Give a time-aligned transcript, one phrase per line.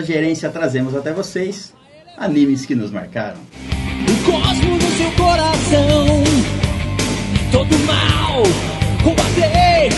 [0.00, 1.74] da gerência trazemos até vocês
[2.16, 3.38] animes que nos marcaram.
[4.08, 6.24] O cosmo no seu coração.
[7.52, 8.42] Todo mal,
[9.04, 9.90] combater,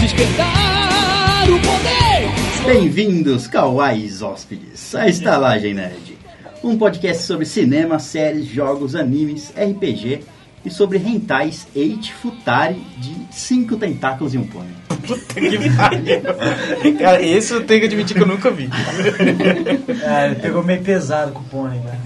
[0.00, 2.66] despertar o poder.
[2.66, 6.18] Bem-vindos, kawais hóspedes, à Estalagem Nerd.
[6.62, 10.22] Um podcast sobre cinema, séries, jogos, animes, RPG
[10.64, 14.72] e sobre hentais Eight Futari de cinco tentáculos e um pônei.
[15.06, 16.98] Puta que pariu.
[16.98, 18.70] Cara, esse eu tenho que admitir que eu nunca vi.
[20.02, 21.98] É, ele pegou meio pesado com o pônei, né?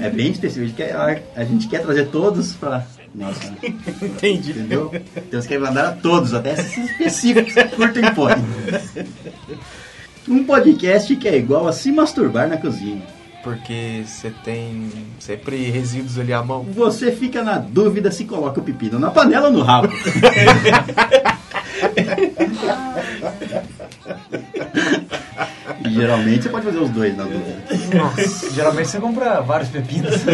[0.00, 2.84] É bem específico, a gente quer, a gente quer trazer todos pra...
[3.14, 3.52] Nossa,
[4.02, 4.50] Entendi.
[4.50, 4.92] entendeu?
[5.16, 8.44] Então você quer mandar a todos, até esses específicos que curtem pônei.
[10.28, 13.02] Um podcast que é igual a se masturbar na cozinha.
[13.46, 14.90] Porque você tem
[15.20, 16.64] sempre resíduos ali à mão.
[16.64, 19.88] Você fica na dúvida se coloca o pepino na panela ou no rabo.
[25.88, 27.54] Geralmente você pode fazer os dois na dúvida.
[27.94, 30.16] Nossa, geralmente você compra vários pepinos.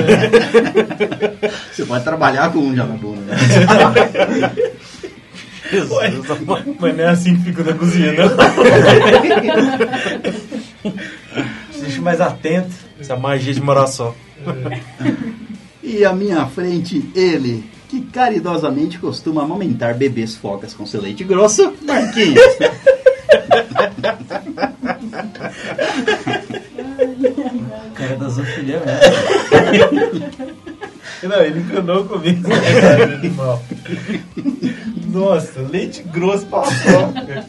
[1.70, 3.20] Você pode trabalhar com um já na bunda.
[3.20, 3.36] Né?
[5.70, 6.64] Jesus, amor.
[6.80, 8.30] Mas não é assim que fica na cozinha, não.
[11.80, 12.91] Deixa mais atento.
[13.02, 14.14] Essa magia de morar só.
[15.84, 21.74] E à minha frente, ele, que caridosamente costuma amamentar bebês focas com seu leite grosso,
[21.82, 22.40] Marquinhos.
[27.94, 28.80] Cara da zoofilia
[31.24, 32.48] Não, ele enganou comigo.
[35.08, 37.44] Nossa, leite grosso pra soca.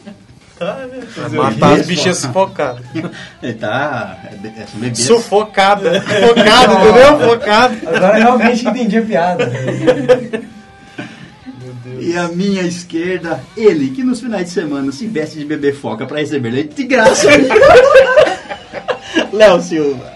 [0.60, 1.00] Ah, né?
[1.30, 2.84] Matar as bichinhas sufocadas.
[3.42, 4.18] Ele tá.
[4.24, 4.98] É, é, bebês.
[4.98, 6.00] Sufocada.
[6.00, 7.28] Focada, entendeu?
[7.28, 7.76] Focada.
[7.88, 9.52] Agora realmente entendi a piada.
[11.98, 16.06] E à minha esquerda, ele, que nos finais de semana se veste de bebê foca
[16.06, 17.28] pra receber leite de graça.
[19.32, 20.12] Léo Silva.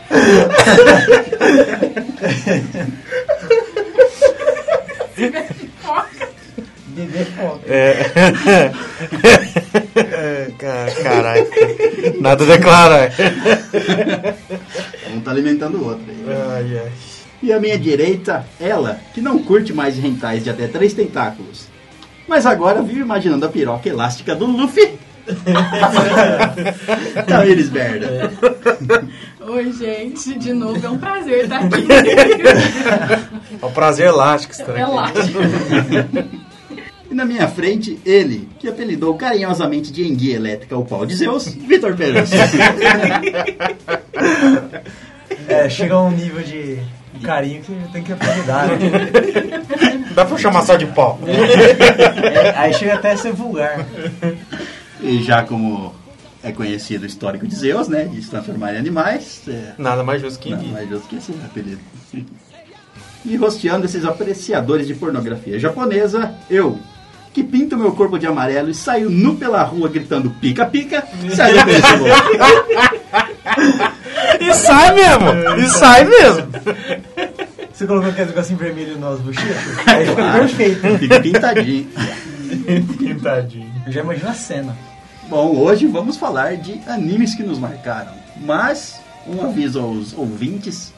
[6.88, 7.60] Bebê foca.
[7.66, 8.72] É.
[9.98, 11.46] É, cara, Caralho.
[12.20, 13.10] Nada a declarar.
[15.12, 16.24] Um tá alimentando o outro aí.
[16.28, 16.92] Ai, ai.
[17.42, 21.68] E à minha direita, ela, que não curte mais rentais de até três tentáculos.
[22.26, 24.98] Mas agora vive imaginando a piroca elástica do Luffy.
[27.26, 28.32] Tamires Berda.
[29.40, 31.86] Oi, gente, de novo é um prazer estar aqui.
[33.62, 34.80] É um prazer elástico estar aqui.
[34.80, 36.38] Relaxa.
[37.18, 41.48] E na minha frente, ele, que apelidou carinhosamente de enguia elétrica o pau de Zeus,
[41.48, 42.24] Vitor Pereira.
[45.48, 46.78] É, chega a um nível de
[47.22, 48.68] carinho que tem que apelidar.
[48.68, 48.78] Né?
[50.14, 51.18] Dá pra chamar só de pau.
[51.26, 53.86] É, aí chega até a ser vulgar.
[55.00, 55.94] E já como
[56.44, 60.20] é conhecido o histórico de Zeus, né, de se transformar em animais, é, Nada mais
[60.20, 60.72] justo que Não, enguia.
[60.72, 61.80] mas eu esqueci o apelido.
[63.24, 66.78] E rosteando esses apreciadores de pornografia japonesa, eu,
[67.38, 71.04] que pinto meu corpo de amarelo e saio nu pela rua gritando pica-pica,
[71.36, 72.22] saio com esse louco.
[74.40, 75.60] E sai mesmo!
[75.64, 76.48] E sai mesmo!
[77.72, 79.78] Você colocou aquele negocinho vermelho nas bochechas?
[79.86, 80.40] Aí Claro.
[80.40, 80.98] perfeito.
[80.98, 81.88] Fica pintadinho.
[82.98, 83.72] Pintadinho.
[83.86, 84.76] Eu já imagino a cena.
[85.28, 88.12] Bom, hoje vamos falar de animes que nos marcaram.
[88.40, 90.92] Mas, um aviso aos ouvintes,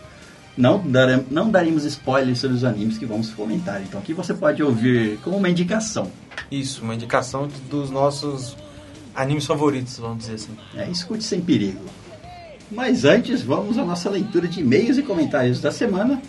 [0.61, 3.83] não, darem, não daremos spoilers sobre os animes que vamos comentar.
[3.83, 6.11] Então aqui você pode ouvir como uma indicação.
[6.51, 8.57] Isso, uma indicação dos nossos
[9.15, 10.57] animes favoritos, vamos dizer assim.
[10.77, 11.85] É, escute sem perigo.
[12.71, 16.21] Mas antes, vamos à nossa leitura de e-mails e comentários da semana.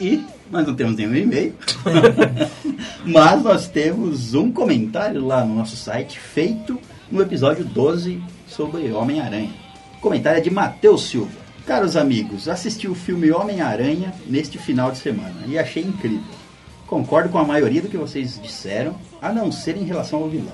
[0.00, 1.54] E nós não temos nenhum e-mail.
[3.04, 6.78] Mas nós temos um comentário lá no nosso site feito
[7.10, 9.50] no episódio 12 sobre Homem-Aranha.
[9.98, 11.39] O comentário é de Matheus Silva.
[11.70, 16.24] Caros amigos, assisti o filme Homem-Aranha neste final de semana e achei incrível.
[16.88, 20.52] Concordo com a maioria do que vocês disseram, a não ser em relação ao vilão.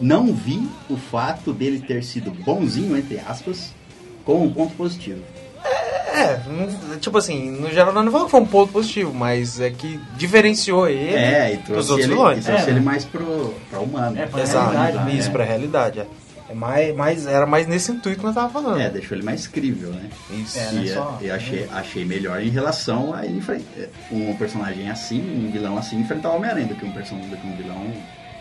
[0.00, 3.72] Não vi o fato dele ter sido bonzinho, entre aspas,
[4.24, 5.22] como um ponto positivo.
[6.14, 10.88] É, não- tipo assim, no geral não foi um ponto positivo, mas é que diferenciou
[10.88, 12.38] ele É, e dos outros ele, vilões.
[12.38, 12.86] e trouxe É, ele né?
[12.86, 14.16] mais pro, pra humano.
[14.16, 15.18] É, pra Exato, realidade, né?
[15.18, 15.98] isso, pra realidade.
[15.98, 16.06] É.
[16.48, 18.78] É mais, mais, era mais nesse intuito que nós tava falando.
[18.80, 20.10] É, deixou ele mais crível, né?
[20.30, 20.58] Isso.
[20.58, 20.82] É, né?
[20.84, 23.62] E só- eu achei, achei melhor em relação a ele enfren-
[24.12, 27.46] um personagem assim, um vilão assim, enfrentar o Homem-Aranha do que um personagem do que
[27.46, 27.92] um vilão.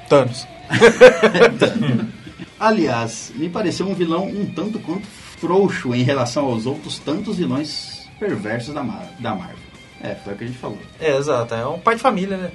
[0.10, 0.46] Tantos.
[2.60, 8.08] Aliás, me pareceu um vilão um tanto quanto frouxo em relação aos outros tantos vilões
[8.20, 9.58] perversos da, Mar da Marvel.
[10.04, 10.78] É, foi o que a gente falou.
[11.00, 11.56] É, exato.
[11.56, 12.52] É um pai de família, né?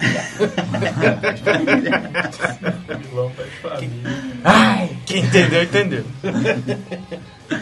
[3.09, 4.11] Vilão pai de família.
[4.45, 6.05] Ai, quem entendeu, entendeu.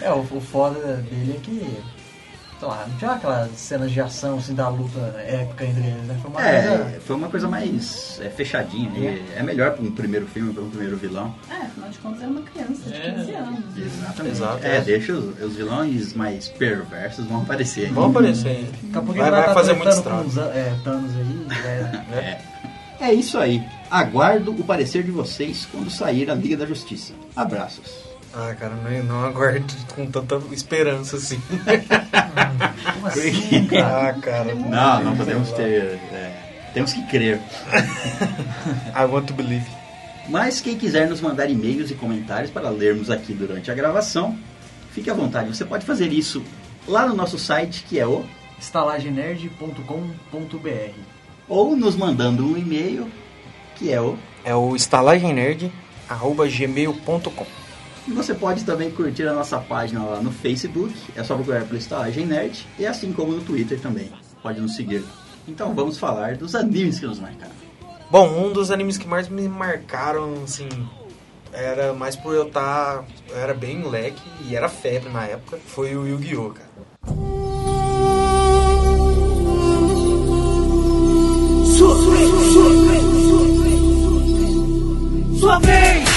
[0.02, 1.78] É, o, o foda dele é que,
[2.58, 6.18] sei lá, não tinha aquelas cenas de ação, assim, da luta épica entre eles, né?
[6.22, 6.56] Foi uma coisa...
[6.56, 8.90] É, foi uma coisa mais é, fechadinha.
[8.98, 11.34] e É melhor para um primeiro filme, para um primeiro vilão.
[11.50, 13.76] É, afinal de contas era uma criança de 15 anos.
[13.76, 14.36] Exatamente.
[14.36, 14.80] Exato, é, é.
[14.80, 17.90] deixa os, os vilões mais perversos vão aparecer.
[17.92, 18.64] Vamos aparecer aí.
[18.64, 20.26] Daqui a pouco Vai, vai tá fazer muito estrago.
[20.26, 22.56] os, é, Thanos aí, é, É.
[22.98, 23.62] É isso aí.
[23.90, 27.12] Aguardo o parecer de vocês quando sair a Liga da Justiça.
[27.34, 28.05] Abraços.
[28.38, 31.40] Ah, cara, não, não aguardo com tanta esperança assim.
[32.92, 34.10] como assim, cara?
[34.10, 34.54] Ah, cara.
[34.54, 35.98] Não, não podemos ter.
[36.12, 37.40] é, temos que crer.
[38.94, 39.64] I want to believe.
[40.28, 44.38] Mas quem quiser nos mandar e-mails e comentários para lermos aqui durante a gravação,
[44.92, 45.48] fique à vontade.
[45.48, 46.44] Você pode fazer isso
[46.86, 48.22] lá no nosso site, que é o.
[48.58, 50.94] estalagenerd.com.br
[51.48, 53.10] Ou nos mandando um e-mail,
[53.76, 54.18] que é o.
[54.44, 57.65] É o estalagemnerd.gmail.com
[58.06, 61.76] E você pode também curtir a nossa página lá no Facebook, é só procurar por
[61.76, 64.10] Estalagem Nerd, e assim como no Twitter também.
[64.42, 65.04] Pode nos seguir.
[65.48, 67.54] Então vamos falar dos animes que nos marcaram.
[68.08, 70.68] Bom, um dos animes que mais me marcaram, assim,
[71.52, 73.04] era mais por eu estar.
[73.28, 76.50] eu era bem moleque e era febre na época, foi o Yu-Gi-Oh!
[76.50, 76.66] cara.
[86.12, 86.15] É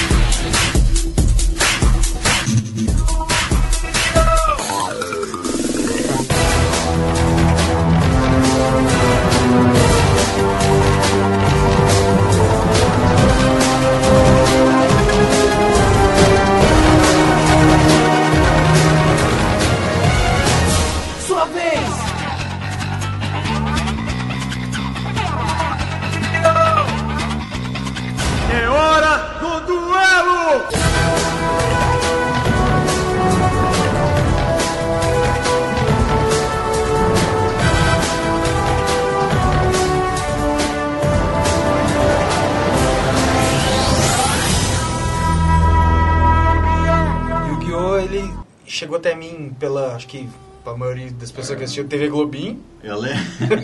[48.79, 49.95] chegou até mim pela.
[49.95, 50.27] acho que
[50.65, 52.61] a maioria das pessoas que assistiu TV Globinho.
[52.83, 53.09] Eu, le...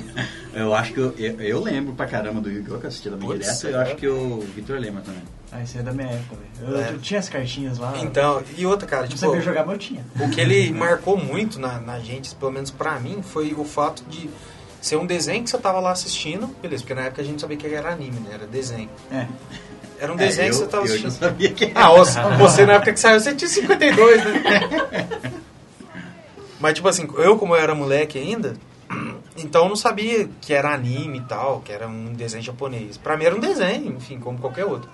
[0.53, 2.79] eu acho que eu, eu, eu lembro pra caramba do Yu-Gi-Oh!
[2.79, 3.67] que eu assisti também direto.
[3.67, 3.83] Eu é.
[3.83, 5.21] acho que o Vitor lembra também.
[5.51, 6.73] Ah, isso aí é da minha época, velho.
[6.73, 6.89] Eu, É.
[6.91, 7.93] eu tinha as cartinhas lá.
[8.01, 9.19] Então, e outra, cara, não tipo.
[9.19, 10.05] sabia jogar, mas eu tinha.
[10.19, 14.03] O que ele marcou muito na, na gente, pelo menos pra mim, foi o fato
[14.09, 14.29] de
[14.81, 17.57] ser um desenho que você tava lá assistindo, beleza, porque na época a gente sabia
[17.57, 18.31] que era anime, né?
[18.33, 18.89] Era desenho.
[19.11, 19.27] É.
[19.99, 21.19] Era um desenho É, que eu, você tava eu já assistindo.
[21.19, 24.43] sabia que Ah, você, você na época que saiu, você tinha 52, né?
[26.59, 28.55] Mas tipo assim, eu como eu era moleque ainda,
[29.37, 32.97] então eu não sabia que era anime e tal, que era um desenho japonês.
[32.97, 34.89] Pra mim era um desenho, enfim, como qualquer outro.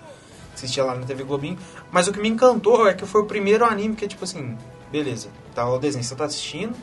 [0.54, 1.58] Assistia lá na TV Globinho.
[1.92, 4.58] Mas o que me encantou é que foi o primeiro anime que, tipo assim,
[4.92, 6.74] beleza, tá o desenho, você tá assistindo,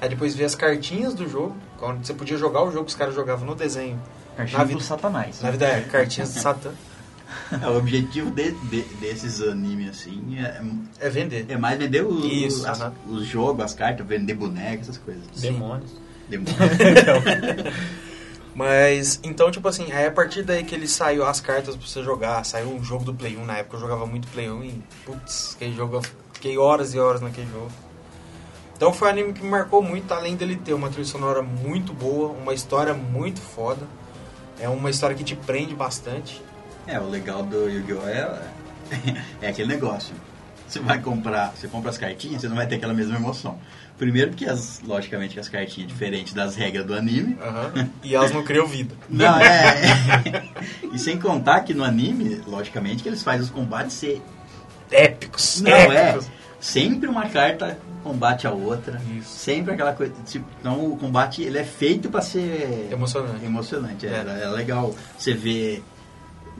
[0.00, 2.96] aí depois vê as cartinhas do jogo, quando você podia jogar o jogo que os
[2.96, 4.00] caras jogavam no desenho.
[4.36, 5.40] Cartinha Na do Satanás.
[5.40, 6.70] Na vida é, cartinhas do Satã.
[7.62, 10.60] É, o objetivo de- de- desses animes assim é,
[11.00, 11.46] É vender.
[11.48, 12.92] é mais vender os, Isso, as- aham.
[13.08, 15.22] os jogos, as cartas, vender bonecas, essas coisas.
[15.36, 15.90] Demônios.
[16.28, 16.54] Demônio.
[18.54, 22.02] Mas, então, tipo assim, aí a partir daí que ele saiu as cartas pra você
[22.04, 24.82] jogar, saiu um jogo do Play 1, na época eu jogava muito Play 1 e,
[25.04, 27.70] putz, aquele jogo, eu fiquei horas e horas naquele jogo.
[28.76, 31.92] Então foi um anime que me marcou muito, além dele ter uma trilha sonora muito
[31.92, 33.86] boa, uma história muito foda.
[34.60, 36.40] É uma história que te prende bastante.
[36.86, 38.06] É, o legal do Yu-Gi-Oh!
[38.08, 38.28] É,
[39.42, 40.14] é aquele negócio.
[40.66, 43.58] Você vai comprar, você compra as cartinhas, você não vai ter aquela mesma emoção.
[43.98, 47.38] Primeiro porque, as, logicamente, as cartinhas diferentes das regras do anime.
[47.40, 47.90] Aham.
[48.02, 48.94] E elas não criam vida.
[49.08, 50.48] Não, é.
[50.92, 54.20] e sem contar que no anime, logicamente, que eles fazem os combates ser.
[54.90, 55.60] Épicos.
[55.60, 56.08] Não, é.
[56.10, 56.26] épicos.
[56.60, 59.00] sempre uma carta combate a outra.
[59.16, 59.28] Isso.
[59.28, 60.12] Sempre aquela coisa.
[60.26, 63.44] Tipo, então o combate ele é feito pra ser Emocionante.
[63.44, 64.06] emocionante.
[64.06, 64.42] É, É.
[64.44, 65.82] é legal você ver.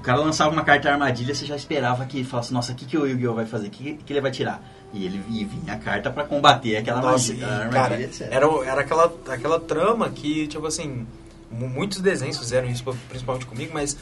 [0.04, 2.98] O cara lançava uma carta armadilha, você já esperava que falasse, nossa, o que, que
[2.98, 3.32] o Yu-Gi-Oh!
[3.32, 3.68] vai fazer?
[3.68, 4.62] O que, que ele vai tirar?
[4.92, 8.28] E ele e vinha a carta pra combater aquela Nossa, armadilha, e, cara, armadilha, etc.
[8.30, 11.06] era, era aquela, aquela trama que, tipo assim,
[11.50, 13.96] mu- muitos desenhos fizeram isso, principalmente comigo, mas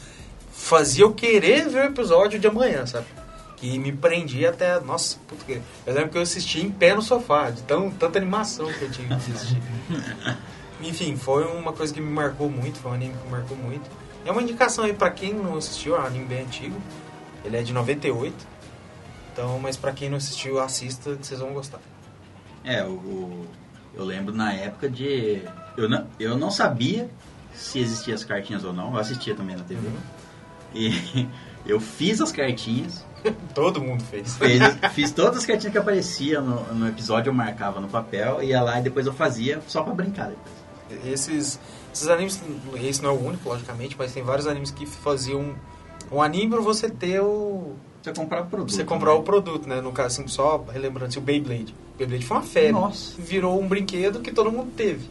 [0.51, 3.05] fazia eu querer ver o episódio de amanhã, sabe?
[3.55, 4.77] Que me prendia até.
[4.81, 5.61] Nossa, puta que.
[5.85, 8.91] Eu lembro que eu assisti em pé no sofá, de tão, tanta animação que eu
[8.91, 9.57] tinha que assistir.
[10.83, 13.89] Enfim, foi uma coisa que me marcou muito, foi um anime que me marcou muito.
[14.25, 16.79] É uma indicação aí pra quem não assistiu, é um anime bem antigo.
[17.43, 18.33] Ele é de 98.
[19.33, 21.79] Então, mas pra quem não assistiu, assista, que vocês vão gostar.
[22.63, 23.47] É, o, o-
[23.95, 25.41] eu lembro na época de.
[25.75, 27.09] Eu não, eu não sabia
[27.53, 29.87] se existiam as cartinhas ou não, eu assistia também na TV.
[29.87, 29.93] Uhum.
[30.73, 31.27] E
[31.65, 33.05] eu fiz as cartinhas,
[33.55, 34.35] Todo mundo fez.
[34.37, 34.61] fez-
[34.93, 38.79] fiz todas as cartinhas que apareciam no, no episódio, eu marcava no papel, ia lá
[38.79, 40.27] e depois eu fazia só pra brincar.
[40.29, 40.62] depois.
[41.05, 41.59] Esses,
[41.93, 42.41] esses animes,
[42.81, 45.55] esse não é o único, logicamente, mas tem vários animes que faziam
[46.11, 47.73] um anime pra você ter o.
[48.01, 48.71] Você comprava o produto.
[48.73, 49.19] você comprar né?
[49.19, 49.79] o produto, né?
[49.81, 51.73] No caso, assim, só relembrando, assim, o Beyblade.
[51.95, 52.71] O Beyblade foi uma febre.
[52.73, 53.13] Nossa.
[53.21, 55.09] Virou um brinquedo que todo mundo teve.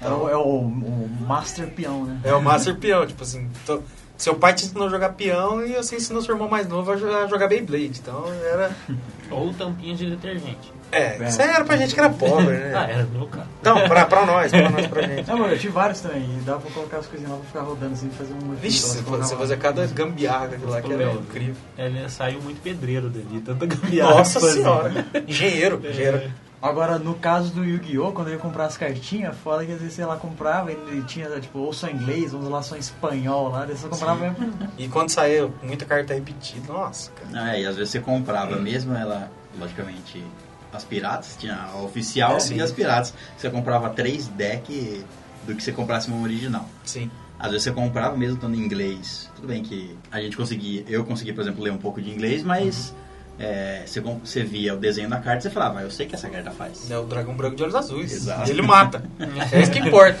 [0.00, 2.20] É o, é o- o Master Peão, né?
[2.22, 3.48] É o Master Peão, tipo assim.
[3.66, 3.82] to-
[4.16, 6.96] seu pai te ensinou a jogar peão e você ensinou seu irmão mais novo a
[6.96, 7.98] jogar, a jogar Beyblade.
[8.00, 8.70] Então era.
[9.30, 10.72] Ou tampinhas de detergente.
[10.92, 12.72] É, isso aí era pra gente que era pobre, né?
[12.80, 13.46] Ah, era no meu caso.
[13.60, 15.28] Então, pra, pra nós, pra nós, pra gente.
[15.28, 16.22] Não, eu tive vários também.
[16.22, 18.54] E dava pra colocar as coisinhas lá pra ficar rodando assim, fazer um.
[18.54, 19.24] Vixe, você, lá.
[19.24, 21.54] fazia cada gambiarra aquilo lá que era incrível.
[21.78, 24.14] Ele saiu muito pedreiro dali, tanta gambiarra.
[24.16, 25.06] Nossa senhora.
[25.28, 26.22] Engenheiro, engenheiro.
[26.62, 29.94] Agora, no caso do Yu-Gi-Oh!, quando eu ia comprar as cartinhas, foda que às vezes,
[29.94, 33.64] sei lá, comprava e tinha, tipo, ou só inglês, ou lá só em espanhol lá,
[33.64, 34.52] daí você comprava mesmo.
[34.76, 37.30] E quando saiu muita carta repetida, nossa, cara.
[37.44, 40.22] Ah, e às vezes você comprava mesmo ela, logicamente,
[40.70, 43.14] as piratas, tinha a oficial É, e as piratas.
[43.38, 45.02] Você comprava três decks
[45.46, 46.68] do que você comprasse uma original.
[46.84, 47.10] Sim.
[47.38, 49.30] Às vezes você comprava mesmo estando em inglês.
[49.34, 52.42] Tudo bem que a gente conseguia, eu consegui, por exemplo, ler um pouco de inglês,
[52.42, 52.94] mas
[53.40, 53.84] é,
[54.22, 56.50] você, via o desenho da carta e você falava, "Ah, eu sei que essa carta
[56.50, 56.90] faz.
[56.90, 58.12] É o dragão branco de olhos azuis.
[58.12, 58.50] Exato.
[58.50, 59.02] Ele mata.
[59.50, 60.18] É isso que importa.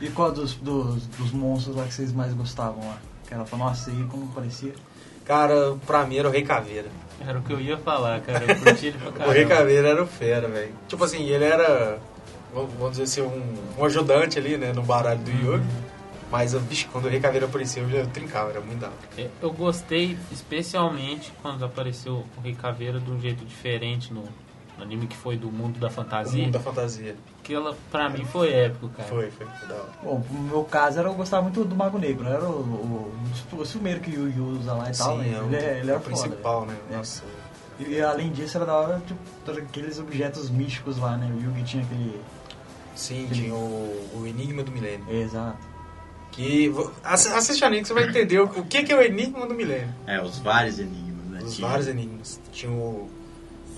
[0.00, 2.96] E qual dos, dos, dos monstros lá que vocês mais gostavam lá?
[3.28, 4.72] Que ela falou, nossa, aí como parecia.
[5.24, 6.88] Cara, pra mim era o Rei Caveira.
[7.20, 8.44] Era o que eu ia falar, cara.
[8.48, 9.44] Eu curti ele pra O Rei.
[9.44, 10.72] Caveira era o fera, velho.
[10.88, 11.98] Tipo assim, ele era,
[12.52, 15.64] vamos dizer assim, um, um ajudante ali, né, no baralho do Yugi.
[16.32, 18.96] Mas, bicho, quando o Rei Caveira apareceu, eu já trincava, era muito da hora.
[19.18, 24.22] É, Eu gostei especialmente quando apareceu o Rei Caveira de um jeito diferente no,
[24.78, 26.42] no anime que foi do mundo da O fantasia.
[26.42, 27.14] mundo da fantasia.
[27.40, 29.08] Aquela, pra mim, foi épico, cara.
[29.08, 29.88] Foi, foi, foi da hora.
[30.02, 32.30] Bom, no meu caso, era, eu gostava muito do Mago Negro, né?
[32.34, 33.14] Era o, o,
[33.52, 35.36] o, o primeiro que o Yu usa lá e tal, Sim, né?
[35.36, 36.76] é o, ele, é- ele era o foda, principal, né?
[36.90, 36.96] É.
[36.96, 37.22] Nossa.
[37.78, 41.30] E, além disso, era da hora, tipo, todos aqueles objetos místicos lá, né?
[41.30, 42.20] O Yugi tinha aquele...
[42.94, 45.04] Sim, tinha o, o Enigma do Milênio.
[45.10, 45.71] Exato.
[46.32, 46.72] Que,
[47.04, 49.94] assiste a que você vai entender o, o que, que é o Enigma do Milênio.
[50.06, 51.42] É, os vários enigmas, né?
[51.44, 52.40] Os Tinha vários enigmas.
[52.50, 53.10] Tinha o,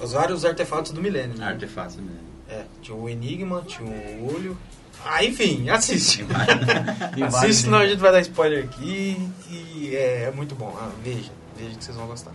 [0.00, 1.37] os vários artefatos do Milênio.
[1.37, 1.46] né?
[1.46, 2.25] Artefatos mesmo.
[2.49, 4.56] É, tinha o Enigma, tinha o Olho.
[5.04, 6.25] Ah, enfim, assiste.
[7.26, 9.30] Assiste, senão a gente vai dar spoiler aqui.
[9.50, 10.75] E é, é muito bom.
[10.80, 12.32] Ah, veja, veja que vocês vão gostar.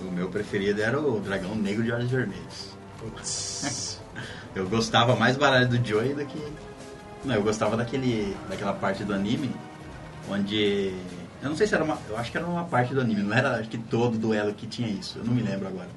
[0.00, 2.76] O meu preferido era o dragão negro de olhos vermelhos.
[2.98, 4.00] Putz.
[4.54, 6.38] Eu gostava mais do baralho do Joey do que.
[7.24, 9.50] Não, eu gostava daquele, daquela parte do anime
[10.28, 10.92] onde.
[11.42, 11.98] Eu não sei se era uma.
[12.08, 14.66] Eu acho que era uma parte do anime, não era acho que todo duelo que
[14.66, 15.88] tinha isso, eu não me lembro agora.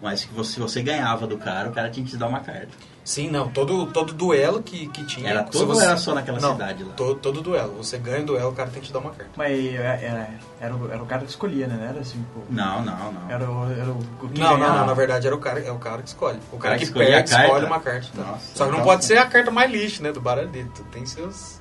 [0.00, 2.40] Mas que você, se você ganhava do cara, o cara tinha que te dar uma
[2.40, 2.70] carta.
[3.02, 5.30] Sim, não, todo, todo duelo que, que tinha.
[5.30, 6.92] Era se todo ou você- era só naquela Não, cidade lá?
[6.94, 7.74] to- todo duelo.
[7.78, 9.32] Você ganha o duelo, o cara tem que te dar uma carta.
[9.36, 10.30] Mas era, era,
[10.60, 11.76] era, o, era o cara que escolhia, né?
[11.80, 12.40] Não Era assim, pô...
[12.50, 13.30] Não, não, não.
[13.30, 14.78] Era o, era o, Não, não, ganhava.
[14.78, 16.38] não, na verdade era o cara, é o cara que escolhe.
[16.52, 17.46] O cara, cara que que escolhia perde a carta?
[17.48, 18.06] escolhe uma carta.
[18.14, 18.22] tá?
[18.22, 20.70] Nossa, Só que não pode ser a carta mais lixo, né, do baralho dele.
[20.92, 21.58] Tem seus...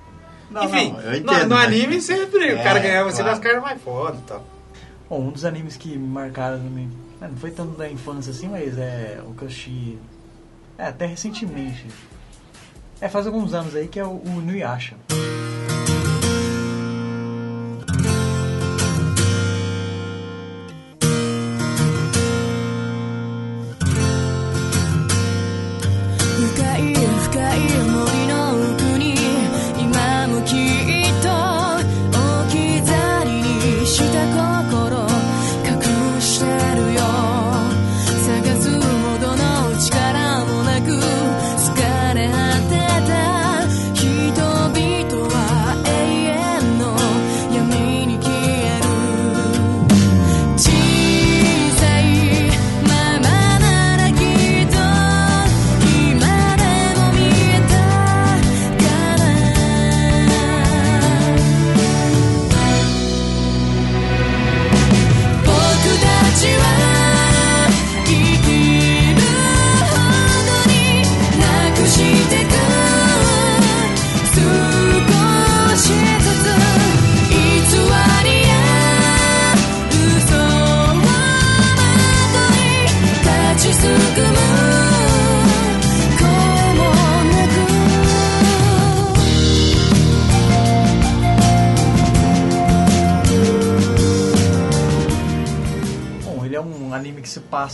[0.52, 3.22] Não, Enfim, não, eu no- entendo, no, mas- anime sempre o É, cara ganhava assim
[3.24, 3.32] claro.
[3.32, 4.44] das cartas mais foda e tal.
[5.10, 6.90] Bom, um dos animes que me marcaram também.
[7.22, 9.98] é, Não foi tanto da infância assim, mas é o que eu assisti.
[10.80, 11.86] É, até recentemente.
[13.02, 14.96] É, faz alguns anos aí que é o, o Nuyasha.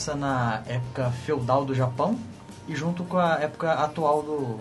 [0.05, 2.15] Passa na época feudal do Japão
[2.67, 4.59] e junto com a época atual do,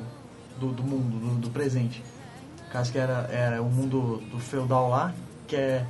[0.59, 2.03] do, do mundo, do, do presente.
[2.73, 5.13] Caso que era, era o mundo do feudal lá,
[5.47, 5.85] que é,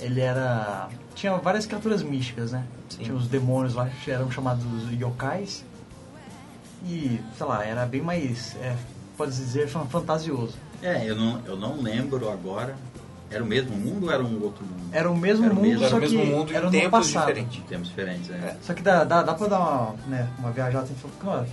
[0.00, 0.88] ele era...
[1.14, 2.64] Tinha várias criaturas místicas, né?
[2.90, 3.04] Sim.
[3.04, 5.64] Tinha os demônios lá, que eram chamados yokais.
[6.84, 8.76] E, sei lá, era bem mais, é,
[9.16, 10.54] pode dizer, fan- fantasioso.
[10.82, 12.76] É, eu não, eu não lembro agora.
[13.30, 14.80] Era o mesmo mundo ou era um outro mundo?
[14.92, 16.70] Era o mesmo Era o mundo, mesmo- Era só o mesmo que mundo era em
[16.70, 17.58] tempos diferentes.
[17.58, 18.56] Em tempos diferentes, né?
[18.60, 20.96] Só que dá, dá, dá pra dar uma, né, uma viajada, assim,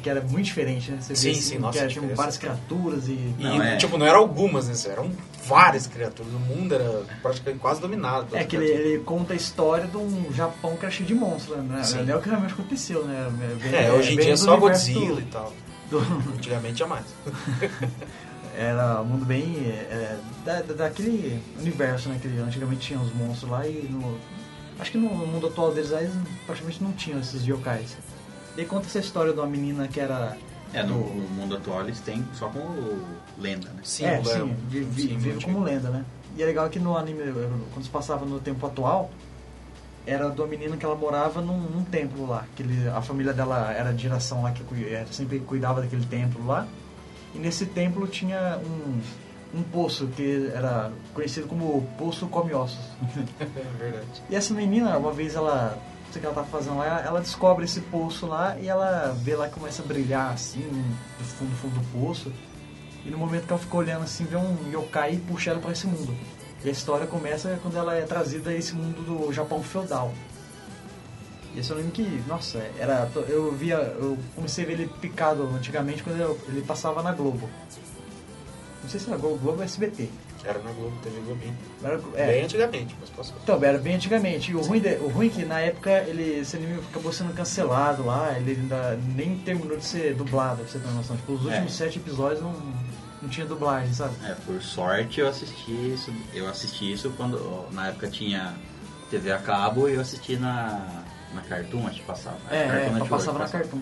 [0.02, 0.98] que era muito diferente, né?
[1.00, 3.12] Você Sim, vê, sim, assim, nossa, que era, várias criaturas e...
[3.12, 3.78] E, Não, é.
[3.78, 4.92] tipo, não eram algumas, né?
[4.92, 5.12] Eram
[5.46, 6.34] várias criaturas.
[6.34, 8.36] O mundo era praticamente quase dominado.
[8.36, 11.58] É que ele, ele conta a história de um Japão que era cheio de monstros,
[11.64, 11.84] né?
[11.84, 12.10] Sim.
[12.10, 13.32] É o que realmente aconteceu, né?
[13.60, 15.54] Vem- É, hoje em vem dia é do só universo Godzilla e tal.
[15.92, 16.00] do-
[16.36, 17.06] Antigamente tinha mais.
[18.58, 19.56] era um mundo bem...
[19.68, 22.18] é, da, da- daquele universo, né?
[22.22, 24.18] Que antigamente tinha os monstros lá e no...
[24.80, 26.10] Acho que no mundo atual deles aí
[26.46, 27.98] praticamente não tinham esses yokais.
[28.56, 30.38] E aí conta essa história de uma menina que era...
[30.74, 33.00] É, no, no mundo atual eles têm só como
[33.40, 33.80] lenda, né?
[33.84, 36.04] Sim, é, sim, vi- vi- sim, vive como lenda, né?
[36.36, 37.22] E é legal que no anime,
[37.74, 39.10] quando se passava no tempo atual,
[40.06, 42.46] era de uma menina que ela morava num, num templo lá.
[42.56, 46.46] Que ele- a família dela era de geração lá, que era- sempre cuidava daquele templo
[46.46, 46.68] lá.
[47.38, 52.84] E nesse templo tinha um, um poço que era conhecido como Poço Come Ossos.
[53.40, 54.24] É verdade.
[54.28, 57.22] E essa menina, uma vez ela, não sei o que ela tá fazendo lá, ela
[57.22, 60.62] descobre esse poço lá e ela vê lá que começa a brilhar assim,
[61.20, 62.34] do fundo, do fundo do poço.
[63.06, 65.72] E no momento que ela fica olhando assim, vê um yokai e puxa ela pra
[65.72, 66.18] esse mundo.
[66.66, 70.12] E a história começa quando ela é trazida a esse mundo do Japão feudal.
[71.58, 73.10] Esse é um anime que, nossa, era.
[73.28, 73.76] Eu via.
[73.76, 77.50] Eu comecei a ver ele picado antigamente quando eu- ele passava na Globo.
[78.84, 80.10] Não sei se era Globo, Globo ou SBT.
[80.44, 81.58] Era na Globo, TV Globinho.
[81.84, 83.36] Era, é, Bem antigamente, mas passou.
[83.44, 84.52] então, era bem antigamente.
[84.52, 87.34] E o ruim, de- o ruim é que na época ele, esse anime acabou sendo
[87.34, 91.18] cancelado lá, ele ainda nem terminou de ser dublado, pra você ter uma noção.
[91.18, 91.86] Tipo, os últimos É.
[91.86, 92.54] sete episódios não,
[93.22, 94.14] não tinha dublagem, sabe?
[94.24, 96.14] É, por sorte eu assisti isso.
[96.34, 98.54] Eu assisti isso quando na época tinha
[99.10, 102.38] TV a cabo e eu assisti na, na Cartoon, acho que passava.
[102.50, 103.48] É, Cartoon é, Network passava na.
[103.50, 103.80] Cartoon.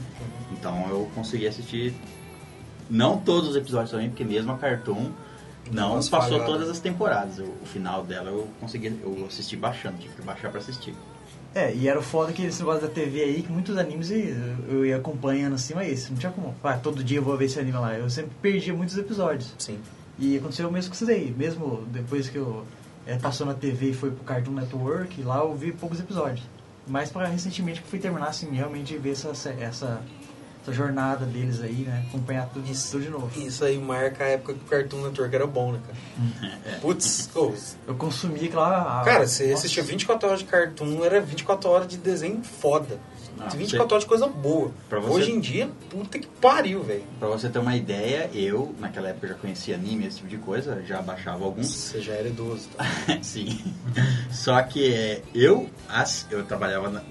[0.52, 1.94] Então eu consegui assistir
[2.90, 5.12] não todos os episódios também, porque mesmo a Cartoon
[5.72, 7.40] não Umas passou todas as temporadas.
[7.40, 10.94] Eu- o final dela eu consegui, eu assisti baixando, tive que baixar pra assistir.
[11.54, 14.18] É, e era o foda que esse negócio da TV aí, que muitos animes eu,
[14.68, 16.54] eu ia acompanhando assim, mas não tinha como.
[16.64, 17.94] Ah, todo dia eu vou ver esse anime lá.
[17.94, 19.54] Eu sempre perdia muitos episódios.
[19.58, 19.80] Sim.
[20.20, 21.34] E aconteceu o mesmo com isso daí.
[21.36, 22.66] Mesmo depois que eu
[23.08, 26.44] é, passou na TV e foi pro Cartoon Network, lá eu vi poucos episódios.
[26.88, 30.02] Mais pra recentemente que fui terminar, assim, realmente ver essa, essa,
[30.62, 32.06] essa jornada deles aí, né?
[32.10, 33.40] Acompanhar tudo, tudo de novo.
[33.40, 36.80] Isso aí marca a época que o Cartoon Network era bom, né, cara?
[36.82, 37.54] Putz, ô,
[37.88, 39.04] Eu consumi aquela.
[39.04, 39.60] cara, você nossa.
[39.60, 43.00] assistia 24 horas de Cartoon, era 24 horas de desenho foda.
[43.40, 44.72] Ah, 24 horas de coisa boa.
[44.90, 47.04] Você- Hoje em dia, puta que pariu, velho.
[47.20, 50.82] Pra você ter uma ideia, eu, naquela época, já conhecia anime, esse tipo de coisa,
[50.88, 51.68] já baixava alguns.
[51.68, 52.86] Você já era idoso, tá?
[53.22, 53.60] Sim.
[54.32, 57.02] Só que é, eu, as, eu trabalhava na.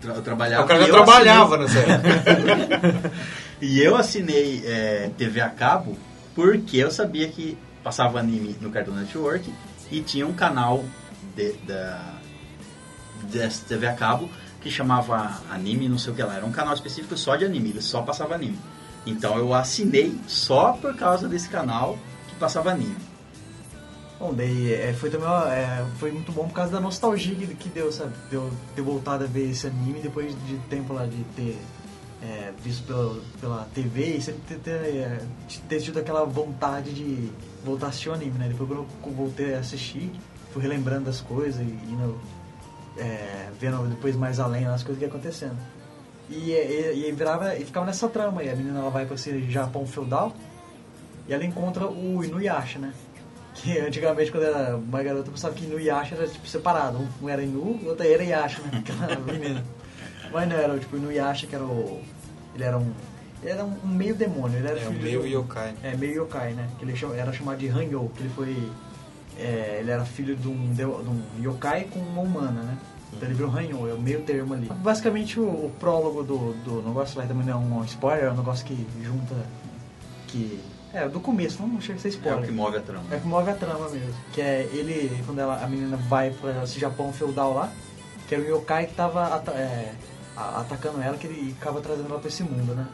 [0.00, 3.12] tra- eu trabalhava o cara e já eu trabalhava assinei- nessa época.
[3.62, 5.96] E eu assinei é, TV a cabo
[6.34, 9.52] porque eu sabia que passava anime no Cartoon Network
[9.90, 10.84] e tinha um canal
[11.36, 12.12] de, da
[13.30, 14.28] dessa TV a cabo
[14.62, 16.36] que chamava Anime não sei o que lá.
[16.36, 18.58] Era um canal específico só de anime, ele só passava anime.
[19.04, 21.98] Então eu assinei só por causa desse canal
[22.28, 22.96] que passava anime.
[24.18, 27.68] Bom, daí é, foi também é, foi muito bom por causa da nostalgia que, que
[27.68, 28.12] deu, sabe?
[28.30, 31.58] De eu ter voltado a ver esse anime depois de tempo lá de ter
[32.22, 35.26] é, visto pela, pela TV e sempre ter, ter, é,
[35.68, 37.32] ter tido aquela vontade de
[37.64, 38.48] voltar a assistir o anime, né?
[38.48, 40.12] Depois quando eu voltei a assistir,
[40.52, 41.96] fui relembrando das coisas e
[42.98, 45.56] é, vendo depois mais além as coisas que iam acontecendo.
[46.28, 49.50] E, e, e virava, e ficava nessa trama aí, a menina ela vai para esse
[49.50, 50.34] Japão feudal
[51.28, 52.92] e ela encontra o Inuyasha, né?
[53.54, 57.06] Que antigamente, quando era uma garota, pensava que Inuyasha era tipo separado.
[57.20, 58.78] Um era Inu, o outro era Yasha, né?
[58.84, 59.64] Aquela menina.
[60.32, 62.00] Mas não, era tipo Inuyasha, que era o.
[62.54, 62.92] Ele era um.
[63.42, 65.74] Ele era um meio demônio, ele era É, filho meio de yokai.
[65.82, 66.68] É, meio yokai, né?
[66.78, 68.70] Que ele era chamado de Hanyo, que ele foi.
[69.42, 72.78] É, ele era filho de um, de, um yokai com uma humana, né?
[73.12, 74.66] Então ele virou Hanyo, é o meio termo ali.
[74.68, 78.36] Basicamente o, o prólogo do, do negócio lá também não é um spoiler, é um
[78.36, 79.34] negócio que junta.
[80.28, 80.60] que.
[80.94, 82.42] É, do começo, não chega a ser É spoiler.
[82.42, 83.04] o que move a trama.
[83.10, 84.14] É que move a trama mesmo.
[84.32, 87.72] Que é ele, quando ela, a menina vai pra esse Japão feudal lá,
[88.28, 89.92] que era o yokai que tava é,
[90.36, 92.86] atacando ela, que ele acaba trazendo ela pra esse mundo, né?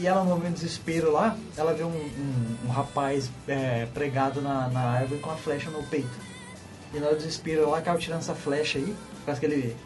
[0.00, 4.40] E ela, no momento de desespero lá, ela vê um, um, um rapaz é, pregado
[4.40, 6.08] na, na árvore com a flecha no peito.
[6.94, 9.76] E na hora do desespero ela acaba tirando essa flecha aí, por causa que ele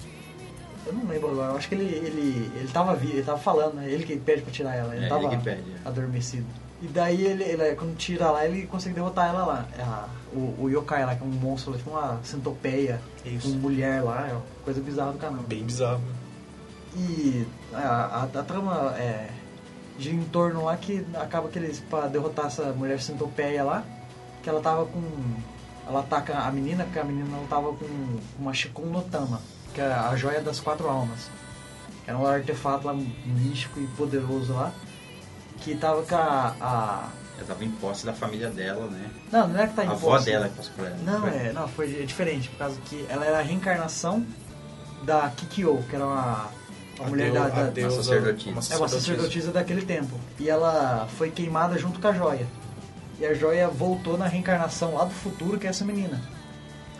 [0.86, 3.74] Eu não lembro agora, eu acho que ele, ele, ele tava vi, ele tava falando,
[3.74, 3.88] né?
[3.88, 5.88] Ele que pede pra tirar ela, ele É, tava ele que pede, é.
[5.88, 6.46] adormecido.
[6.82, 9.66] E daí ele, ele, quando tira lá, ele consegue derrotar ela lá.
[9.78, 13.48] A- o, o yokai lá, que é um monstro, tipo uma centopeia, Isso.
[13.52, 15.42] com mulher lá, é uma coisa bizarra do canal.
[15.44, 16.00] Bem bizarro.
[16.96, 19.28] E a, a, a trama é,
[20.02, 23.84] gira em torno lá que acaba que eles, pra derrotar essa mulher centopeia lá,
[24.42, 25.00] que ela tava com.
[25.88, 27.86] Ela ataca a menina, que a menina ela tava com
[28.38, 29.40] uma no Tama,
[29.74, 31.28] que é a joia das quatro almas.
[32.06, 34.72] Era um artefato lá místico e poderoso lá.
[35.58, 36.54] Que tava com a.
[36.60, 39.10] a- Ela tava em posse da família dela, né?
[39.30, 40.26] não, não é que tá em a avó posse.
[40.26, 40.96] dela que passou por ela.
[41.04, 41.30] Não, foi?
[41.30, 44.24] é, não, foi diferente, por causa que ela era a reencarnação
[45.04, 46.48] da Kikyo, que era uma,
[47.02, 48.50] uma A mulher da, a da, deusa- sacerdotisa.
[48.50, 50.18] uma É uma sacerdotisa daquele tempo.
[50.38, 52.46] E ela foi queimada junto com a joia.
[53.18, 56.20] E a joia voltou na reencarnação lá do futuro, que é essa menina.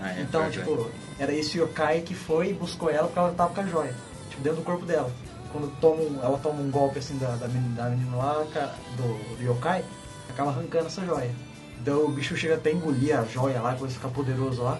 [0.01, 0.59] Ah, é, então, verdade.
[0.69, 3.95] tipo, era esse yokai que foi e buscou ela porque ela tava com a joia.
[4.31, 5.11] Tipo, dentro do corpo dela.
[5.53, 8.45] Quando toma ela toma um golpe assim da, da, menina, da menina lá,
[8.97, 9.85] do, do yokai,
[10.31, 11.31] acaba arrancando essa joia.
[11.81, 14.79] Então o bicho chega até a engolir a joia lá, coisa ficar poderoso lá.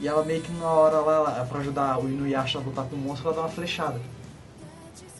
[0.00, 2.98] E ela meio que na hora lá, pra ajudar o Inuyasha a lutar com o
[2.98, 3.98] monstro, ela dá uma flechada.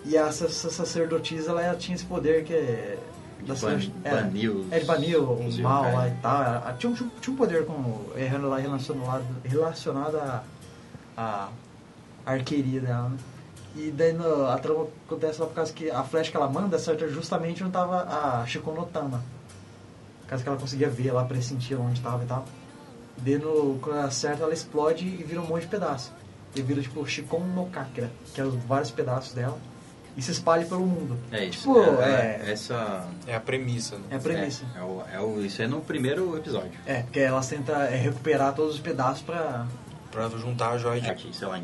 [0.07, 2.99] E essa, essa sacerdotisa, ela, tinha esse poder que é...
[3.41, 4.79] De da ban- ser- é, é,
[5.21, 6.43] o os mal lá e tal.
[6.43, 10.43] Ela tinha, um- tinha um- poder com, é, lá relacionado, relacionado à
[11.17, 11.49] à
[12.25, 13.17] arqueria dela, né?
[13.77, 16.77] E daí no- a trama acontece lá por causa que a flecha que ela manda
[16.77, 19.23] acerta justamente onde tava a Shikonotama.
[20.23, 22.45] Por causa que ela conseguia ver lá, pressentir onde tava e tal.
[23.19, 26.11] E daí no, quando ela acerta, ela explode e vira um monte de pedaço.
[26.55, 29.57] E vira tipo Shikon no Kakira, que é os vários pedaços dela.
[30.17, 31.19] E se espalha pelo mundo.
[31.31, 31.59] É isso.
[31.69, 33.07] Tipo, é, é- essa.
[33.27, 34.05] É a premissa, né?
[34.11, 34.65] É a premissa.
[34.75, 36.73] É, é o, é o- isso é no primeiro episódio.
[36.87, 39.67] É, porque elas tentam é, recuperar todos os pedaços pra.
[40.11, 41.61] Pra juntar a joia de É, que, sei lá,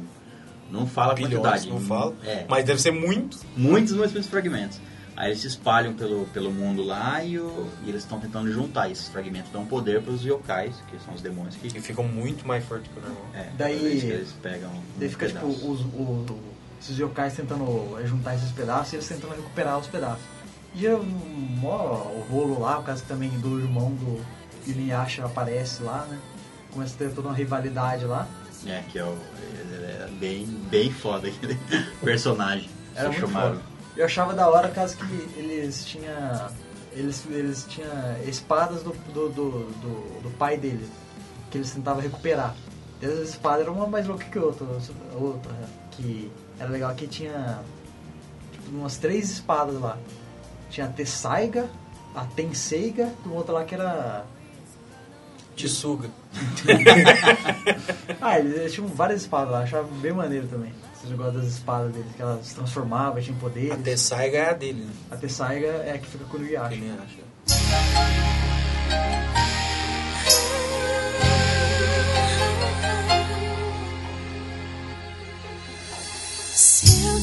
[0.70, 1.70] não fala a bilhões, quantidade.
[1.70, 2.14] não fala.
[2.24, 3.38] É, Mas deve ser muito.
[3.56, 4.78] muitos, muitos, muitos fragmentos.
[5.16, 8.90] Aí eles se espalham pelo, pelo mundo lá e, o- e eles estão tentando juntar
[8.90, 9.50] esses fragmentos.
[9.52, 11.68] Dão poder para os yokais, que são os demônios que.
[11.68, 13.26] E ficam muito mais fortes que o normal.
[13.34, 14.70] É, Daí- eles pegam.
[14.98, 15.70] Daí um fica tipo pedaço.
[15.70, 16.26] os, o-
[16.82, 20.24] esses yokais tentando é, juntar esses pedaços e eles tentando recuperar os pedaços.
[20.74, 21.76] E é um mó
[22.30, 24.24] rolo lá, causa que também do irmão do
[24.66, 26.18] Inuyasha aparece lá, né?
[26.72, 28.26] Começa a ter toda uma rivalidade lá.
[28.66, 31.58] É, que é, o, ele é bem, bem foda aquele
[32.02, 32.70] personagem.
[32.94, 33.56] Era muito chamaram.
[33.56, 33.62] foda.
[33.96, 36.50] Eu achava da hora por causa que eles tinham.
[36.92, 37.90] Eles, eles tinham
[38.26, 40.86] espadas do, do, do, do, do pai dele,
[41.50, 42.54] que eles tentavam recuperar.
[43.00, 44.66] E as espadas eram uma mais louca que outra.
[45.14, 45.52] outra
[45.90, 46.30] que
[46.62, 47.59] era legal que tinha
[48.53, 49.98] tipo, umas três espadas lá.
[50.70, 51.68] Tinha a Tessaiga,
[52.14, 54.25] a Tenseiga e outra lá que era.
[55.57, 56.09] Te suga.
[58.20, 60.72] Ah, eles, tinham várias espadas lá, achava bem maneiro também.
[60.94, 63.72] Esse negócio das espadas deles, que elas se transformavam, tinham poderes.
[63.72, 64.92] A Tessaiga é a dele, né?
[65.11, 66.75] A Tessaiga é a que fica com o Que Inuyasha.
[66.75, 68.22] ele acha.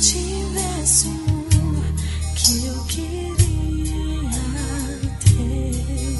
[0.02, 1.84] Tivesse um
[2.36, 4.32] que eu queria
[5.20, 6.18] ter,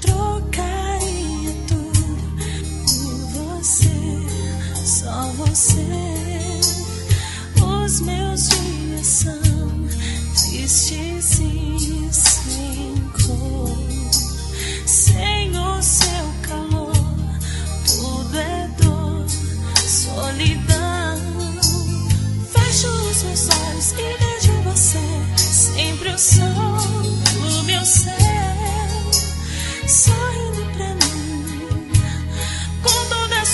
[0.00, 2.02] trocaria tudo
[2.86, 3.88] por você,
[4.84, 6.60] só você.
[7.64, 9.40] Os meus dias são
[10.34, 11.40] tristes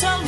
[0.01, 0.28] com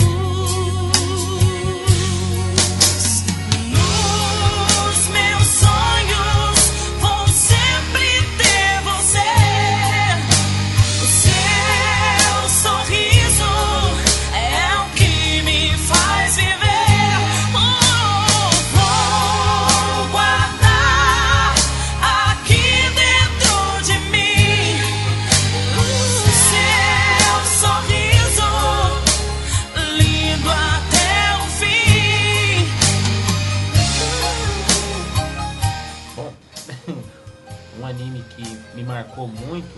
[37.78, 38.42] um anime que
[38.74, 39.70] me marcou muito,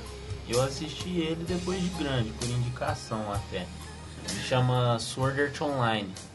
[0.49, 3.67] eu assisti ele depois de grande, por indicação até.
[4.27, 6.13] Se chama Sword Art Online.「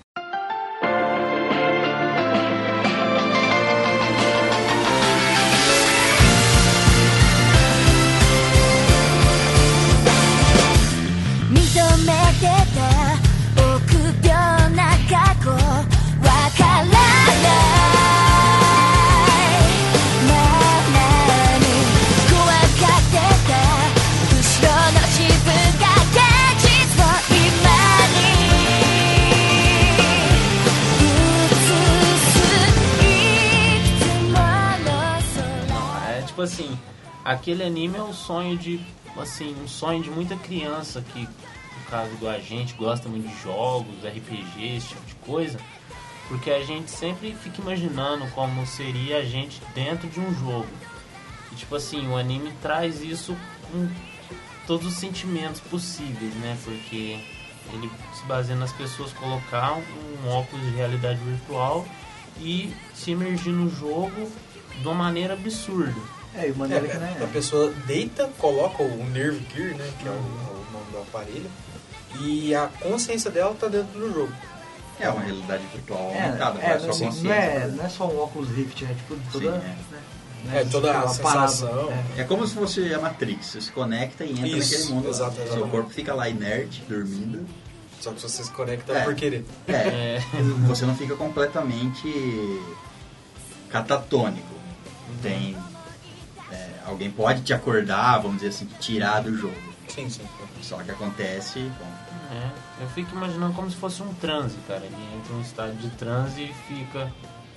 [17.43, 17.76] 認
[37.27, 38.79] aquele anime é o sonho de,
[39.17, 43.43] assim, um sonho de muita criança que, no caso igual a gente, gosta muito de
[43.43, 45.59] jogos, RPG, esse tipo de coisa.
[46.29, 50.67] Porque a gente sempre fica imaginando como seria a gente dentro de um jogo.
[51.51, 53.35] E tipo assim, o anime traz isso
[53.69, 53.89] com
[54.65, 56.57] todos os sentimentos possíveis, né?
[56.63, 57.19] Porque
[57.73, 61.85] ele se baseia nas pessoas colocar um óculos de realidade virtual
[62.39, 64.31] e se emergir no jogo
[64.79, 66.16] de uma maneira absurda.
[66.37, 67.17] É, e o maneira que, É, né?
[67.23, 71.49] a pessoa deita, coloca o Nerve Gear, né, que é o, o nome do aparelho,
[72.21, 74.33] e a consciência dela tá dentro do jogo.
[74.99, 77.67] É uma realidade virtual É, aumentada, é, faz não, assim, é, consciência.
[77.67, 79.45] não é só um óculos Rift, é tipo toda.
[79.51, 79.59] Sim, é.
[79.59, 79.77] né,
[80.49, 81.89] É, né, toda a sensação.
[82.17, 82.21] é.
[82.21, 85.09] É como se fosse a Matrix, você se conecta e entra Isso, naquele mundo.
[85.09, 87.45] exato, Seu corpo fica lá inerte, dormindo.
[88.01, 89.03] Só que se você se conecta É.
[89.03, 89.43] por querer.
[89.67, 89.73] É,
[90.33, 90.41] É.
[90.67, 92.07] você não fica completamente
[93.69, 94.55] catatônico.
[95.21, 95.55] Tem.
[96.87, 99.55] Alguém pode te acordar, vamos dizer assim, te tirar do jogo.
[99.87, 100.23] Sim, sim.
[100.61, 101.59] Só que acontece.
[101.79, 101.85] Bom,
[102.31, 104.83] É, eu fico imaginando como se fosse um transe, cara.
[104.83, 107.11] Ele entra em um estado de transe e fica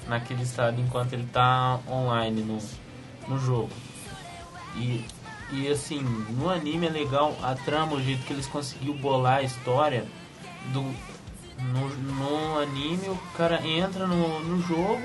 [0.06, 2.58] naquele estado enquanto ele tá online no,
[3.28, 3.70] no jogo.
[4.76, 5.04] E,
[5.52, 9.42] e assim, no anime é legal a trama, o jeito que eles conseguiu bolar a
[9.42, 10.04] história
[10.72, 10.82] do.
[11.60, 15.02] No, no anime o cara entra no, no jogo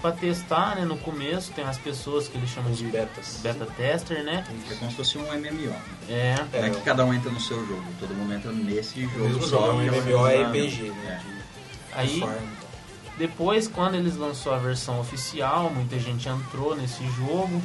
[0.00, 0.84] pra testar, né?
[0.84, 3.38] No começo tem as pessoas que eles chamam Os de betas.
[3.42, 4.44] beta tester, né?
[4.70, 5.74] é como se fosse um MMO.
[6.08, 6.34] É.
[6.52, 9.24] Não é que cada um entra no seu jogo, todo mundo entra nesse O jogo.
[9.28, 10.48] mesmo jogo, é um que é MMO organizado.
[10.58, 11.22] RPG, né?
[11.22, 11.26] É.
[11.26, 11.40] de-
[11.92, 12.60] Aí e.
[13.18, 17.60] Depois, quando eles lançou a versão oficial, muita gente entrou nesse jogo.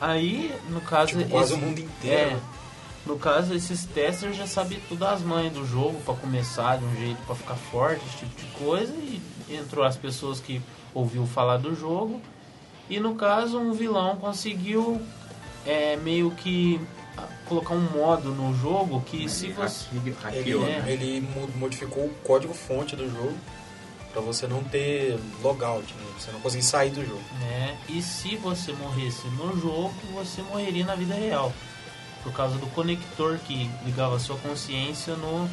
[0.00, 2.30] Aí, no caso, Tipo, quase esse- o mundo inteiro.
[2.30, 2.36] É,
[3.04, 6.96] no caso, esses testers já sabiam todas as manhas do jogo pra começar de um
[6.96, 8.92] jeito pra ficar forte, esse tipo de coisa.
[8.94, 9.20] E
[9.50, 10.62] entrou as pessoas que
[10.94, 12.20] ouviu falar do jogo.
[12.88, 15.00] E no caso, um vilão conseguiu
[15.66, 16.80] é, meio que
[17.16, 20.80] ah, colocar um modo no jogo que se Ele você hacke- Ele, hackeou, É.
[20.80, 20.92] né?
[20.92, 23.34] ele mo- modificou o código fonte do jogo
[24.12, 26.04] pra você não ter logout, né?
[26.18, 27.22] Você não conseguir sair do jogo.
[27.40, 27.76] né?
[27.88, 31.52] E se você morresse no jogo, você morreria na vida real.
[32.24, 35.48] Por causa do conector que ligava a sua consciência no,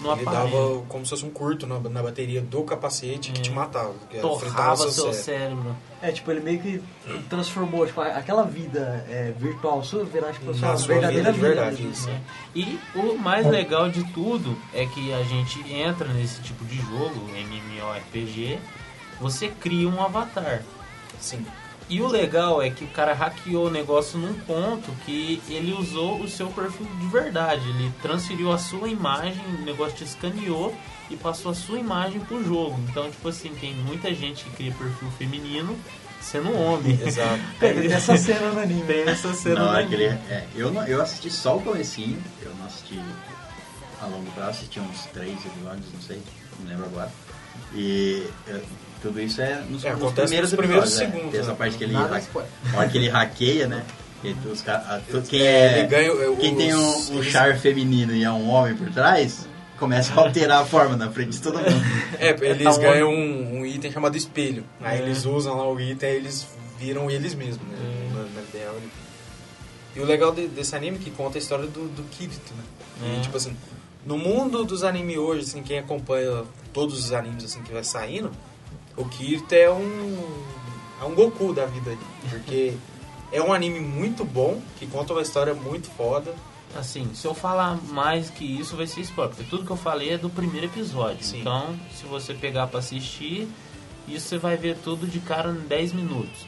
[0.00, 0.50] no ele aparelho.
[0.52, 3.42] dava como se fosse um curto na, na bateria do capacete que É.
[3.42, 3.92] te matava.
[4.08, 5.56] Que Torrava seu seu cérebro.
[5.62, 5.76] cérebro.
[6.02, 6.82] É, tipo, ele meio que
[7.28, 11.48] transformou, tipo, aquela vida é, virtual sua virar, tipo, sua verdadeira vida de vida.
[11.48, 12.08] verdade, isso.
[12.08, 12.20] né?
[12.54, 17.28] E o mais legal de tudo é que a gente entra nesse tipo de jogo,
[17.34, 18.58] MMORPG,
[19.20, 20.62] você cria um avatar.
[21.20, 21.44] Sim.
[21.90, 26.20] E o legal é que o cara hackeou o negócio num ponto que ele usou
[26.20, 27.68] o seu perfil de verdade.
[27.68, 30.72] Ele transferiu a sua imagem, o negócio te escaneou
[31.10, 32.78] e passou a sua imagem pro jogo.
[32.88, 35.76] Então, tipo assim, tem muita gente que cria perfil feminino
[36.20, 36.96] sendo um homem.
[37.04, 37.40] Exato.
[37.60, 38.82] É, tem essa cena no anime.
[38.82, 40.22] Tem essa cena Não, no é que ele- anime.
[40.30, 43.00] é, eu, não, eu assisti só o comecinho, eu não assisti
[44.00, 46.22] a longo prazo, assisti uns três episódios, não sei,
[46.60, 47.10] não lembro agora.
[47.74, 48.60] E é,
[49.02, 51.06] tudo isso é nos, É, nos acontece primeiros nos primeiros episódios, é.
[51.06, 51.56] segundos, Tem essa né?
[51.56, 52.22] parte que ele, Nada
[52.72, 53.84] a hora que ele hackeia, né?
[54.22, 57.32] E os a- quem É, ele é, ganha, é, quem os- tem um, um eles-
[57.32, 59.46] char feminino e é um homem por trás,
[59.78, 61.64] começa a alterar a forma na frente de todo mundo.
[62.20, 64.62] É, eles Tá um ganham um, um item chamado espelho.
[64.82, 65.02] Aí É.
[65.02, 66.46] eles usam lá o item e eles
[66.78, 67.76] viram eles mesmos, né?
[67.78, 68.56] É.
[68.56, 68.90] Ideal, ele-
[69.96, 72.62] E o legal de- desse anime é que conta a história do, do Kirito, né?
[73.14, 73.20] E, É.
[73.22, 73.56] tipo assim,
[74.04, 78.30] no mundo dos animes hoje, assim, quem acompanha todos os animes assim que vai saindo,
[79.00, 80.34] o Kirito é um.
[81.00, 81.96] é um Goku da vida.
[82.28, 82.74] Porque
[83.32, 86.34] é um anime muito bom, que conta uma história muito foda.
[86.76, 90.10] Assim, se eu falar mais que isso vai ser spoiler, porque tudo que eu falei
[90.10, 91.24] é do primeiro episódio.
[91.24, 91.40] Sim.
[91.40, 93.48] Então, se você pegar pra assistir,
[94.06, 96.46] isso você vai ver tudo de cara em 10 minutos.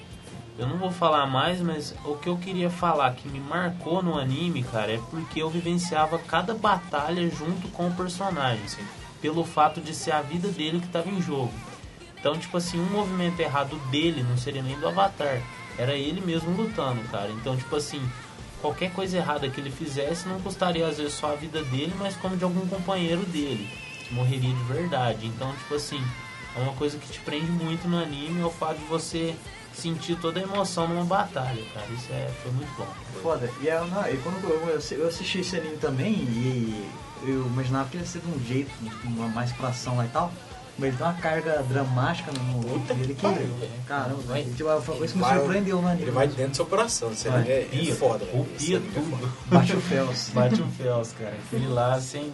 [0.56, 4.16] Eu não vou falar mais, mas o que eu queria falar que me marcou no
[4.16, 8.82] anime, cara, é porque eu vivenciava cada batalha junto com o personagem, assim,
[9.20, 11.52] pelo fato de ser a vida dele que estava em jogo.
[12.22, 15.42] Então, tipo assim, um movimento errado dele não seria nem do Avatar,
[15.76, 17.28] era ele mesmo lutando, cara.
[17.32, 18.00] Então, tipo assim,
[18.60, 22.14] qualquer coisa errada que ele fizesse não custaria às vezes só a vida dele, mas
[22.14, 23.68] como de algum companheiro dele,
[24.06, 25.26] que morreria de verdade.
[25.26, 26.00] Então, tipo assim,
[26.56, 29.34] é uma coisa que te prende muito no anime, é o fato de você
[29.74, 31.86] sentir toda a emoção numa batalha, cara.
[31.88, 32.86] Isso é, foi muito bom.
[33.20, 33.50] Foda.
[33.60, 36.88] E, é, não, e quando eu, eu, eu assisti esse anime também, e
[37.24, 38.70] eu imaginava que ia ser de um jeito,
[39.02, 40.32] uma mais pra ação lá e tal.
[40.78, 43.20] Mas dá uma carga dramática no Puta dele que
[43.86, 44.42] Caramba, Vai.
[44.44, 46.02] Tipo, foi coisa que me Vai- surpreendeu no anime.
[46.02, 47.12] Ele vai dentro do seu coração.
[47.12, 48.24] Esse anime é, é Pia, foda.
[48.24, 49.16] Esse Copia anime é foda.
[49.16, 49.32] tudo.
[49.50, 50.30] Bate o Fels.
[50.34, 51.34] Bate o Fels, cara.
[51.46, 52.32] Aquele lá sem,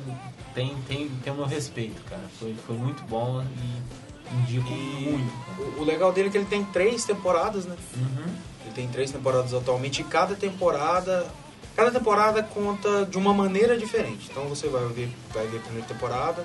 [0.55, 2.23] tem, tem, tem o meu respeito, cara.
[2.39, 5.79] Foi, foi muito bom e indico E muito.
[5.79, 7.75] o, o legal dele é que ele tem três temporadas, né?
[7.97, 8.33] Uhum.
[8.65, 11.27] Ele tem três temporadas atualmente e cada temporada.
[11.75, 14.29] Cada temporada conta de uma maneira diferente.
[14.31, 16.45] Então você vai ver, vai ver a primeira temporada,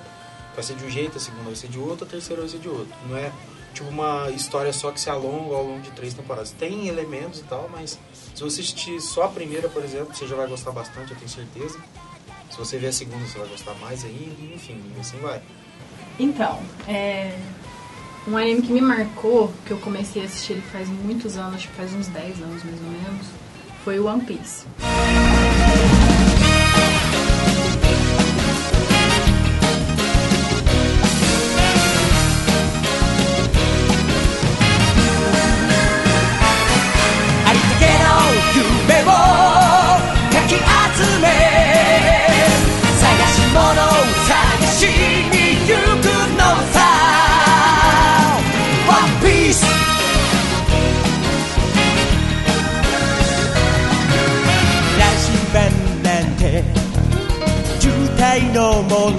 [0.54, 2.58] vai ser de um jeito, a segunda vai ser de outro, a terceira vai ser
[2.58, 2.94] de outro.
[3.08, 3.30] Não é
[3.72, 6.52] tipo uma história só que se alonga ao longo de três temporadas.
[6.52, 7.98] Tem elementos e tal, mas
[8.34, 11.28] se você assistir só a primeira, por exemplo, você já vai gostar bastante, eu tenho
[11.28, 11.78] certeza.
[12.50, 15.42] Se você ver a segunda, você vai gostar mais ainda, enfim, assim vai.
[16.18, 17.36] Então, é.
[18.26, 21.68] Um anime que me marcou, que eu comecei a assistir ele faz muitos anos, acho
[21.68, 23.26] que faz uns 10 anos mais ou menos,
[23.84, 24.64] foi o One Piece.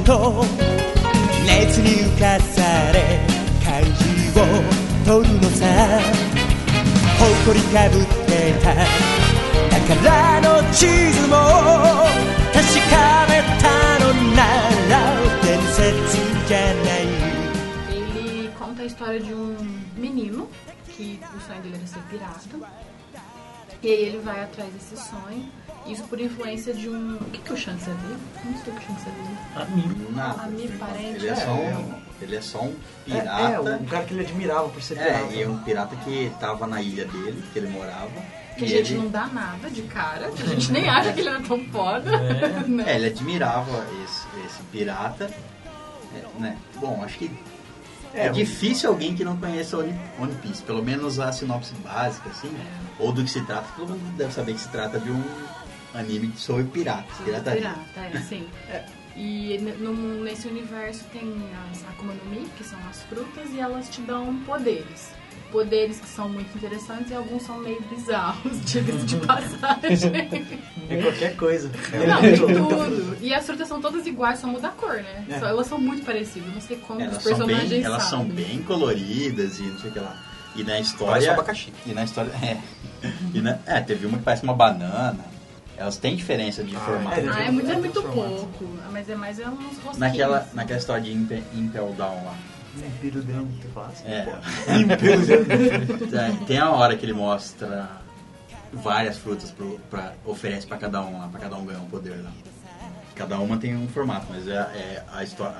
[0.06, 0.46] と
[1.46, 3.20] 熱に浮かされ
[3.64, 3.90] 漢字
[4.40, 4.42] を
[5.04, 5.66] 取るのさ
[7.18, 8.76] 誇りかぶってた
[9.88, 11.34] 宝の地図も
[12.54, 13.66] 確かめた
[14.00, 14.42] のな
[14.90, 14.94] ら
[15.44, 17.06] 伝説じゃない
[17.90, 19.58] Ele conta a história de um
[19.98, 20.48] menino
[20.88, 22.95] que o sangue dele era ser pirata
[23.84, 25.50] E aí ele vai atrás desse sonho.
[25.86, 27.16] Isso por influência de um.
[27.18, 28.18] O que, que o Shanks é dele?
[28.44, 29.38] Não sei o que o Shanks é dele.
[29.56, 30.12] Amigo.
[30.14, 30.42] Nada.
[30.44, 31.16] Amigo, parente.
[31.18, 32.76] Ele é só um, ele é só um
[33.08, 33.70] É, pirata.
[33.70, 35.34] é, um cara que ele admirava por ser pirata.
[35.34, 38.10] É, e é um pirata que tava na ilha dele, que ele morava.
[38.58, 40.28] Que a gente ele, não dá nada de cara.
[40.30, 42.10] A gente nem acha que ele era tão foda.
[42.68, 42.84] né?
[42.88, 45.30] É, ele admirava esse, esse pirata.
[46.16, 46.58] É, né?
[46.78, 47.30] Bom, acho que
[48.16, 52.30] é, É, difícil alguém que não conheça One, One Piece, pelo menos a sinopse básica,
[52.30, 52.52] assim,
[53.00, 53.68] ou do que se trata.
[53.76, 55.24] Todo mundo deve saber que se trata de um
[55.94, 57.62] anime sobre piratas, pirataria.
[57.94, 58.48] Pirata, é, sim.
[59.18, 61.34] E n- no- nesse universo tem
[61.72, 65.12] as Akuma no Mi, que são as frutas, e elas te dão poderes.
[65.52, 70.60] Poderes que são muito interessantes e alguns são meio bizarros, diga-se de passagem.
[70.88, 71.72] É qualquer coisa.
[72.08, 73.18] Não, tem tudo.
[73.20, 75.26] E as frutas são todas iguais, só muda a cor, né?
[75.30, 75.40] É.
[75.40, 76.54] Só- elas são muito parecidas.
[76.54, 78.36] Não sei como Elas os são, personagens bem, elas são sabem.
[78.36, 80.16] bem coloridas e não sei o que lá.
[80.56, 81.30] E na Parece história.
[81.30, 81.74] um abacaxi.
[81.88, 82.32] E na história.
[82.44, 82.58] É.
[83.34, 85.26] E na- é, teve uma que parece uma banana.
[85.78, 87.20] Elas têm diferença de Ah, formato.
[87.20, 88.66] é, Ah, é muito, é muito pouco.
[88.92, 89.98] Mas é mais é uns rostinhos.
[89.98, 92.36] Naquela, naquela história de Impe- Impel Down lá.
[92.78, 94.06] Império Dante, fácil.
[94.08, 94.26] É.
[94.80, 96.08] Império Dante.
[96.10, 97.90] Tem- Tem a hora que ele mostra
[98.74, 102.22] várias frutas pro, pra, oferece pra cada um lá, pra cada um ganhar um poder
[102.24, 102.32] lá.
[103.16, 105.56] Cada uma tem um formato, mas é, é a história.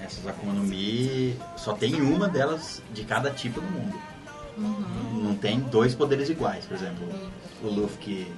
[0.00, 3.96] essas Akuma no Mi só tem uma delas de cada tipo no mundo.
[5.22, 7.06] Não tem dois poderes iguais, por exemplo.
[7.62, 8.32] O Luffy que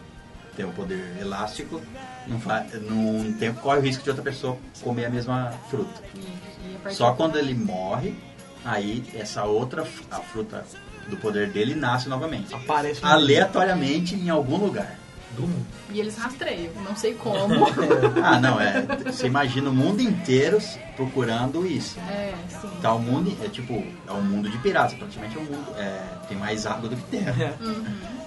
[0.56, 1.80] tem o poder elástico,
[2.26, 6.00] não, fa, não tem, corre o risco de outra pessoa comer a mesma fruta.
[6.90, 8.14] Só quando ele morre,
[8.64, 10.64] aí essa outra, a fruta
[11.08, 12.54] do poder dele nasce novamente.
[12.54, 14.98] Aparece um- Aleatoriamente em algum lugar.
[15.90, 17.54] E eles rastreiam, não sei como.
[18.24, 18.80] Ah, não, é.
[19.04, 20.58] Você imagina o mundo inteiro
[20.96, 21.98] procurando isso.
[22.08, 22.70] é, sim.
[22.80, 26.02] Tá o mundo, é tipo, é um mundo de piratas, praticamente é um mundo, é,
[26.26, 27.54] tem mais água do que terra.
[27.60, 27.84] Uhum.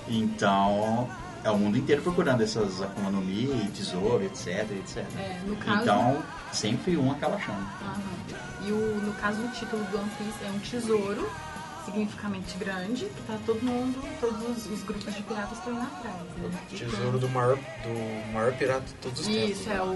[0.07, 1.09] Então,
[1.43, 4.97] é o mundo inteiro procurando essas Akuma no Mi, tesouro, etc, etc.
[5.17, 5.81] É, no caso.
[5.81, 7.59] Então, sempre um acaba achando.
[7.81, 8.01] Aham.
[8.65, 11.29] E o, no caso, o título do One Piece é um tesouro
[11.85, 16.15] significativamente grande, que tá todo mundo, todos os, os grupos de piratas estão indo atrás.
[16.37, 16.59] Né?
[16.69, 19.49] Tesouro do maior, do maior pirata de todos os tempos.
[19.51, 19.95] Isso, é o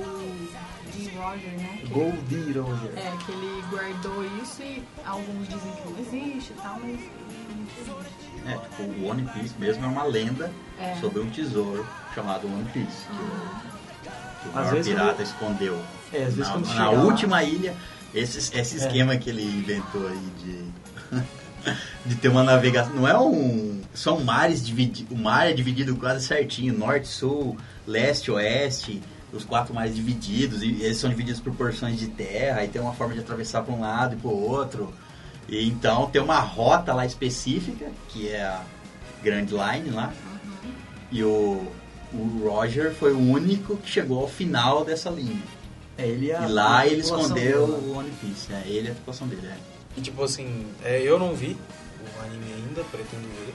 [0.94, 1.10] G.
[1.18, 1.80] Roger, né?
[1.82, 2.91] Que, Goldie Roger.
[2.98, 8.00] é, que ele guardou isso e alguns dizem que não existe e tal, mas não
[8.00, 8.33] existe.
[8.46, 10.96] É, tipo, o One Piece mesmo é uma lenda É.
[11.00, 13.06] sobre um tesouro chamado One Piece.
[13.08, 15.84] Que o, que o Às maior pirata quando- escondeu.
[16.12, 17.74] É, às vezes na quando na chega lá- última ilha,
[18.14, 21.24] esse, esse esquema que ele inventou aí de,
[22.06, 22.94] de ter uma navegação.
[22.94, 23.82] Não é um.
[23.94, 25.12] São mares divididos.
[25.18, 29.02] O mar é dividido quase certinho: norte, sul, leste, oeste.
[29.32, 30.62] Os quatro mares divididos.
[30.62, 32.60] E eles são divididos por porções de terra.
[32.60, 34.94] Aí tem uma forma de atravessar para um lado e para o outro.
[35.48, 38.62] E então tem uma rota lá específica, que é a
[39.22, 40.12] Grand Line lá.
[41.12, 41.66] E o,
[42.14, 45.41] o Roger foi o único que chegou ao final dessa linha.
[45.98, 47.88] É, ele é a- E lá ele escondeu dele.
[47.91, 48.64] o One Piece, né?
[48.66, 49.56] Ele é a tripulação dele, é.
[49.96, 51.56] E tipo assim, é, eu não vi
[52.02, 53.54] o anime ainda, pretendo ver.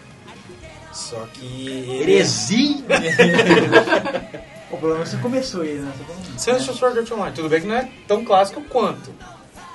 [0.92, 1.66] Só que.
[1.66, 2.76] ele- Heresia!
[4.70, 5.90] O problema é que você começou ele, né?
[5.96, 7.34] Você Você assistiu Sword Art Online?
[7.34, 9.10] Tudo bem que não é tão clássico quanto.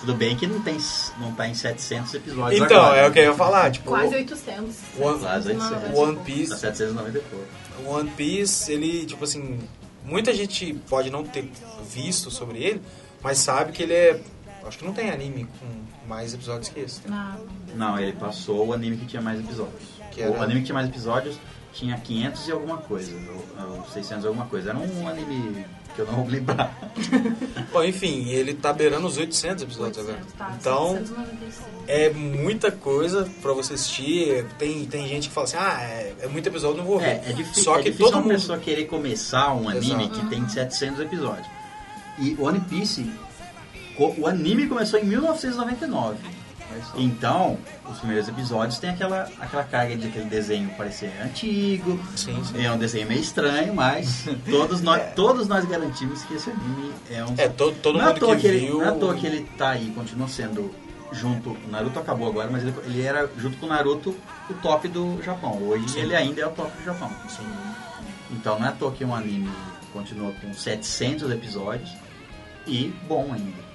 [0.05, 0.77] Tudo bem que não, tem,
[1.17, 2.97] não tá em 700 episódios Então, agora.
[2.97, 3.71] é o que eu ia falar.
[3.71, 4.75] Tipo, Quase 800.
[4.99, 5.89] One- Quase 800.
[5.93, 7.45] o One Piece Tá 790 e pouco.
[7.85, 9.59] O One Piece, ele, tipo assim,
[10.03, 11.49] muita gente pode não ter
[11.89, 12.81] visto sobre ele,
[13.21, 14.19] mas sabe que ele é.
[14.65, 16.99] Acho que não tem anime com mais episódios que esse.
[17.07, 17.39] Não.
[17.75, 19.81] Não, ele passou o anime que tinha mais episódios.
[20.11, 21.37] Que era- O anime que tinha mais episódios
[21.73, 23.11] tinha 500 e alguma coisa,
[23.57, 24.69] ou, ou 600 e alguma coisa.
[24.71, 26.75] Era um anime que eu não vou lembrar.
[27.71, 30.17] Bom, enfim, ele tá beirando os 800 episódios agora.
[30.17, 31.55] 800, tá, Então, 796.
[31.87, 34.45] é muita coisa pra você assistir.
[34.57, 37.05] Tem, tem gente que fala assim, ah, é, é muito episódio, não vou ver.
[37.05, 38.31] É, é difícil, Só é que difícil todo uma mundo...
[38.33, 40.19] pessoa querer começar um anime Exato.
[40.19, 41.47] que tem 700 episódios.
[42.19, 43.09] E One Piece,
[43.97, 46.17] o anime começou em 1999.
[46.95, 47.57] Então,
[47.89, 52.65] os primeiros episódios tem aquela, aquela carga de aquele desenho parecer antigo, Sim, sim.
[52.65, 57.23] é um desenho meio estranho, mas todos nós, todos nós garantimos que esse anime é
[57.23, 58.77] um É, todo, todo não é à mundo toa que, que ele, viu...
[58.77, 60.73] não é à toa que ele tá aí, continua sendo
[61.11, 61.51] junto.
[61.51, 64.15] O Naruto acabou agora, mas ele, ele era junto com o Naruto
[64.49, 65.61] o top do Japão.
[65.61, 66.01] Hoje Sim.
[66.01, 67.09] ele ainda é o top do Japão.
[67.29, 67.47] Sim.
[68.31, 69.51] Então não é à toa que um anime
[69.91, 71.91] continua com 700 episódios
[72.65, 73.72] e bom ainda.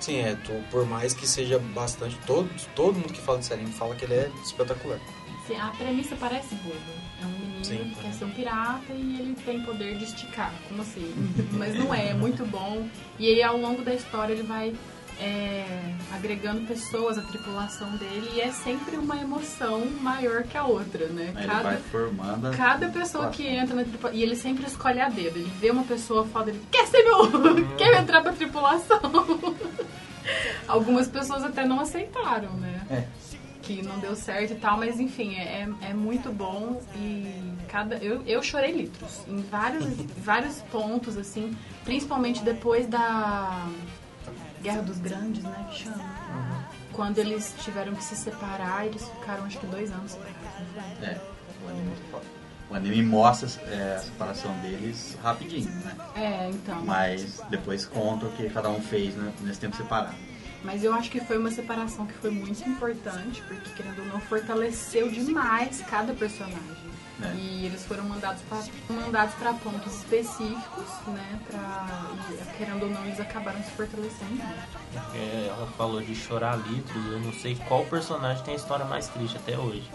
[0.00, 3.70] Sim, é, tu, por mais que seja bastante, todo, todo mundo que fala desse anime
[3.70, 4.98] fala que ele é espetacular.
[5.46, 6.76] Sim, a premissa parece boba.
[7.20, 7.90] É um menino Sim.
[7.90, 10.54] que quer ser um pirata e ele tem poder de esticar.
[10.68, 11.12] Como assim?
[11.52, 12.88] Mas não é, é muito bom.
[13.18, 14.74] E aí, ao longo da história, ele vai
[15.20, 21.06] é, agregando pessoas à tripulação dele e é sempre uma emoção maior que a outra,
[21.08, 21.32] né?
[21.36, 22.56] Ele vai formando.
[22.56, 24.18] Cada pessoa que entra na tripulação.
[24.18, 25.38] E ele sempre escolhe a dedo.
[25.38, 27.30] Ele vê uma pessoa foda, ele quer ser meu.
[27.76, 29.00] quer entrar pra tripulação.
[30.66, 32.82] Algumas pessoas até não aceitaram, né?
[32.90, 33.04] É.
[33.62, 37.96] Que não deu certo e tal, mas enfim, é, é muito bom e cada.
[37.96, 39.84] Eu, eu chorei litros em vários,
[40.18, 43.68] vários pontos, assim, principalmente depois da
[44.62, 45.66] Guerra dos Grandes, né?
[45.70, 46.04] Que chama.
[46.92, 50.38] Quando eles tiveram que se separar, eles ficaram acho que dois anos separados.
[50.98, 51.06] foi?
[51.06, 51.20] É,
[51.64, 51.92] o anime,
[52.70, 55.96] o anime mostra é, a separação deles rapidinho, né?
[56.14, 56.82] É, então.
[56.84, 60.14] Mas depois conta o que cada um fez né, nesse tempo separado.
[60.62, 64.20] Mas eu acho que foi uma separação que foi muito importante, porque querendo ou não,
[64.20, 66.89] fortaleceu demais cada personagem.
[67.22, 67.34] É.
[67.34, 71.40] E eles foram mandados para mandados para pontos específicos, né?
[71.48, 74.42] Pra, e, querendo ou não, eles acabaram se fortalecendo.
[75.14, 79.08] É, ela falou de chorar litros, eu não sei qual personagem tem a história mais
[79.08, 79.88] triste até hoje.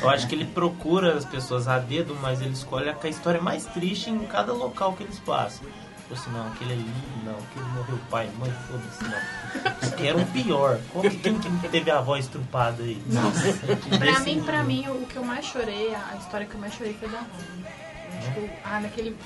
[0.00, 3.64] Eu acho que ele procura as pessoas a dedo, mas ele escolhe a história mais
[3.66, 5.66] triste em cada local que eles passam.
[6.06, 6.86] Tipo assim, não, aquele ali,
[7.24, 9.88] não, aquele morreu pai, mãe, foda-se, não.
[9.90, 10.78] Eu quero um pior.
[10.92, 13.02] Qual que, quem que teve a avó estrupada aí?
[13.98, 16.74] Pra Desse mim, pra mim, o que eu mais chorei, a história que eu mais
[16.74, 17.64] chorei foi da Robin.
[18.22, 19.16] Tipo, ah, naquele.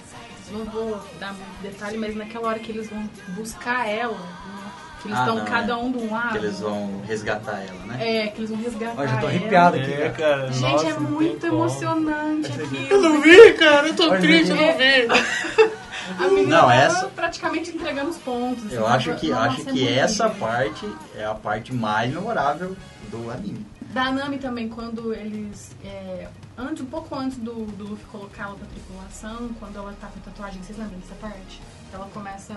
[0.50, 5.06] Não vou dar muito detalhe, mas naquela hora que eles vão buscar ela, né, que
[5.08, 5.76] eles Ah, estão não, cada é.
[5.76, 6.30] um de um lado.
[6.32, 8.24] Que eles vão resgatar ela, né?
[8.24, 9.28] É, que eles vão resgatar Ó, já tô ela.
[9.28, 10.50] arrepiado aqui, É, cara.
[10.50, 13.00] Gente, nossa, é muito emocionante Eu aquilo.
[13.02, 15.70] não vi, cara, eu tô Olha, triste, eu não vi.
[16.18, 18.66] A menina Não, essa- praticamente entregando os pontos.
[18.66, 20.86] assim, Eu acho que, acho que essa parte
[21.16, 22.76] é a parte mais memorável
[23.10, 23.66] do anime.
[23.92, 25.72] Da Nami também, quando eles.
[25.84, 30.20] é, antes, um pouco antes do, do Luffy colocá-la pra tripulação, quando ela tá com
[30.20, 31.60] tatuagem, vocês lembram dessa parte?
[31.92, 32.54] Ela começa.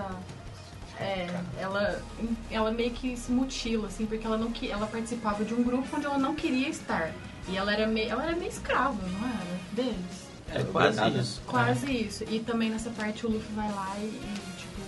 [1.00, 1.28] é,
[1.60, 2.00] ela,
[2.50, 6.06] ela meio que se mutila, assim, porque ela não ela participava de um grupo onde
[6.06, 7.10] ela não queria estar.
[7.48, 9.58] E ela era meio, ela era meio escrava, não era?
[9.72, 10.23] Deles.
[10.52, 11.42] É quase isso.
[11.46, 12.24] Quase isso.
[12.28, 14.80] E também nessa parte o Luffy vai lá e, e, tipo,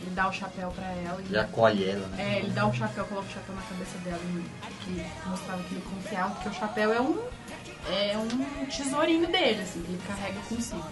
[0.00, 1.20] ele dá o chapéu pra ela.
[1.28, 2.36] E, acolhe ela, né?
[2.36, 5.74] é, ele dá o chapéu, coloca o chapéu na cabeça dela e que mostrava que
[5.74, 7.18] ele confiava, porque o chapéu é um,
[7.88, 10.84] é um tesourinho dele, assim, que ele carrega consigo.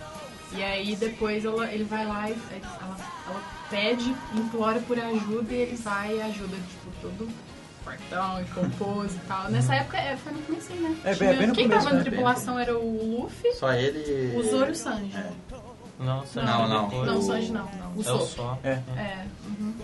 [0.52, 2.96] E aí depois ela, ele vai lá e ela,
[3.26, 7.28] ela pede, implora por ajuda e ele vai e ajuda, tipo, todo
[7.84, 9.50] fortão e composto e tal.
[9.50, 10.96] Nessa época é, foi no começo, né?
[11.04, 12.08] É, Tinha- bem no Quem começo, tava na né?
[12.10, 14.36] tripulação era o Luffy, Só ele.
[14.36, 15.10] o Zoro e o Sanji.
[15.16, 15.30] É.
[16.00, 16.88] Não, Sanji Não, não.
[16.88, 17.06] depois.
[17.06, 17.90] Não, o Sanji não, não.
[17.96, 18.28] O É o Sop.
[18.28, 18.58] só.
[18.64, 18.70] É.
[18.96, 19.24] É.
[19.46, 19.74] uhum.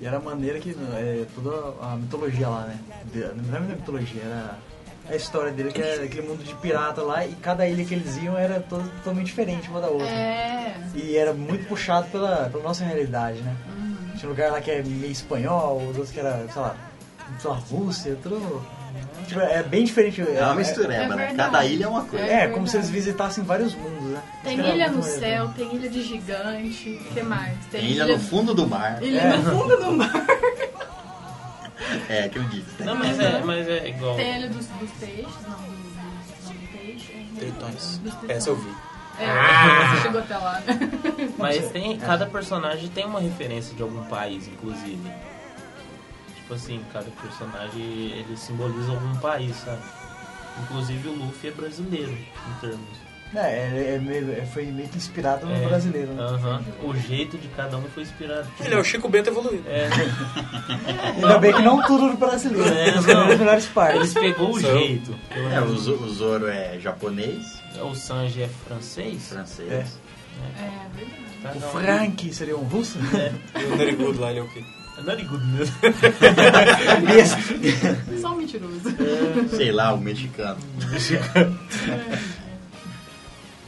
[0.00, 0.70] E era a maneira que.
[0.94, 2.78] É, toda a mitologia lá, né?
[3.34, 4.58] Não era a mitologia, era
[5.08, 8.16] a história dele, que era aquele mundo de pirata lá, e cada ilha que eles
[8.18, 10.06] iam era todo- totalmente diferente uma da outra.
[10.08, 10.76] É.
[10.94, 13.56] E era muito puxado pela, pela nossa realidade, né?
[13.68, 14.16] Uhum.
[14.16, 16.76] Tinha um lugar lá que é meio espanhol, os outros que era, sei lá,
[17.38, 18.64] sei lá, Rússia, tudo.
[19.26, 20.20] Tipo, é bem diferente.
[20.22, 21.26] É uma mistureba, né?
[21.26, 21.36] verdade.
[21.36, 22.24] Cada ilha é uma coisa.
[22.24, 24.22] É, É como se eles visitassem vários mundos, né?
[24.44, 25.20] Tem ilha no maneiro.
[25.20, 27.56] céu, tem ilha de gigante, o que mais?
[27.70, 29.02] Tem ilha no fundo do mar.
[29.02, 29.36] Ilha É.
[29.36, 30.12] no fundo do mar.
[32.08, 32.66] É, acredito.
[32.78, 32.86] Tem.
[32.86, 34.16] Não, mas é, mas é igual.
[34.16, 37.12] Tem ilha dos, dos peixes, não, dos, dos, não, do peixe.
[37.12, 38.00] é, Tritões.
[38.28, 38.70] Essa eu vi.
[39.18, 39.26] É,
[39.96, 40.78] você chegou até lá, né?
[41.38, 45.00] Mas tem, cada personagem tem uma referência de algum país, inclusive.
[46.46, 49.82] Tipo assim, cada personagem ele simboliza algum país, sabe?
[50.62, 53.06] Inclusive o Luffy é brasileiro, em termos.
[53.34, 56.12] É, é, é meio- é, foi meio que inspirado no É, brasileiro.
[56.12, 56.22] né?
[56.22, 56.62] aham.
[56.84, 58.46] O jeito de cada um foi inspirado.
[58.60, 59.64] Ele é o Chico Bento evoluído.
[59.68, 59.88] É,
[61.16, 62.72] Ainda bem que não tudo do brasileiro.
[62.72, 63.26] É, As não.
[63.26, 64.14] melhores eles partes.
[64.14, 64.78] pegou o eu.
[64.78, 65.18] jeito.
[65.30, 69.28] É, o, o Zoro é japonês, O Sanji é francês.
[69.28, 69.70] francês.
[69.72, 69.84] É.
[70.62, 71.16] É verdade.
[71.42, 72.96] Tá, O não, Frank seria um russo?
[73.60, 74.62] E o Narigudo lá, ele é o quê?
[74.98, 75.74] É not good mesmo.
[78.20, 78.80] Só um mentiroso.
[79.50, 80.58] Sei lá, o mexicano.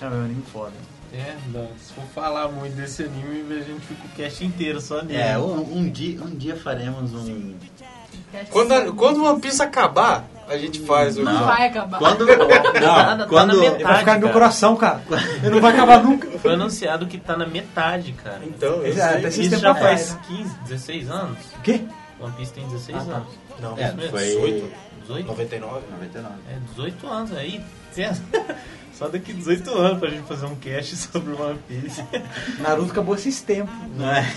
[0.01, 0.73] É meu anime foda.
[1.13, 5.03] É, não, se for falar muito desse anime, a gente fica o cast inteiro só
[5.03, 5.19] nele.
[5.19, 7.55] É, um, um dia, um dia faremos um.
[8.51, 11.23] Quando, a- quando o One Piece acabar, a gente faz o.
[11.23, 11.99] Não vai acabar.
[11.99, 12.27] Quando.
[12.27, 13.53] Tá Não, tá quando.
[13.53, 13.85] Ele metade.
[13.85, 15.03] vai ficar no meu coração, cara.
[15.43, 16.29] Ele não vai acabar nunca.
[16.39, 18.41] Foi anunciado que tá na metade, cara.
[18.45, 21.39] Então, eu É, até Isso já faz 15, 16 anos.
[21.59, 21.83] O quê?
[22.21, 23.17] One Piece tem 16 Ah, tá.
[23.17, 23.29] anos.
[23.61, 24.25] Não, É, foi.
[24.27, 24.73] 18,
[25.03, 25.27] 18?
[25.27, 25.81] 99.
[25.93, 26.35] 99.
[26.51, 27.61] É, 18 anos aí.
[27.95, 28.23] pensa.
[28.93, 32.03] Só daqui 18 anos pra gente fazer um cast sobre One Piece.
[32.61, 33.73] Naruto acabou esses tempos.
[33.97, 34.29] Não é?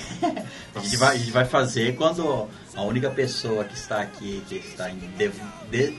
[0.75, 4.55] A gente, vai, a gente vai fazer quando a única pessoa que está aqui, que
[4.55, 5.31] está em de,
[5.69, 5.97] de-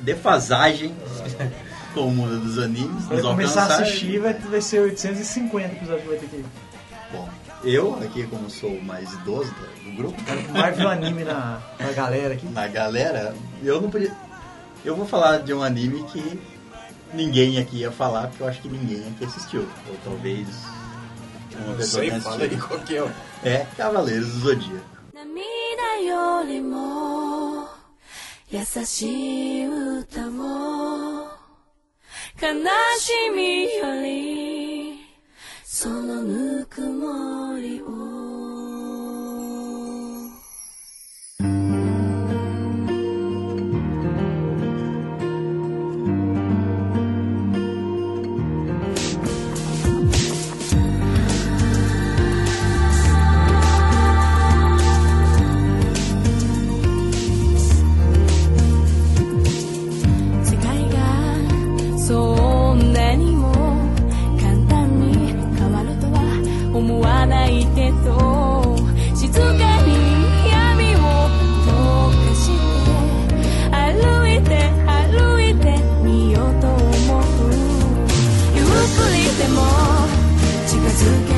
[0.00, 0.94] defasagem
[1.94, 6.02] com o mundo dos animes, Quando eu começar a assistir, vai, vai ser 850 episódios
[6.02, 6.44] que vai ter que ir.
[7.12, 7.28] Bom,
[7.64, 11.92] eu aqui, como sou o mais idoso do, do grupo, O Marvel anime na, na
[11.92, 12.46] galera aqui.
[12.48, 14.12] na galera, eu não podia.
[14.84, 16.40] Eu vou falar de um anime que
[17.12, 19.66] ninguém aqui ia falar, porque eu acho que ninguém aqui assistiu.
[19.88, 20.46] Ou talvez
[21.58, 23.08] uma Não pessoa sei, fala aí qual que é.
[23.44, 24.95] É Cavaleiros do Zodíaco.
[25.36, 27.68] 涙よりも
[28.48, 31.28] 優しい歌を
[32.40, 32.52] 悲
[32.98, 34.98] しみより
[35.62, 38.15] そのぬくもりを
[80.96, 81.35] together.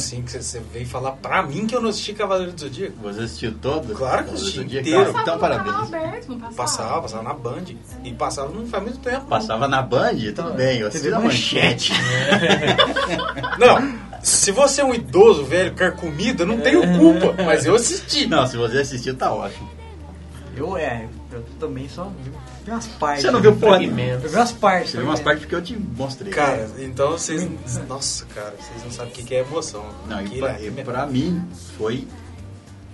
[0.00, 2.96] Assim que você, veio falar pra mim que eu não assisti Cavaleiro do Zodíaco?
[3.02, 3.94] Você assistiu todo?
[3.94, 5.14] Claro que assisti inteiro.
[5.20, 5.76] Então, parabéns.
[5.76, 6.54] aberto, não passava?
[6.54, 7.64] Passava, passava na Band.
[8.04, 9.20] E passava não faz muito tempo.
[9.20, 9.26] não.
[9.26, 10.16] Passava na Band?
[10.34, 11.92] Tudo bem, eu assisti na manchete.
[13.58, 17.42] Não, se você é um idoso, velho, carcomido, eu não tenho culpa.
[17.44, 18.26] Mas eu assisti.
[18.26, 19.68] Não, se você assistiu, tá ótimo.
[20.56, 21.08] Eu, é,
[21.58, 22.30] também só vi,
[22.64, 23.22] vi umas partes.
[23.22, 24.00] Você não viu porra nenhuma.
[24.00, 24.90] Eu vi umas partes.
[24.92, 26.32] Você viu umas partes porque eu te mostrei.
[26.32, 27.48] Cara, então vocês.
[27.88, 29.84] Nossa, cara, vocês não sabem o que que é emoção.
[30.06, 31.42] Não, e pra, é- pra mim,
[31.76, 32.06] foi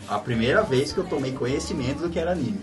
[0.08, 2.60] a primeira vez que eu tomei conhecimento do que era anime.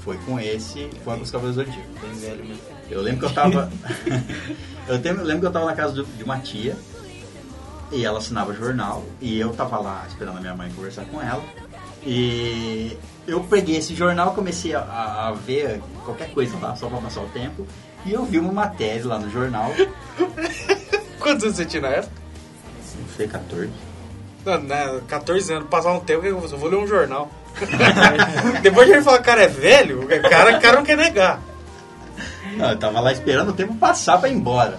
[0.00, 2.00] Foi com esse, foi com os Cavaleiros do Zodíaco.
[2.00, 2.62] Bem velho mesmo.
[2.88, 3.72] Eu lembro que eu tava.
[4.86, 6.76] eu tenho- lembro que eu tava na casa de uma tia
[7.90, 11.42] e ela assinava jornal e eu tava lá esperando a minha mãe conversar com ela.
[12.04, 12.96] E
[13.26, 17.28] eu peguei esse jornal, comecei a, a- ver qualquer coisa lá, só pra passar o
[17.28, 17.66] tempo.
[18.04, 19.72] E eu vi uma matéria lá no jornal,
[21.18, 22.12] Quantos anos você tinha na época?
[23.00, 23.70] não sei, 14.
[24.44, 27.28] Não, né, 14 anos, passar um tempo, eu vou ler um jornal.
[28.62, 31.40] Depois de ele falar que o cara é velho, o cara, cara não quer negar.
[32.56, 34.78] Não, eu tava lá esperando o tempo passar pra ir embora.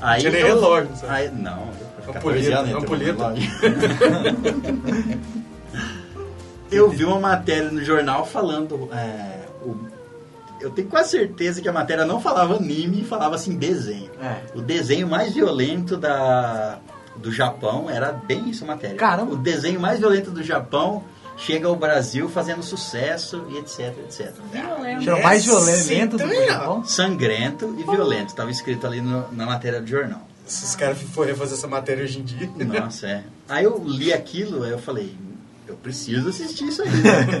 [0.00, 1.12] Aí Tirei eu- relógio, sabe?
[1.12, 1.68] Aí, não,
[2.06, 3.34] eu Ampulheta, entrou no ampulheta.
[6.70, 8.88] Eu vi uma matéria no jornal falando.
[8.92, 9.76] é, o-
[10.60, 14.10] eu tenho quase certeza que a matéria não falava anime, falava assim desenho.
[14.22, 14.40] É.
[14.54, 16.78] O desenho mais violento da,
[17.16, 18.96] do Japão era bem isso a matéria.
[18.96, 19.32] Caramba.
[19.32, 21.02] O desenho mais violento do Japão
[21.38, 24.32] chega ao Brasil fazendo sucesso e etc, etc.
[24.52, 25.02] Violento.
[25.04, 26.84] Chama mais violento do Japão.
[26.84, 30.28] Sangrento e violento, estava escrito ali no- na matéria do jornal.
[30.44, 32.50] Se os caras forem fazer essa matéria hoje em dia.
[32.66, 33.22] Nossa, é.
[33.48, 35.16] Aí eu li aquilo, aí eu falei,
[35.70, 36.90] eu preciso assistir isso aí.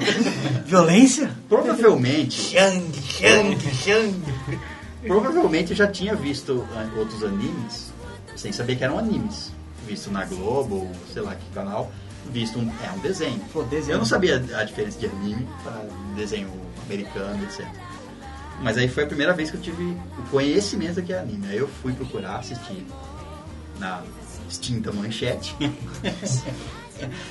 [0.64, 1.30] Violência?
[1.48, 4.14] Provavelmente, Shang, Shang, Shang.
[5.06, 7.92] provavelmente eu já tinha visto ah, outros animes
[8.36, 9.52] sem saber que eram animes.
[9.86, 11.92] visto na Globo, ou sei lá que canal,
[12.32, 13.40] visto um, é um desenho.
[13.52, 13.94] Pô, desenho.
[13.94, 16.50] Eu não sabia a diferença de anime para desenho
[16.86, 17.66] americano, etc.
[18.62, 19.82] Mas aí foi a primeira vez que eu tive
[20.18, 21.46] o conhecimento do que é anime.
[21.48, 22.86] Aí eu fui procurar assistir
[23.78, 24.02] na
[24.48, 25.56] extinta manchete.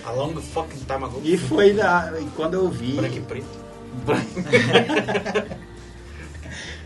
[0.06, 1.22] A long fucking time ago.
[1.24, 2.94] e foi na, e quando eu vi.
[2.94, 3.60] Branco e preto.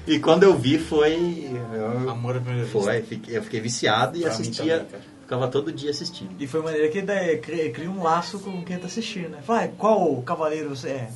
[0.07, 1.49] e quando eu vi foi.
[1.73, 4.79] eu- Amor à primeira foi, fiquei- eu fiquei viciado e Pra assistia.
[4.79, 6.31] também, ficava todo dia assistindo.
[6.39, 9.39] E foi maneira que daí cria, cria um laço com quem tá assistindo, né?
[9.45, 11.09] Vai, qual cavaleiro você é?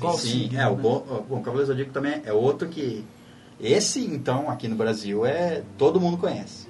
[0.00, 0.82] Qual Sim, signo, é, o né?
[0.82, 3.04] bom, bom, o Cavaleiro Zodíaco também é outro que.
[3.60, 6.63] Esse, então, aqui no Brasil, é todo mundo conhece.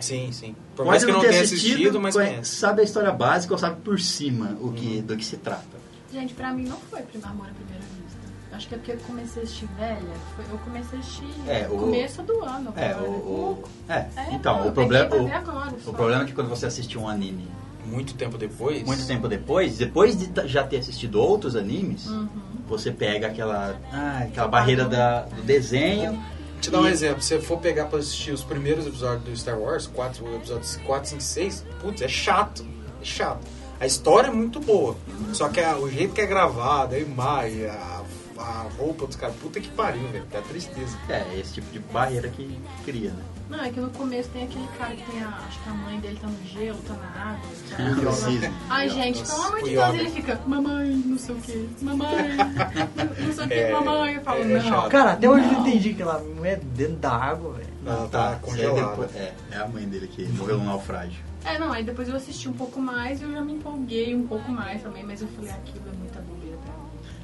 [0.00, 0.54] Sim, sim.
[0.76, 2.56] Por Pode mais que eu não ter tenha assistido, mas conhe- conhece.
[2.56, 5.80] sabe a história básica ou sabe por cima o que, do que se trata.
[6.12, 8.20] Gente, pra mim não foi amor à primeira vista.
[8.52, 10.00] Acho que é porque eu comecei a assistir velha.
[10.36, 12.72] Foi- eu comecei a assistir É, no o- começo do ano.
[12.76, 16.32] É, o, o- é, É, então, não, o problema, o, agora, o problema é que
[16.32, 17.48] quando você assiste um anime
[17.84, 18.84] Muito tempo depois.
[18.84, 22.28] muito tempo depois, depois de já ter assistido outros animes, Uhum.
[22.68, 26.20] você pega aquela, ah, aquela barreira da, do desenho.
[26.60, 29.58] Te dar um exemplo, se você for pegar pra assistir os primeiros episódios do Star
[29.58, 32.64] Wars, quatro, episódios 4, 5, 6, putz, é chato.
[33.00, 33.40] É chato.
[33.80, 34.94] A história é muito boa.
[35.32, 38.02] Só que a- o jeito que é gravado, a imagem, a,
[38.36, 40.26] a roupa dos caras, puta que pariu, velho.
[40.30, 40.98] Dá tristeza.
[41.08, 43.22] É, esse tipo de barreira que cria, né?
[43.50, 45.28] Não, é que no começo tem aquele cara que tem a.
[45.28, 47.40] Acho que a mãe dele tá no gelo, tá na água.
[47.68, 48.52] tá Não na- precisa.
[48.70, 52.36] Ai, gente, pelo amor de Deus, ele fica, mamãe, não sei o que, mamãe,
[53.18, 54.14] não sei o que, É, mamãe.
[54.14, 54.60] Eu falo, é não.
[54.60, 54.88] chato.
[54.90, 55.60] Cara, até hoje eu Não.
[55.60, 57.70] não entendi que ela mulher dentro da água, velho.
[57.84, 58.90] Ela tá aí congelada.
[58.90, 61.18] depois- É, é a mãe dele que morreu no naufrágio.
[61.44, 64.26] É, não, aí depois eu assisti um pouco mais e eu já me empolguei um
[64.28, 66.56] pouco mais também, mas eu falei, aquilo é muita bobeira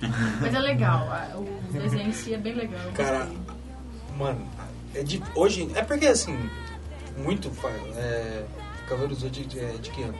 [0.01, 0.35] pra mim.
[0.41, 2.81] mas é legal, a- o desenho em si é bem legal.
[2.85, 3.39] eu Cara, gostei.
[4.18, 4.41] mano,
[4.99, 5.69] é de, hoje.
[5.75, 6.37] É porque assim,
[7.19, 7.51] muito.
[7.97, 8.45] É,
[8.89, 10.15] Cavaleiros do Zodíaco é de que ano?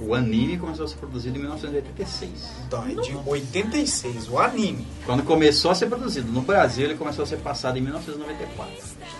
[0.00, 2.30] O anime começou a ser produzido em 1986.
[2.68, 4.86] Então, é de 86, o anime.
[5.04, 8.74] Quando começou a ser produzido no Brasil, ele começou a ser passado em 1994.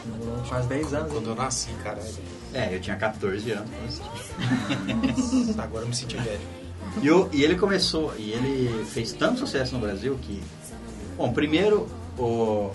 [0.06, 1.12] Demorou quase 10 anos.
[1.12, 2.06] Quando eu nasci, caralho.
[2.54, 3.68] É, eu tinha 14 anos.
[3.88, 5.60] assisti.
[5.60, 6.40] Agora eu me senti velho.
[7.02, 10.40] E, o- e ele começou, e ele fez tanto sucesso no Brasil que.
[11.16, 12.70] Bom, primeiro, o,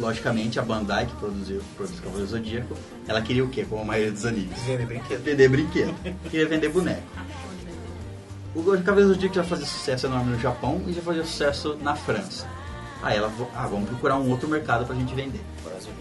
[0.00, 2.76] logicamente, a Bandai, que produziu, produz Cavaleiro Zodíaco,
[3.06, 3.64] ela queria o quê?
[3.68, 4.58] Como a maioria dos animes?
[4.62, 5.22] Vender brinquedo.
[5.22, 5.94] Vender brinquedo.
[6.30, 7.02] Queria vender boneco.
[8.54, 12.46] O Cavaleiro Zodíaco já fazia sucesso enorme no Japão e já fazia sucesso na França.
[13.02, 15.40] Aí ela, falou, ah, vamos procurar um outro mercado pra gente vender.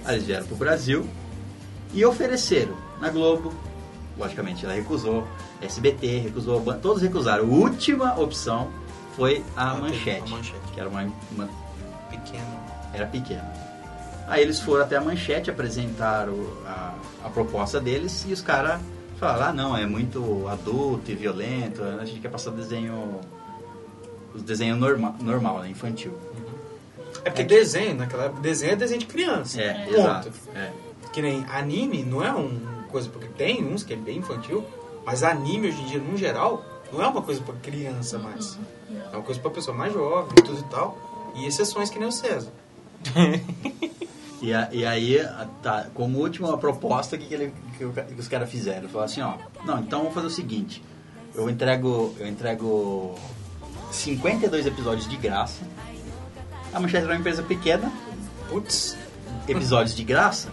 [0.06, 1.08] Aí eles vieram pro Brasil
[1.94, 3.54] e ofereceram na Globo.
[4.18, 5.26] Logicamente ela recusou.
[5.62, 7.44] SBT recusou, todos recusaram.
[7.46, 8.70] A última opção
[9.16, 10.60] foi a manchete, a Manchete.
[10.74, 11.50] que era uma, uma-
[12.10, 12.60] Pequeno.
[12.94, 13.54] era pequena.
[14.30, 16.94] Aí eles foram até a manchete, apresentaram a,
[17.26, 18.80] a proposta deles e os caras
[19.20, 23.20] falaram, ah não, é muito adulto e violento, a gente quer passar desenho.
[24.34, 25.70] Os desenhos norma, normal, né?
[25.70, 26.14] Infantil.
[27.26, 29.60] É porque desenho, naquela época, desenho é desenho de criança.
[29.60, 29.98] É, Ponto.
[29.98, 30.32] exato.
[30.56, 30.72] É.
[31.12, 34.64] Que nem anime não é uma coisa, porque tem uns que é bem infantil,
[35.04, 36.64] mas anime hoje em dia, no geral,
[36.94, 38.60] não é uma coisa pra criança mais.
[39.12, 41.34] É uma coisa pra pessoa mais jovem e tudo e tal.
[41.36, 42.52] E exceções que nem o César.
[44.42, 47.84] E, a- e aí, a- tá, como última proposta, o que, que, ele- que
[48.20, 48.88] os caras fizeram?
[48.88, 49.34] Falaram assim, ó,
[49.66, 50.82] não, então vamos fazer o seguinte,
[51.36, 53.16] eu entrego, eu entrego
[53.92, 55.62] 52 episódios de graça,
[56.74, 57.92] a Manchete era uma empresa pequena,
[58.50, 58.96] Putz,
[59.48, 60.50] episódios de graça,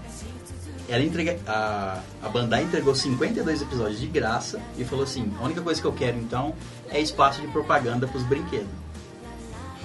[0.88, 5.60] ela entrega, a, a Bandai entregou 52 episódios de graça e falou assim, a única
[5.62, 6.54] coisa que eu quero então
[6.90, 8.68] é espaço de propaganda pros brinquedos.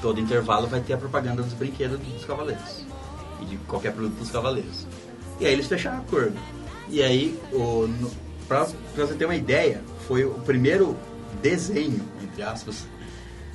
[0.01, 2.85] Todo intervalo vai ter a propaganda dos brinquedos dos cavaleiros.
[3.41, 4.87] E de qualquer produto dos cavaleiros.
[5.39, 6.37] E aí eles fecharam acordo.
[6.89, 8.11] E aí, o, no,
[8.47, 10.95] pra, pra você ter uma ideia, foi o primeiro
[11.41, 12.85] desenho, entre aspas,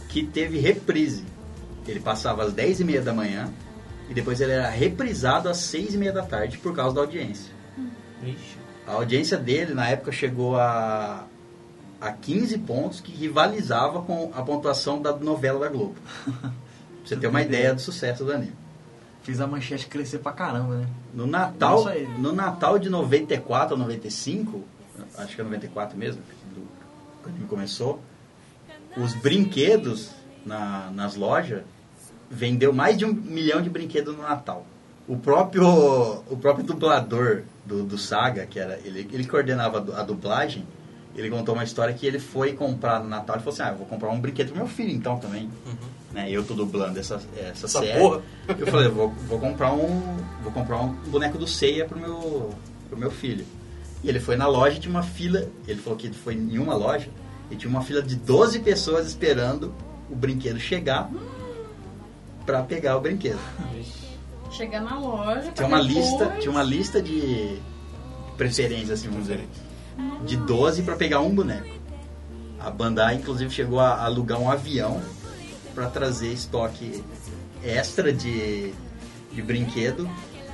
[0.09, 1.24] que teve reprise.
[1.87, 3.53] Ele passava às 10 e meia da manhã
[4.09, 7.53] e depois ele era reprisado às 6 e meia da tarde por causa da audiência.
[8.22, 8.57] Ixi.
[8.87, 11.26] A audiência dele na época chegou a,
[12.01, 15.97] a 15 pontos que rivalizava com a pontuação da novela da Globo.
[16.26, 16.51] pra
[17.05, 18.55] você ter uma ideia do sucesso do anime.
[19.27, 20.87] Fiz a manchete crescer pra caramba, né?
[21.12, 21.83] No Natal,
[22.18, 24.62] no Natal de 94 ou 95,
[25.18, 26.22] acho que é 94 mesmo,
[26.55, 26.62] do,
[27.24, 28.01] quando começou,
[28.97, 30.11] os brinquedos
[30.45, 31.62] na- nas lojas
[32.31, 34.64] vendeu mais de um milhão de brinquedos no Natal.
[35.09, 35.66] O próprio,
[36.31, 40.64] o próprio dublador do, do Saga, que era ele, ele coordenava a du- a dublagem,
[41.16, 43.77] ele contou uma história que ele foi comprar no Natal e falou assim, ah, eu
[43.79, 45.51] vou comprar um brinquedo pro meu filho então também.
[46.17, 46.31] Né?
[46.31, 47.99] Eu tô dublando essa, essa, Essa série.
[48.01, 48.23] porra.
[48.49, 50.17] Eu falei, vou, vou comprar um.
[50.43, 52.55] Vou comprar um boneco do Ceia pro meu,
[52.89, 53.45] pro meu filho.
[54.03, 55.47] E ele foi na loja e tinha uma fila.
[55.69, 57.09] Ele falou que ele foi em uma loja
[57.51, 59.75] e tinha uma fila de 12 pessoas esperando
[60.11, 61.11] o brinquedo chegar
[62.47, 63.39] pra pegar o brinquedo.
[64.51, 65.51] Chegar na loja.
[65.53, 67.59] Tinha uma depois- lista, tinha uma lista de
[68.39, 69.47] preferências, assim, vamos dizer.
[70.25, 71.77] De 12 pra pegar um boneco.
[72.59, 75.01] A Bandai, inclusive, chegou a alugar um avião
[75.77, 77.05] pra trazer estoque
[77.62, 78.72] extra de,
[79.33, 80.09] de brinquedo,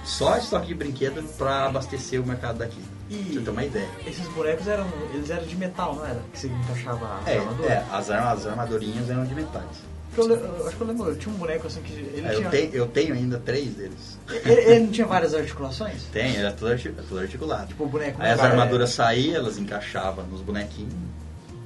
[0.04, 2.80] só estoque de brinquedo pra abastecer o mercado daqui.
[3.08, 3.88] E- Pra você ter uma ideia.
[4.06, 4.86] Esses bonecos eram.
[5.14, 6.20] Eles eram de metal, não era?
[6.32, 7.68] Que você encaixava a É, armadura?
[7.72, 9.92] é as, as armadurinhas eram de metais.
[10.16, 11.92] Eu, eu acho que eu lembro, eu tinha um boneco assim que.
[11.92, 14.18] Ele, É, tinha, eu, tenho, eu tenho ainda três deles.
[14.28, 16.02] ele, ele não tinha várias articulações?
[16.12, 17.68] Tem, era tudo, arti- tudo articulado.
[17.68, 18.20] Tipo, o boneco.
[18.20, 20.92] Aí as armaduras saíam, elas encaixavam nos bonequinhos.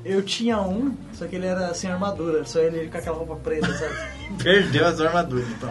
[0.09, 3.67] Eu tinha um, só que ele era sem armadura, só ele com aquela roupa preta,
[3.77, 3.95] sabe?
[4.43, 5.71] Perdeu as armaduras, então.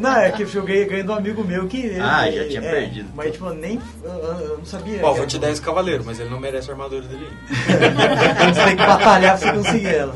[0.00, 1.78] não, é que eu ganhei, ganhei de um amigo meu que.
[1.84, 3.10] Ele, Ah, já tinha é, perdido.
[3.14, 3.78] Mas, tipo, nem.
[4.02, 5.04] Eu, eu não sabia.
[5.04, 8.54] Ó, vou te dar esse cavaleiro, mas ele não merece a armadura dele ainda.
[8.54, 10.14] Você tem que batalhar pra você conseguir ela.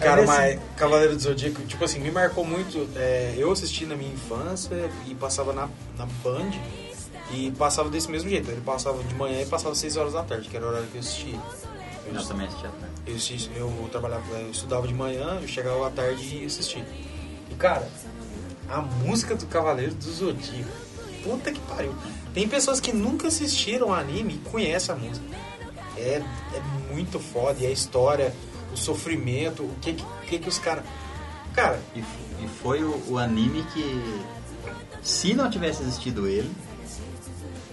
[0.00, 2.88] Cara, mas Cavaleiro do Zodíaco, tipo assim, me marcou muito.
[2.96, 6.50] é, eu assisti na minha infância e passava na, na Band
[7.32, 8.50] e passava desse mesmo jeito.
[8.50, 10.96] Ele passava de manhã e passava 6 horas da tarde, que era o horário que
[10.96, 11.38] eu assistia.
[12.06, 13.58] Eu, Eu também assisti até.
[13.58, 16.84] eu, eu trabalhava, eu estudava de manhã, eu chegava à tarde e ia assistir.
[17.50, 17.88] E cara,
[18.68, 20.70] a música do Cavaleiro do Zodíaco,
[21.22, 21.94] puta que pariu.
[22.32, 25.24] Tem pessoas que nunca assistiram anime e conhecem a música.
[25.96, 26.20] É,
[26.52, 27.60] é muito foda.
[27.60, 28.34] E a história,
[28.72, 30.84] o sofrimento, o que que, que, que os caras.
[31.54, 34.24] Cara, E, e foi o, o anime que,
[35.02, 36.50] se não tivesse existido ele,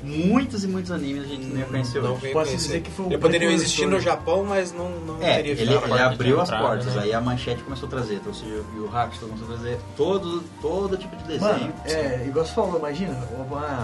[0.04, 2.56] muitos e muitos animes a gente não ia conhecer não Posso conhecer.
[2.56, 5.62] dizer que foi o Ele poderia existir no Japão, mas não, não É, teria ele,
[5.74, 7.02] ele abriu as entrada, portas, né?
[7.04, 10.98] aí a manchete começou a trazer, trouxe o Yu Hakusho, começou a trazer todo, todo
[10.98, 11.42] tipo de desenho.
[11.52, 13.18] Mano, é, igual você falou, imagina,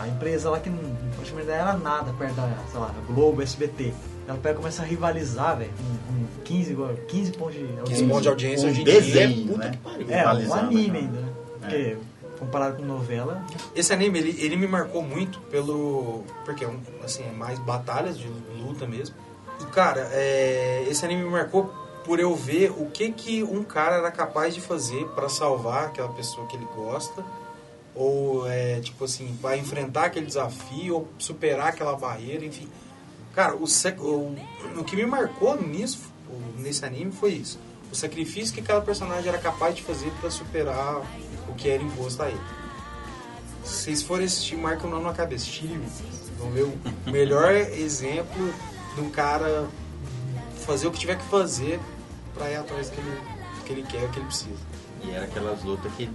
[0.04, 0.80] a empresa lá que não,
[1.16, 3.94] praticamente não era nada perto da, sei lá, Globo, SBT.
[4.28, 7.84] Ela pega e começa a rivalizar, velho, com, com 15, igual, 15 pontos de audiência.
[7.86, 8.94] 15 pontos de audiência Um hoje em dia.
[9.02, 9.72] desenho, puta né?
[9.72, 10.08] que pariu.
[10.10, 11.28] É, um anime ainda, né?
[11.62, 11.98] Porque,
[12.38, 13.44] comparado com novela,
[13.76, 16.24] Esse anime, ele, ele me marcou muito pelo...
[16.46, 16.66] Porque,
[17.04, 18.28] assim, é mais batalhas de
[18.60, 19.16] luta mesmo.
[19.62, 21.72] E, cara, é, esse anime me marcou
[22.06, 26.10] por eu ver o que que um cara era capaz de fazer pra salvar aquela
[26.10, 27.24] pessoa que ele gosta.
[27.94, 32.70] Ou, é, tipo assim, pra enfrentar aquele desafio, ou superar aquela barreira, enfim.
[33.34, 34.36] Cara, o, o,
[34.80, 36.12] o que me marcou nisso,
[36.58, 37.60] nesse anime foi isso.
[37.92, 41.02] O sacrifício que cada personagem era capaz de fazer pra superar
[41.58, 42.40] que era imposto a ele.
[43.64, 45.46] Se vocês forem assistir, marca o nome na cabeça.
[45.46, 46.74] Vocês vão ver o
[47.12, 48.54] melhor exemplo
[48.96, 49.68] de um cara
[50.66, 51.80] fazer o que tiver que fazer
[52.34, 54.68] pra ir atrás do que ele, do que ele quer, do que ele precisa.
[55.04, 56.10] E era aquelas lutas que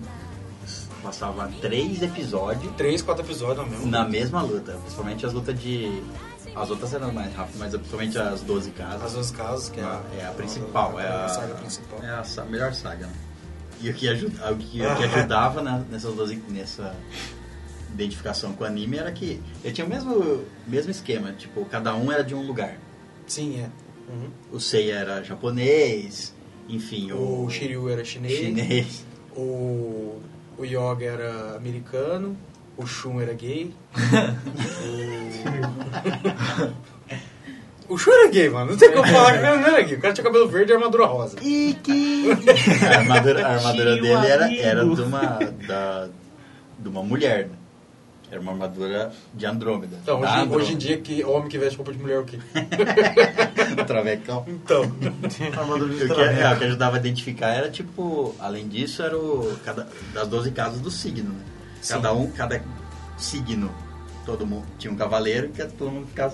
[1.02, 3.86] passava três episódios Três, quatro episódios mesmo.
[3.86, 4.72] na mesma luta.
[4.72, 6.02] Principalmente as lutas de.
[6.54, 9.02] As outras eram mais rápidas, mas principalmente as 12 casas.
[9.02, 11.98] As duas casas, que é a, é a principal, é a, saga principal.
[12.02, 13.12] É a melhor saga, né?
[13.82, 16.94] E o que, ajuda, o que, o que ajudava na, nessas 12, nessa
[17.92, 22.10] identificação com o anime era que ele tinha o mesmo, mesmo esquema, tipo, cada um
[22.12, 22.76] era de um lugar.
[23.26, 23.68] Sim, é.
[24.08, 24.30] Uhum.
[24.52, 26.34] O Seiya era japonês,
[26.68, 29.04] enfim, o, O Shiryu era chinês, chinês.
[29.36, 30.20] o,
[30.56, 32.36] o Yoga era americano,
[32.76, 33.74] o Shun era gay.
[34.86, 36.82] o...
[37.88, 38.70] o Shun era gay, mano.
[38.72, 39.96] Não tem como falar que ele não era gay.
[39.96, 41.36] O cara tinha cabelo verde e armadura rosa.
[42.82, 44.62] A armadura, a armadura Tio dele era, amigo.
[44.62, 45.20] era de, uma,
[45.66, 46.08] da,
[46.78, 47.56] de uma mulher, né?
[48.30, 49.98] Era uma armadura de Andrômeda.
[50.02, 50.56] Então, Da hoje, Andrômeda.
[50.64, 52.38] hoje em dia, que homem que veste roupa de mulher é o quê?
[53.86, 54.44] Travecão.
[54.48, 54.82] Então.
[55.58, 59.16] armadura de O que, é, o que ajudava a identificar era tipo, além disso, era
[59.18, 61.44] o cada, das 12 casas do signo, né?
[61.82, 61.94] Sim.
[61.94, 62.62] Cada um, cada
[63.18, 63.70] signo,
[64.24, 66.32] todo mundo tinha um cavaleiro que todo mundo ficava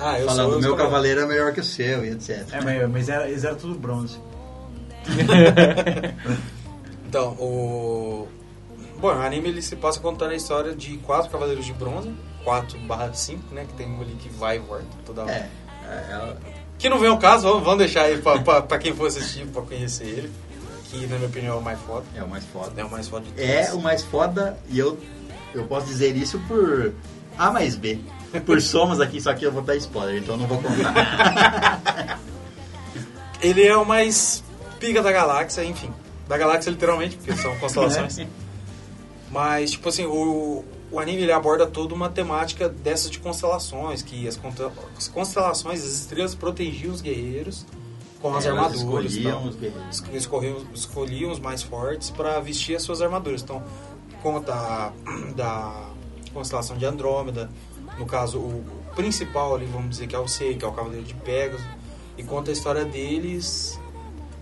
[0.00, 2.46] Ah, eu falando, sou o meu cavaleiro é melhor que o seu e etc.
[2.52, 4.18] É, mas, mas era, eles eram tudo bronze.
[7.06, 8.28] Então, o.
[9.00, 12.12] Bom, o anime ele se passa contando a história de quatro cavaleiros de bronze,
[12.44, 13.64] 4 barra 5, né?
[13.66, 15.30] Que tem um ali que vai e volta toda hora.
[15.32, 15.48] É,
[15.88, 16.36] é, ela-
[16.78, 19.46] Que não vem o caso, vamos, vamos deixar aí pra, pra, pra quem for assistir,
[19.46, 20.32] pra conhecer ele.
[20.90, 22.04] Que na minha opinião é o mais foda.
[22.16, 22.72] é o mais foda.
[22.80, 23.48] É o mais foda de todos.
[23.50, 24.98] É o mais foda e eu,
[25.54, 26.92] eu posso dizer isso por
[27.38, 27.98] A mais B.
[28.44, 32.18] Por somos aqui, só que eu vou dar spoiler, então eu não vou contar.
[33.40, 34.42] Ele é o mais
[34.80, 35.92] pica da galáxia, enfim.
[36.28, 38.18] Da galáxia literalmente, porque são constelações.
[39.30, 44.26] Mas, tipo assim, o, o anime ele aborda toda uma temática dessas de constelações, que
[44.26, 44.38] as,
[44.96, 47.64] as constelações, as estrelas protegiam os guerreiros
[48.20, 49.12] com as Elas armaduras.
[49.12, 49.48] escolhiam tal.
[49.48, 50.02] os guerreiros.
[50.02, 53.42] Es- escorriam- escolhiam os mais fortes para vestir as suas armaduras.
[53.42, 53.62] Então,
[54.22, 54.92] conta a-
[55.36, 55.86] da
[56.34, 57.48] constelação de Andrômeda,
[57.98, 61.04] no caso, o principal ali, vamos dizer, que é o Sei, que é o Cavaleiro
[61.04, 61.64] de Pegasus,
[62.16, 63.78] e conta a história deles,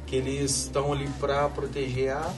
[0.06, 2.32] que eles estão ali pra proteger a,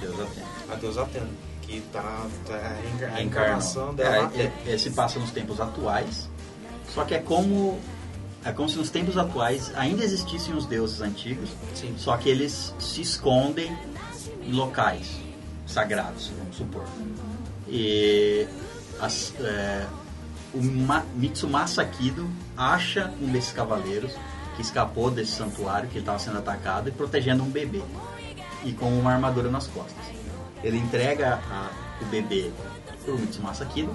[0.00, 0.46] Deus atende.
[0.70, 1.28] a deusa Atena,
[1.62, 2.76] que tá, tá
[3.14, 6.28] a encarnação dela É, é, esse passa nos tempos atuais,
[6.92, 7.78] só que é como
[8.44, 11.94] é como se nos tempos atuais ainda existissem os deuses antigos, Sim.
[11.96, 13.70] só que eles se escondem
[14.42, 15.12] em locais
[15.64, 16.84] sagrados, vamos supor.
[17.68, 18.46] E
[19.00, 19.86] as- é,
[20.54, 24.12] o Ma- Mitsumasa Kido acha um desses cavaleiros
[24.56, 27.82] que escapou desse santuário, que estava sendo atacado e protegendo um bebê
[28.64, 30.04] e com uma armadura nas costas.
[30.62, 32.50] Ele entrega a- o bebê
[33.04, 33.94] para o Mitsumasa Kido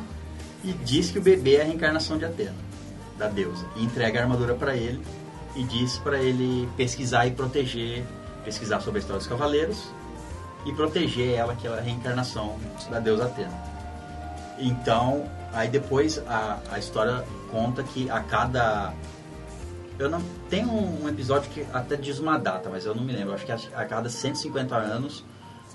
[0.63, 2.55] e diz que o bebê é a reencarnação de Atena,
[3.17, 3.65] da deusa.
[3.75, 5.01] E entrega a armadura para ele
[5.55, 8.03] e diz para ele pesquisar e proteger,
[8.43, 9.89] pesquisar sobre a história dos cavaleiros
[10.65, 12.57] e proteger ela, que é a reencarnação
[12.89, 13.53] da deusa Atena.
[14.59, 18.93] Então, aí depois a, a história conta que a cada.
[19.99, 20.21] Eu não.
[20.49, 23.33] Tem um, um episódio que até diz uma data, mas eu não me lembro.
[23.33, 25.23] Acho que a, a cada 150 anos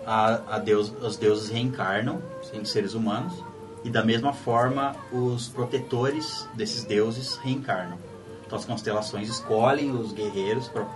[0.07, 2.20] a, a deus, os deuses reencarnam
[2.53, 3.33] em seres humanos.
[3.85, 7.99] E da mesma forma os protetores desses deuses reencarnam.
[8.47, 10.87] Então as constelações escolhem os guerreiros pra,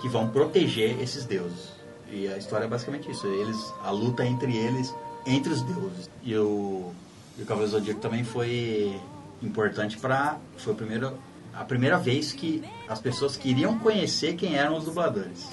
[0.00, 1.76] que vão proteger esses deuses.
[2.10, 3.26] E a história é basicamente isso.
[3.26, 4.94] Eles, a luta entre eles,
[5.24, 6.10] entre os deuses.
[6.22, 6.92] E o,
[7.38, 8.98] e o Cavaleiro Zodíaco também foi
[9.42, 11.18] importante para foi o primeiro,
[11.52, 15.48] a primeira vez que as pessoas queriam conhecer quem eram os dubladores.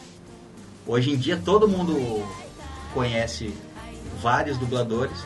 [0.87, 1.95] Hoje em dia todo mundo
[2.93, 3.53] conhece
[4.21, 5.17] vários dubladores,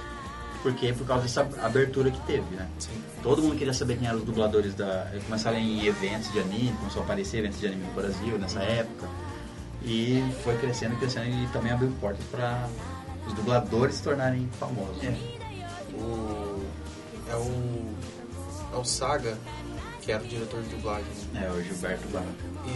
[0.63, 2.67] porque por causa dessa abertura que teve, né?
[3.21, 5.11] Todo mundo queria saber quem eram os dubladores da.
[5.25, 9.07] Começaram em eventos de anime, começou a aparecer eventos de anime no Brasil nessa época.
[9.83, 12.67] E foi crescendo, crescendo e também abriu portas para
[13.27, 15.03] os dubladores se tornarem famosos.
[15.03, 15.36] É.
[15.97, 16.63] O,
[17.31, 17.87] é o.
[18.73, 19.37] É o Saga,
[20.01, 21.05] que era o diretor de dublagem.
[21.35, 22.25] É, o Gilberto Barra.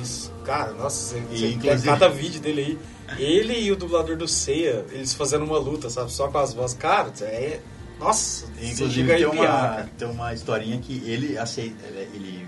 [0.02, 0.32] Isso.
[0.46, 3.22] Cara, nossa, você, E, inclusive- cada vídeo dele aí.
[3.22, 6.12] Ele e o dublador do Ceia, eles fazendo uma luta, sabe?
[6.12, 6.78] Só com as vozes.
[6.78, 7.60] Cara, é.
[8.00, 12.48] Nossa, Inclusive tem uma, tem uma historinha que ele aceita, ele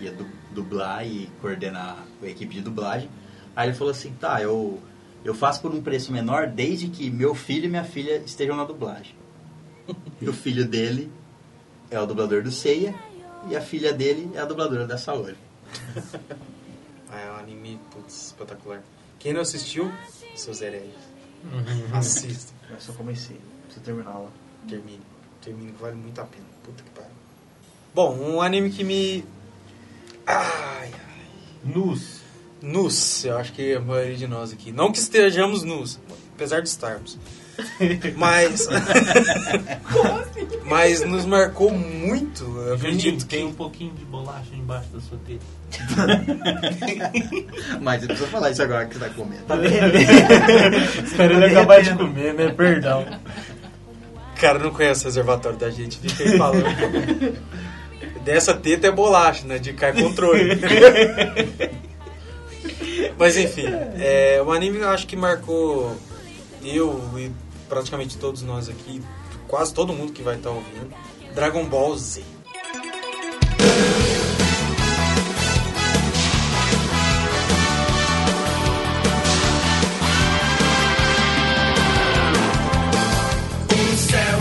[0.00, 3.08] ia du- dublar e coordenar a equipe de dublagem.
[3.54, 4.80] Aí ele falou assim, tá, eu,
[5.24, 8.64] eu faço por um preço menor desde que meu filho e minha filha estejam na
[8.64, 9.14] dublagem.
[10.20, 11.10] E o filho dele
[11.90, 12.94] é o dublador do Seiya
[13.48, 15.36] e a filha dele é a dubladora da Saori.
[17.10, 18.82] Ah, é um anime, putz, espetacular.
[19.18, 19.90] Quem não assistiu,
[20.36, 20.92] seus hereges.
[21.92, 22.52] Assista.
[22.68, 23.40] Eu só comecei.
[23.64, 24.28] Preciso terminar lá.
[24.68, 25.00] Termine.
[25.40, 26.44] Termine que vale muito a pena.
[26.62, 27.10] Puta que pariu.
[27.94, 29.24] Bom, um anime que me.
[30.26, 31.22] Ai, ai.
[31.64, 32.20] Nus.
[32.60, 34.70] Nus, eu acho que a maioria de nós aqui.
[34.70, 35.98] Não que estejamos nus,
[36.34, 37.16] apesar de estarmos.
[38.16, 38.68] Mas.
[40.64, 42.44] Mas nos marcou muito.
[42.44, 43.36] Eu acredito que.
[43.36, 45.58] tem um pouquinho de bolacha embaixo da sua teta.
[47.80, 49.42] Mas eu preciso falar isso agora que você tá comendo.
[51.04, 52.48] Espero ele acabar de comer, né?
[52.50, 53.06] Perdão.
[54.36, 56.64] O cara não conhece o reservatório da gente, fica aí falando.
[58.24, 59.58] Dessa teta é bolacha, né?
[59.58, 60.58] De cair controle.
[63.18, 63.66] Mas enfim,
[63.98, 65.96] é, o anime eu acho que marcou
[66.62, 67.30] eu e
[67.68, 69.02] praticamente todos nós aqui,
[69.46, 70.94] quase todo mundo que vai estar ouvindo.
[71.34, 72.22] Dragon Ball Z.
[83.70, 84.38] O céu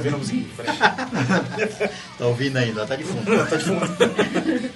[0.00, 0.46] ouvindo a musiquinha.
[2.18, 3.48] Tá ouvindo ainda, tá de fundo.
[3.48, 4.70] Tá de fundo.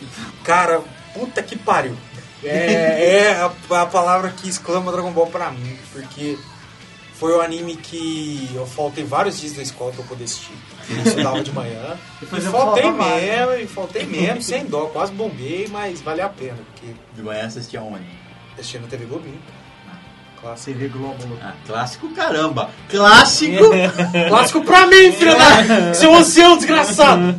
[0.45, 0.81] Cara,
[1.13, 1.97] puta que pariu.
[2.43, 6.39] É, é a, a palavra que exclama Dragon Ball pra mim, porque
[7.15, 10.53] Foi o anime que eu faltei vários dias da escola pra eu poder assistir.
[10.91, 11.97] Eu estudava de manhã.
[12.21, 14.87] e Depois faltei falava mais, mesmo, e faltei mesmo, sem dó.
[14.87, 18.05] Quase bombei, mas valeu a pena, porque De manhã assistia onde?
[18.59, 19.41] assisti na TV Globinho.
[20.45, 20.79] Clássico.
[20.79, 21.39] TV Globo.
[21.43, 22.69] Ah, clássico caramba.
[22.91, 23.65] Clássico,
[24.29, 25.95] Clássico pra mim, filho da...
[25.95, 27.35] Seu ancião desgraçado!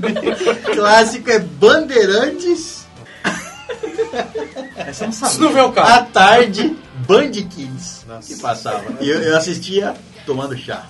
[0.74, 2.84] clássico é Bandeirantes
[4.76, 5.40] Essa não Isso sabia.
[5.40, 6.02] não vê o à cara.
[6.12, 6.76] tarde,
[7.08, 8.34] Band Kids Nossa.
[8.34, 8.84] que passava.
[9.00, 9.94] E eu, eu assistia
[10.26, 10.86] tomando chá.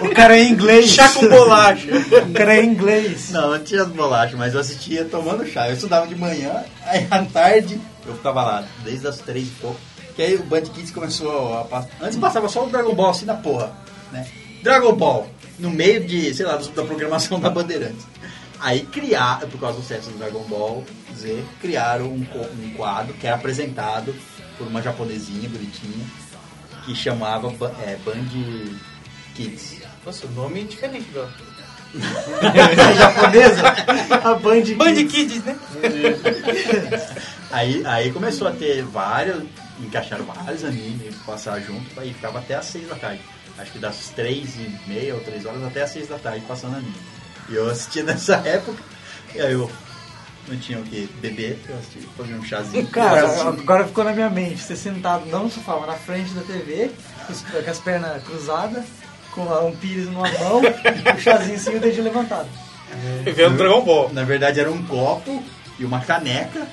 [0.00, 0.90] O cara é inglês.
[0.90, 1.88] Chá com bolacha.
[2.28, 3.30] O cara é inglês.
[3.30, 5.68] Não, não tinha as bolachas, mas eu assistia tomando chá.
[5.68, 9.80] Eu estudava de manhã, aí à tarde eu ficava lá, desde as três e pouco.
[10.14, 11.90] Que aí o Band Kids começou a passar.
[12.00, 13.72] Antes passava só o Dragon Ball assim na porra,
[14.12, 14.26] né?
[14.62, 15.28] Dragon Ball,
[15.58, 18.06] no meio de, sei lá, da programação da Bandeirantes.
[18.60, 20.84] Aí criar, por causa do sucesso do Dragon Ball
[21.16, 22.26] Z, criaram um,
[22.62, 24.14] um quadro que era apresentado
[24.56, 26.06] por uma japonesinha bonitinha
[26.84, 27.48] que chamava
[27.82, 28.28] é, Band
[29.34, 29.80] Kids.
[30.04, 31.28] Nossa, o nome é diferente, velho.
[32.96, 33.62] japonesa.
[34.24, 34.74] A Band.
[34.76, 35.56] Band Kids, né?
[37.50, 39.44] Aí, aí começou a ter vários,
[39.80, 43.20] encaixaram vários animes, passar junto, aí ficava até às seis da tarde.
[43.58, 46.76] Acho que das três e meia ou três horas até às seis da tarde passando
[46.76, 46.94] anime.
[47.48, 48.82] E eu assistia nessa época,
[49.34, 49.70] e aí eu
[50.48, 52.86] não tinha o que beber, eu assistia, fazia um chazinho.
[52.88, 53.48] Cara, Chazinho.
[53.48, 54.62] agora ficou na minha mente.
[54.62, 56.90] Você sentado não no sofá, mas na frente da TV,
[57.64, 58.84] com as pernas cruzadas,
[59.30, 62.48] com um pires numa mão, o chazinho assim e o dedinho levantado.
[63.24, 64.12] Vendo Dragon Ball.
[64.12, 65.42] Na verdade era um copo
[65.78, 66.66] e uma caneca,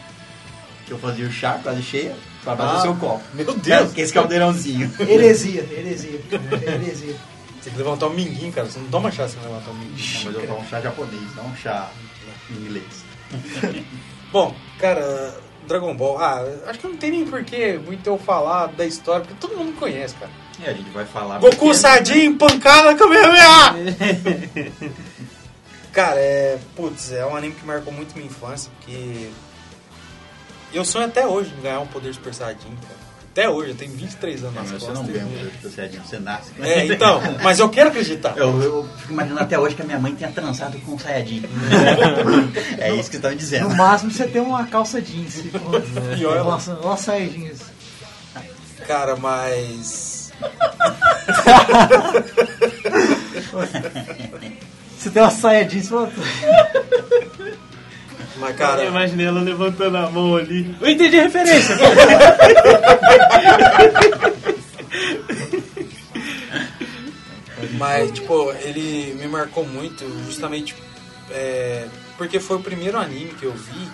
[0.92, 2.14] que eu fazia o chá quase cheia,
[2.44, 3.24] pra bater Ah, o seu copo.
[3.34, 3.54] meu Era
[3.86, 3.98] Deus.
[3.98, 4.92] Esse caldeirãozinho.
[5.00, 6.20] Heresia, heresia,
[6.62, 7.16] heresia.
[7.64, 8.68] Tem que levantar um minguinho, cara.
[8.68, 9.98] Você não toma chá se não levantar um minguinho.
[10.26, 11.89] Mas eu tomo um chá japonês, não um chá
[12.50, 13.06] inglês.
[14.34, 15.34] Bom, cara,
[15.68, 16.18] Dragon Ball.
[16.20, 19.74] Ah, acho que não tem nem porquê muito eu falar da história, porque todo mundo
[19.80, 20.32] conhece, cara.
[20.60, 21.39] E a gente vai falar.
[21.39, 23.76] Goku porque- Sadinho, pancada, Kamehameha!
[25.94, 26.58] Cara, é.
[26.76, 29.30] Putz, é um anime que marcou muito minha infância, porque.
[30.74, 33.02] Eu sonho até hoje em ganhar um poder Super Saiyajin, cara.
[33.32, 35.08] Até hoje, eu tenho 23 anos Não, nas mas você costas.
[35.08, 36.52] não ganha um poder do Saiyajin, você nasce.
[36.52, 36.94] com É, ele.
[36.96, 38.34] então, mas eu quero acreditar.
[38.38, 41.44] Eu, eu fico imaginando até hoje que a minha mãe tenha transado com um Saiyajin.
[42.78, 43.70] é isso que você tá me dizendo.
[43.70, 45.44] No máximo você tem uma calça jeans.
[46.18, 46.52] e olha lá.
[46.52, 47.60] Nossa, olha saia jeans.
[48.88, 50.32] Cara, mas.
[54.98, 56.14] Você tem uma saia jeans, pronto.
[58.42, 58.84] Mas, cara.
[58.84, 60.76] Eu imaginei ela levantando a mão ali.
[60.82, 61.78] Eu entendi a referência.
[67.78, 70.76] Mas, tipo, ele me marcou muito justamente
[71.30, 71.86] é,
[72.18, 73.88] porque foi o primeiro anime que eu vi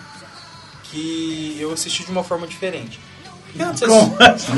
[0.84, 3.00] que eu assisti de uma forma diferente.
[3.46, 4.54] Porque antes Como assim?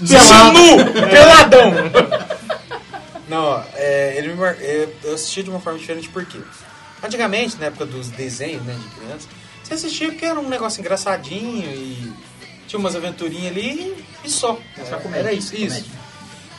[0.52, 0.92] Nu!
[1.10, 1.72] Peladão!
[3.28, 4.56] Não, ó, é, ele me mar...
[4.60, 6.38] é, eu assisti de uma forma diferente porque
[7.04, 9.28] antigamente, na época dos desenhos né, de criança,
[9.62, 12.12] você assistia porque era um negócio engraçadinho e
[12.66, 14.58] tinha umas aventurinhas ali e só.
[14.88, 15.78] Só É, comédia, Era isso, comédia.
[15.78, 15.90] isso.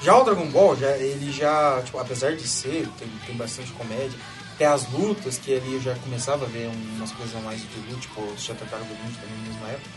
[0.04, 4.18] Já o Dragon Ball, já, ele já, tipo, apesar de ser, tem, tem bastante comédia,
[4.58, 8.02] tem as lutas, que ali eu já começava a ver umas coisas mais de luta,
[8.02, 9.90] tipo, os Tartaruga Ninja também na mesma época.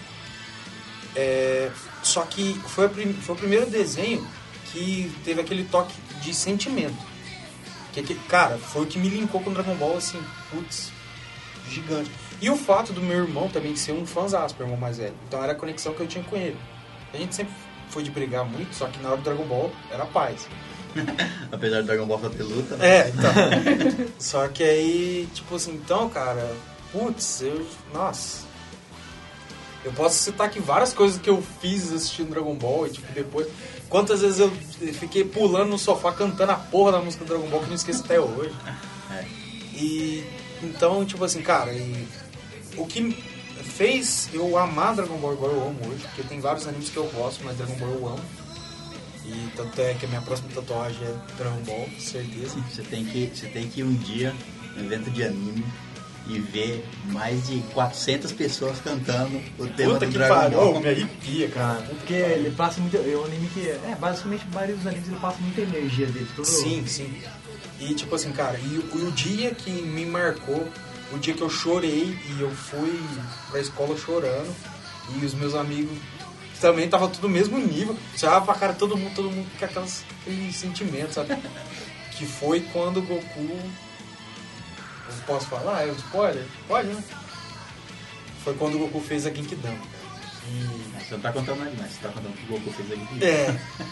[1.16, 1.70] É,
[2.02, 4.26] só que foi, foi o primeiro desenho
[4.72, 6.96] que teve aquele toque de sentimento.
[7.92, 10.20] Que, que- cara, foi o que me linkou com o Dragon Ball, assim,
[10.50, 10.92] putz,
[11.68, 12.10] gigante.
[12.40, 15.14] E o fato do meu irmão também ser um fãzão, meu irmão mais velho.
[15.26, 16.56] Então era a conexão que eu tinha com ele.
[17.12, 17.52] A gente sempre
[17.90, 20.46] foi de brigar muito, só que na hora do Dragon Ball era paz.
[21.52, 22.76] Apesar do Dragon Ball ter luta.
[22.76, 22.86] né?
[23.00, 24.08] É, então.
[24.18, 26.50] Só que aí, tipo assim, então, cara,
[26.92, 27.66] putz, eu.
[27.92, 28.46] Nossa.
[29.84, 33.46] Eu posso citar aqui várias coisas que eu fiz assistindo Dragon Ball e, tipo, depois.
[33.88, 34.50] Quantas vezes eu
[34.92, 38.04] fiquei pulando no sofá cantando a porra da música do Dragon Ball que não esqueço
[38.04, 38.54] até hoje.
[39.10, 39.24] É.
[39.74, 40.24] E.
[40.62, 42.06] Então, tipo assim, cara, e,
[42.76, 43.16] o que
[43.62, 47.06] fez eu amar Dragon Ball igual eu amo hoje, porque tem vários animes que eu
[47.10, 48.24] gosto, mas Dragon Ball eu amo.
[49.24, 52.58] E tanto é que a minha próxima tatuagem é Dragon Ball, certeza.
[52.70, 54.34] Você tem que, você tem que ir um dia
[54.76, 55.64] no evento de anime
[56.28, 60.80] e ver mais de 400 pessoas cantando o tema Puta do que Dragon pariu, Ball.
[60.80, 61.80] me arrepia, cara.
[61.82, 62.96] Porque ele passa muito.
[62.96, 63.68] É um anime que.
[63.68, 66.28] É, basicamente, vários animes ele passa muita energia dele.
[66.36, 67.22] Tudo, Sim, sim.
[67.80, 70.68] E tipo assim, cara, e o, o dia que me marcou,
[71.12, 73.00] o dia que eu chorei e eu fui
[73.50, 74.54] pra escola chorando,
[75.16, 75.96] e os meus amigos
[76.60, 79.48] também tava tudo no mesmo nível, você olhava pra cara de todo mundo, todo mundo
[79.58, 81.36] com aquelas, aquele sentimento, sabe?
[82.18, 83.58] que foi quando o Goku.
[85.08, 85.86] Eu posso falar?
[85.86, 86.44] É um spoiler?
[86.66, 87.02] Pode, né?
[88.44, 89.78] Foi quando o Goku fez a Genkidama.
[90.46, 92.92] E Você não tá contando mais, mas você tá contando o que o Goku fez
[92.92, 93.24] aqui.
[93.24, 93.58] É.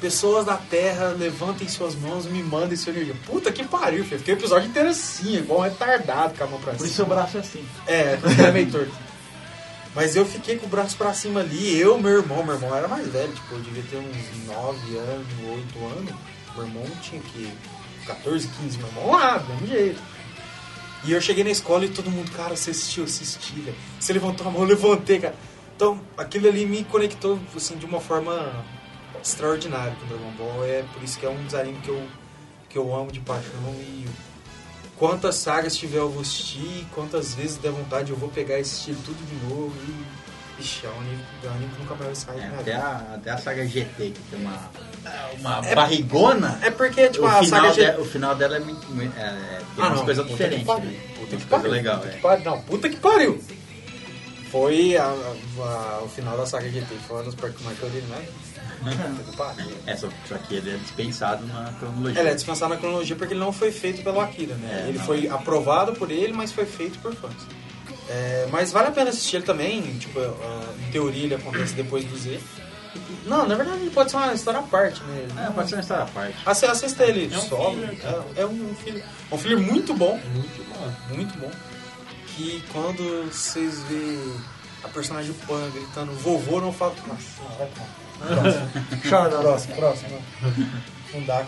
[0.00, 3.14] Pessoas da Terra, levantem suas mãos e me mandem sua energia.
[3.26, 4.18] Puta que pariu, filho.
[4.18, 6.86] Fiquei o episódio inteiro assim, igual um retardado com a mão pra Por cima.
[6.86, 7.64] isso seu braço é assim.
[7.86, 8.92] É, era meio torto.
[9.94, 12.42] Mas eu fiquei com o braço pra cima ali, eu meu irmão.
[12.42, 16.14] Meu irmão era mais velho, tipo, eu devia ter uns 9 anos, 8 anos.
[16.54, 17.52] Meu irmão tinha que
[18.06, 20.00] 14, 15, meu irmão lá, do mesmo jeito.
[21.04, 23.76] E eu cheguei na escola e todo mundo, cara, você assistiu, assisti, velho.
[23.98, 25.34] Você levantou a mão, eu levantei, cara.
[25.74, 28.64] Então, aquilo ali me conectou, assim, de uma forma
[29.22, 30.64] extraordinária com Dragon Ball.
[30.64, 32.06] É por isso que é um dos animes que eu,
[32.68, 34.06] que eu amo de paixão e
[34.98, 38.94] quantas sagas tiver eu vou assistir, quantas vezes der vontade eu vou pegar e assistir
[39.04, 40.30] tudo de novo e.
[40.60, 43.14] Ixi, é um anime, é um anime que nunca mais vai sair É, até, a,
[43.14, 44.70] até a saga GT, que tem uma,
[45.38, 46.58] uma É- barrigona.
[46.62, 48.00] É porque, tipo, o, a final saga de- de...
[48.00, 48.86] o final dela é muito.
[48.90, 50.60] muito- é, é, tem Ah, umas não, coisas puta diferentes.
[50.60, 51.00] que pariu, né?
[51.18, 51.70] Puta que pariu.
[51.70, 52.12] legal, puta é.
[52.12, 52.44] que pariu.
[52.44, 53.40] Não, puta que pariu.
[54.50, 58.00] Foi a, a- o final da saga GT, foi uma das partes que mais chorei,
[58.02, 58.24] né?
[58.82, 59.70] Puta que pariu.
[59.86, 62.20] É, só, só que ele é dispensado na cronologia.
[62.20, 64.82] Ele é dispensado na cronologia porque ele não foi feito pelo Akira, né?
[64.84, 65.04] É, ele não.
[65.04, 67.32] foi aprovado por ele, mas foi feito por fãs.
[68.08, 72.04] É, mas vale a pena assistir ele também, tipo, ah, em teoria ele acontece depois
[72.04, 72.40] do Z.
[73.26, 75.18] Não, na verdade ele pode ser uma história à parte, né?
[75.28, 76.36] Ele É, pode ser uma história à parte.
[76.44, 77.78] Assi- Assista ele É um solo.
[77.84, 79.02] É, é um filho.
[79.30, 80.20] É um filho muito bom.
[80.34, 81.14] Muito bom.
[81.14, 81.50] Muito bom.
[82.26, 84.32] Que quando vocês vê
[84.82, 86.94] a personagem Pan gritando vovô, não fala.
[87.06, 89.38] Nossa, não, vai pra- Chora.
[89.38, 90.22] Próximo, próximo.
[91.14, 91.46] Não dá.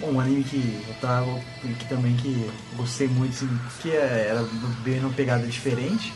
[0.00, 1.40] Bom, um anime que eu trago
[1.78, 3.48] que também que eu gostei muito, assim,
[3.80, 4.42] que é- era
[4.82, 6.12] bem uma pegada diferente,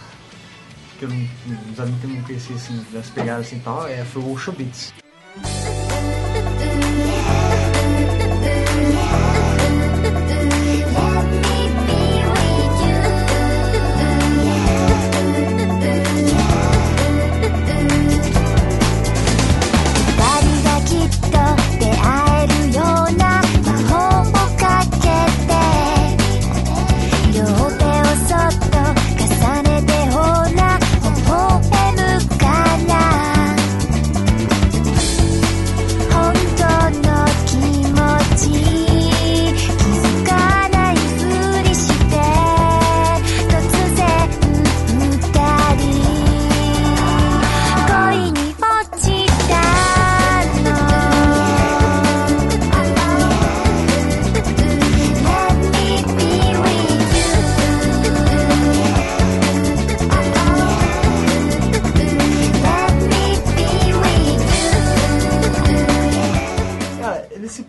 [0.97, 1.29] que eu não,
[1.73, 4.33] os animes que eu não conhecia assim, das pegadas assim e tal, é, foi o
[4.33, 4.93] Oshobits.
[5.43, 6.26] 「二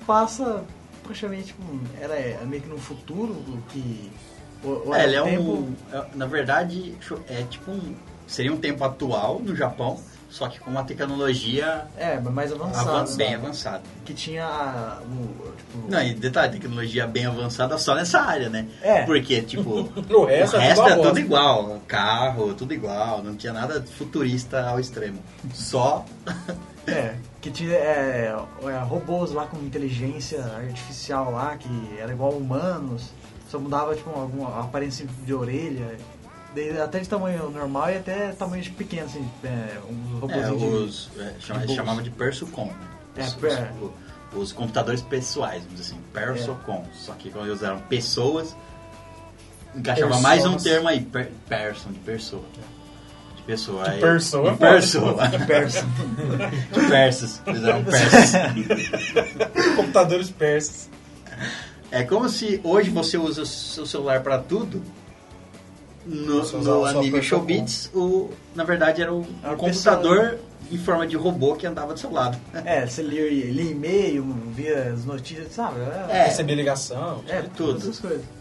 [0.08, 0.64] passa
[1.04, 1.62] praticamente tipo,
[2.02, 3.36] era é, meio que no futuro
[3.70, 4.12] que
[4.64, 5.74] o, o É, ele é tempo, um.
[5.94, 6.96] é- Na verdade,
[7.30, 7.94] é tipo um.
[8.26, 9.98] Seria um tempo atual no Japão,
[10.30, 13.36] só que com uma tecnologia é mais avançado, avan- bem né?
[13.38, 13.84] avançada.
[14.04, 18.68] que tinha o, tipo, Não, e detalhe, tecnologia bem avançada só nessa área, né?
[18.82, 19.04] É.
[19.06, 21.82] Porque, tipo, O resto, o resto é é tudo tudo igual.
[21.88, 23.24] Carro, tudo igual.
[23.24, 25.20] Não tinha nada futurista ao extremo.
[25.54, 26.04] Só.
[26.86, 27.16] É,
[27.48, 33.12] que tinha é, é, robôs lá com inteligência artificial lá, que era igual a humanos,
[33.50, 35.98] só mudava tipo alguma aparência de orelha,
[36.84, 40.66] até de tamanho normal e até tamanho de pequeno, assim, é, uns É, robôzinhos de-
[40.68, 42.66] os, é, chama, eles chamavam de Persocom.
[42.66, 42.76] Né?
[43.18, 46.86] É, Os, per- os- os computadores pessoais, vamos dizer assim, Persocom.
[46.94, 48.56] Só que quando eles eram pessoas,
[49.74, 52.44] encaixava mais um termo aí, per, person, de pessoa.
[52.54, 52.60] De
[53.48, 53.90] pessoa.
[53.90, 55.28] De pessoa, De pessoa.
[56.72, 57.42] De persas.
[57.48, 58.32] Eles eram persas.
[59.76, 60.90] Computadores persas.
[61.90, 64.84] É como se hoje você usa o seu celular pra tudo.
[66.06, 70.40] No, no anime Showbiz, o, na verdade era um, Era um computador
[70.72, 72.38] em forma de robô que andava do seu lado.
[72.66, 75.82] É, você lia, lia e-mail, via as notícias, sabe?
[76.10, 76.26] É.
[76.26, 77.24] Receber ligação.
[77.28, 77.74] É, tudo.
[77.74, 78.37] todas essas coisas.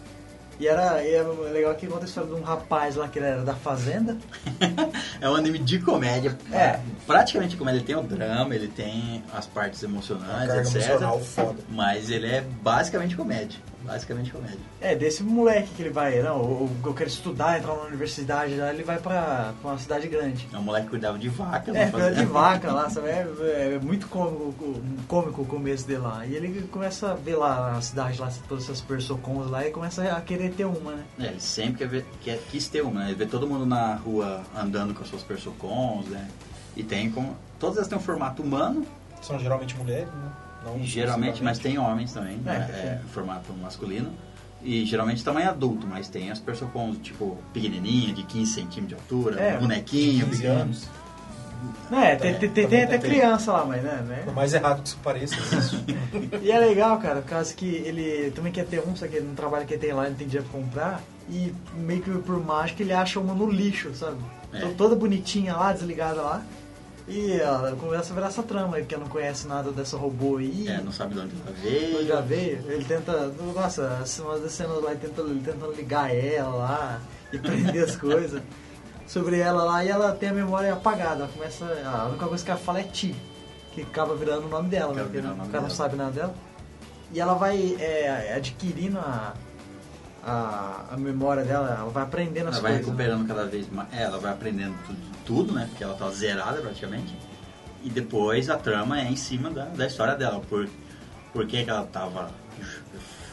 [0.58, 3.26] E era, e era legal que conta a história de um rapaz lá que ele
[3.26, 4.16] era da fazenda.
[5.20, 6.36] É um anime de comédia.
[6.52, 6.78] É.
[7.06, 7.78] Praticamente comédia.
[7.78, 10.90] Ele tem o drama, ele tem as partes emocionantes, etc.
[10.90, 11.58] emocional foda.
[11.70, 13.58] Mas ele é basicamente comédia.
[13.86, 14.58] Basicamente comédia.
[14.80, 18.54] É, desse moleque que ele vai, não, ou- ou eu quero estudar, entrar na universidade
[18.56, 20.48] lá, ele vai pra, pra uma cidade grande.
[20.52, 21.70] É um moleque que cuidava de vaca.
[21.70, 23.08] É, não fazia- cuida de vaca lá, sabe?
[23.08, 26.26] É, é muito cômico, cômico o começo dele lá.
[26.26, 30.02] E ele começa a ver lá na cidade, lá, todas essas persocons lá, e começa
[30.12, 31.04] a querer ter uma, né?
[31.20, 33.06] É, ele sempre quer ver, quer, quis ter uma, né?
[33.06, 36.28] Ele vê todo mundo na rua andando com as suas persocons, né?
[36.76, 37.36] E tem como.
[37.58, 38.86] Todas elas têm um formato humano,
[39.22, 40.30] São geralmente mulheres, né?
[40.66, 42.66] Não geralmente, mas tem homens também, É, né?
[42.72, 42.86] sim.
[42.88, 44.10] É, formato masculino.
[44.62, 49.40] E geralmente tamanho adulto, mas tem as persocons, tipo, pequenininha, de 15 centímetros de altura,
[49.40, 50.60] É, bonequinho, 15 pequeno.
[50.60, 50.88] anos.
[51.90, 54.04] Não, é, tem, tem, tem, tem até criança lá, mas né?
[54.06, 54.22] né?
[54.24, 55.84] Por mais errado que isso pareça, existe.
[56.42, 59.34] E é legal, cara, por causa que ele também quer ter um, só que no
[59.34, 61.00] trabalho que ele tem lá, ele tem dinheiro pra comprar.
[61.30, 64.16] E meio que por mágica ele acha uma no lixo, sabe?
[64.52, 64.60] É.
[64.60, 66.42] To- Toda bonitinha lá, desligada lá.
[67.08, 70.66] E ela começa a virar essa trama, que não conhece nada dessa robô aí.
[70.66, 72.06] É, não sabe de onde ela veio.
[72.06, 73.32] já veio, ele tenta.
[73.54, 77.00] Nossa, uma das cenas lá, ele tenta, ele tenta ligar ela lá
[77.32, 78.42] e prender as coisas
[79.06, 81.24] sobre ela lá e ela tem a memória apagada.
[81.24, 81.64] Ela começa.
[81.84, 83.14] A única coisa que ela fala é Ti,
[83.72, 85.04] que acaba virando o nome dela, né?
[85.04, 86.34] Porque o cara não sabe nada dela.
[87.12, 89.32] E ela vai é, adquirindo a,
[90.26, 92.86] a, a memória dela, ela vai aprendendo as Ela vai coisas.
[92.86, 92.92] né?
[93.04, 93.88] recuperando cada vez mais.
[93.92, 95.66] É, ela vai aprendendo tudo, tudo, né?
[95.70, 97.16] Porque ela tá zerada praticamente.
[97.84, 100.40] E depois a trama é em cima da, da história dela.
[100.48, 100.68] Por,
[101.32, 102.30] por que, que ela tava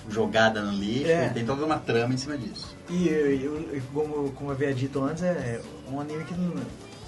[0.09, 1.09] jogada no lixo.
[1.09, 1.29] É.
[1.29, 2.75] Tem toda uma trama em cima disso.
[2.89, 3.35] E, eu-
[3.71, 5.61] eu- como, como eu havia dito antes, é
[5.91, 6.53] um anime que não,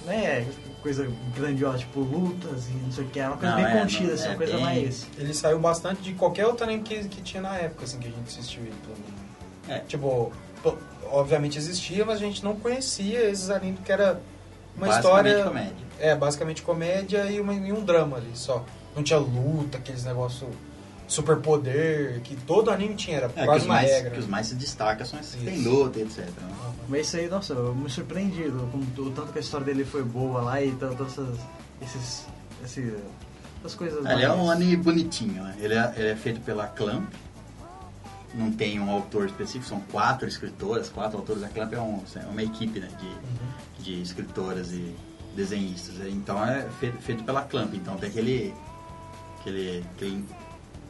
[0.05, 0.45] não é
[0.81, 3.79] coisa grandiosa, tipo lutas e não sei o que, é uma coisa Não, bem é,
[3.81, 5.07] contida, não, assim, é uma coisa bem- mais.
[5.17, 8.11] Ele saiu bastante de qualquer outro anime que, que tinha na época, assim, que a
[8.11, 9.14] gente assistiu ele, pelo menos.
[9.67, 9.79] É.
[9.79, 10.31] Tipo,
[11.11, 14.19] obviamente existia, mas a gente não conhecia esses animes que era
[14.75, 15.43] uma Basicamente história...
[15.45, 15.85] comédia.
[15.99, 18.63] É, basicamente comédia e, uma- e um drama ali só.
[18.95, 20.49] Não tinha luta, aqueles negócios
[21.07, 24.09] super poder, que todo anime tinha, era É, que quase os, uma mais, regra.
[24.11, 26.17] que os mais se destacam são esses que tem luta, etc.
[26.19, 26.73] né?
[26.89, 30.03] Mas isso aí, nossa, eu me surpreendi com o tanto que a história dele foi
[30.03, 31.37] boa lá e tanto essas,
[31.81, 32.25] esses,
[32.63, 32.93] esses,
[33.59, 34.03] essas coisas.
[34.05, 35.55] Ele é mais- um anime bonitinho, né?
[35.59, 37.07] Ele é, ele é feito pela Clamp.
[38.35, 41.41] Não tem um autor específico, são quatro escritoras, quatro autores.
[41.43, 42.89] A Clamp é, um- é uma equipe né,
[43.77, 44.93] de, de escritoras e
[45.35, 45.95] desenhistas.
[46.07, 47.73] Então é feito, feito pela Clamp.
[47.73, 48.53] Então tem aquele,
[49.39, 50.25] aquele, aquele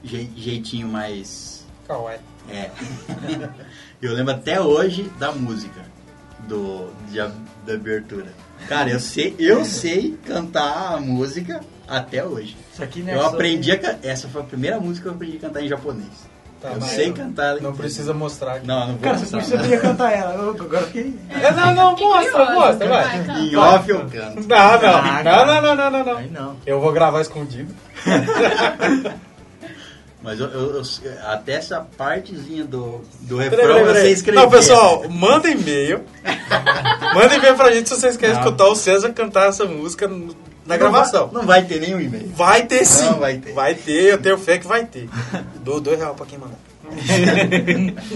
[0.04, 1.66] jei- jeitinho mais.
[1.88, 2.20] Kawaii.
[2.50, 2.70] É.
[4.02, 5.82] eu lembro até hoje da música
[6.48, 8.32] do, de da abertura.
[8.68, 12.56] Cara, eu sei, eu sei cantar a música até hoje.
[12.72, 14.00] Isso aqui, né, Eu aprendi a.
[14.04, 16.35] Essa foi a primeira música que eu aprendi a cantar em japonês.
[16.62, 18.66] Tá, eu sei não- cantar Não precisa mostrar aqui.
[18.68, 19.62] Não, não vou Cara, você mostrar, você não.
[19.64, 20.34] podia cantar ela.
[20.34, 21.14] Eu, agora fiquei.
[21.30, 23.24] É, Não, não, mostra, mostra, vai.
[23.24, 23.40] vai.
[23.42, 24.48] Em off eu canto.
[24.48, 26.18] Não, não, Ah, não, não, não, não, não, não.
[26.18, 26.56] Aí não.
[26.66, 27.74] Eu vou gravar escondido.
[30.24, 30.84] Mas eu, eu- eu-
[31.28, 34.12] até essa partezinha do, do refrão peraí, eu sei peraí.
[34.14, 34.40] escrever.
[34.42, 36.02] Não, pessoal, manda e-mail.
[37.14, 38.42] manda e-mail pra gente se vocês querem Não.
[38.42, 40.36] escutar o César cantar essa música no-
[40.66, 41.30] na gravação.
[41.32, 42.30] Não vai ter nenhum e-mail.
[42.36, 43.06] Vai ter sim.
[43.06, 43.54] Não, vai ter.
[43.54, 45.08] Vai ter, eu tenho fé que vai ter.
[45.64, 46.58] Dou dois reais pra quem mandar.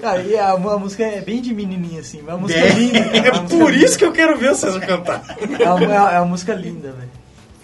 [0.00, 2.18] Cara, e a, a música é bem de menininha, assim.
[2.20, 3.00] mas É uma música Bem- linda.
[3.04, 5.24] cara, É música por isso que eu quero ver o César cantar.
[5.58, 7.10] É uma, é uma música linda, velho.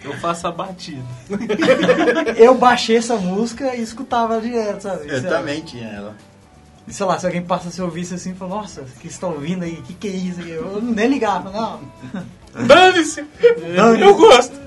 [0.03, 1.03] Eu faço a batida.
[2.39, 5.07] Eu baixei essa música e escutava ela direto, sabe?
[5.07, 6.17] Eu também tinha ela.
[6.89, 9.11] E sei lá, se alguém passa a ouvir isso assim e fala, nossa, o que
[9.11, 9.75] você tá ouvindo aí?
[9.75, 10.51] O que, que é isso aqui?
[10.53, 11.81] Eu nem ligava, não.
[12.67, 13.25] Dane-se!
[13.77, 14.59] Não, Eu gosto.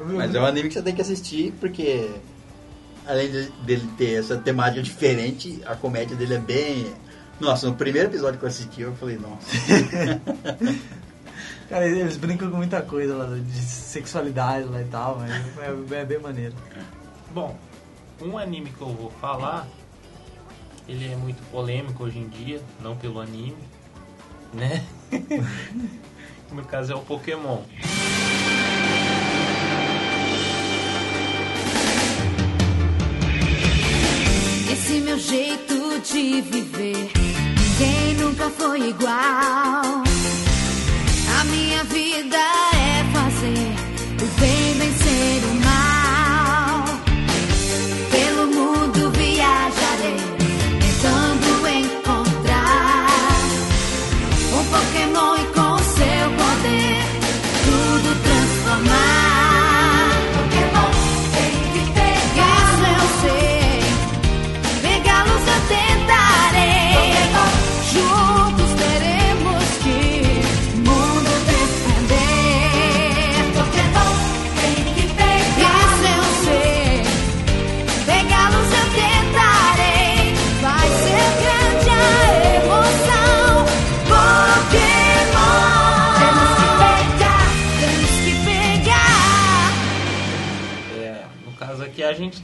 [0.00, 2.10] Mas é um anime que você tem que assistir porque
[3.06, 6.92] além de- dele ter essa temática diferente, a comédia dele é bem.
[7.40, 9.46] Nossa, no primeiro episódio que eu assisti, eu falei, nossa.
[11.68, 16.04] Cara, eles brincam com muita coisa lá de sexualidade lá e tal, mas é, é
[16.04, 16.54] bem maneiro.
[17.32, 17.56] Bom,
[18.20, 19.66] um anime que eu vou falar,
[20.86, 23.56] ele é muito polêmico hoje em dia, não pelo anime,
[24.52, 24.84] né?
[26.54, 27.62] no caso é o Pokémon.
[34.72, 37.10] Esse meu jeito de viver,
[37.58, 40.04] ninguém nunca foi igual.
[41.40, 42.73] A minha vida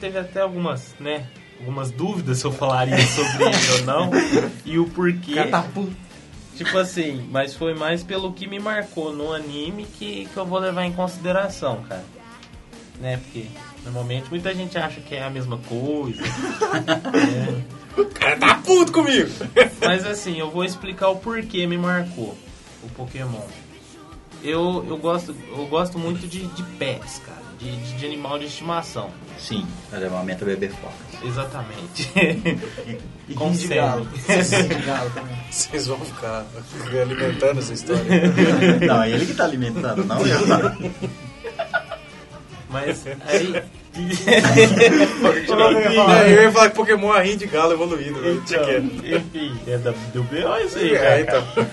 [0.01, 1.27] teve até algumas, né?
[1.59, 4.11] Algumas dúvidas se eu falaria sobre ele ou não.
[4.65, 5.35] E o porquê.
[5.75, 5.95] Puto.
[6.57, 10.59] Tipo assim, mas foi mais pelo que me marcou no anime que, que eu vou
[10.59, 12.05] levar em consideração, cara.
[12.99, 13.19] Né?
[13.19, 13.47] Porque
[13.85, 16.23] normalmente muita gente acha que é a mesma coisa.
[17.97, 19.29] O cara tá puto comigo.
[19.83, 22.37] Mas assim, eu vou explicar o porquê me marcou
[22.83, 23.43] o Pokémon.
[24.43, 27.30] eu, eu, gosto, eu gosto muito de, de pets, cara.
[27.61, 29.11] De, de, de animal de estimação.
[29.39, 30.95] Sim, levamento bebê foca.
[31.27, 32.11] Exatamente.
[33.28, 34.09] E Com rim de galo.
[34.27, 35.37] Rim de galo também.
[35.51, 36.47] Vocês vão ficar
[37.03, 38.03] alimentando essa história.
[38.87, 40.39] Não, é ele que tá alimentando, não eu.
[42.70, 43.62] Mas aí.
[46.24, 48.15] É, eu ia falar que Pokémon é rim de galo evoluído.
[48.20, 48.70] que- Então,
[49.19, 50.57] enfim, é da, do B.O.
[50.59, 51.20] isso aí, É, cara.
[51.20, 51.66] então.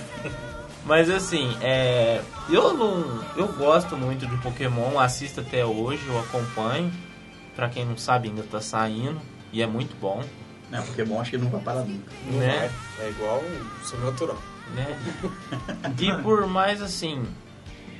[0.87, 3.21] Mas assim, é, eu não.
[3.35, 6.91] Eu gosto muito de Pokémon, assisto até hoje, eu acompanho.
[7.55, 9.19] Pra quem não sabe, ainda tá saindo.
[9.51, 10.23] E é muito bom,
[10.69, 12.11] Não, Pokémon acho que não vai parar nunca.
[12.25, 12.71] Não né?
[12.97, 13.05] vai.
[13.07, 14.37] É igual o sobrenatural.
[14.75, 14.97] né?
[15.99, 17.25] E por mais assim,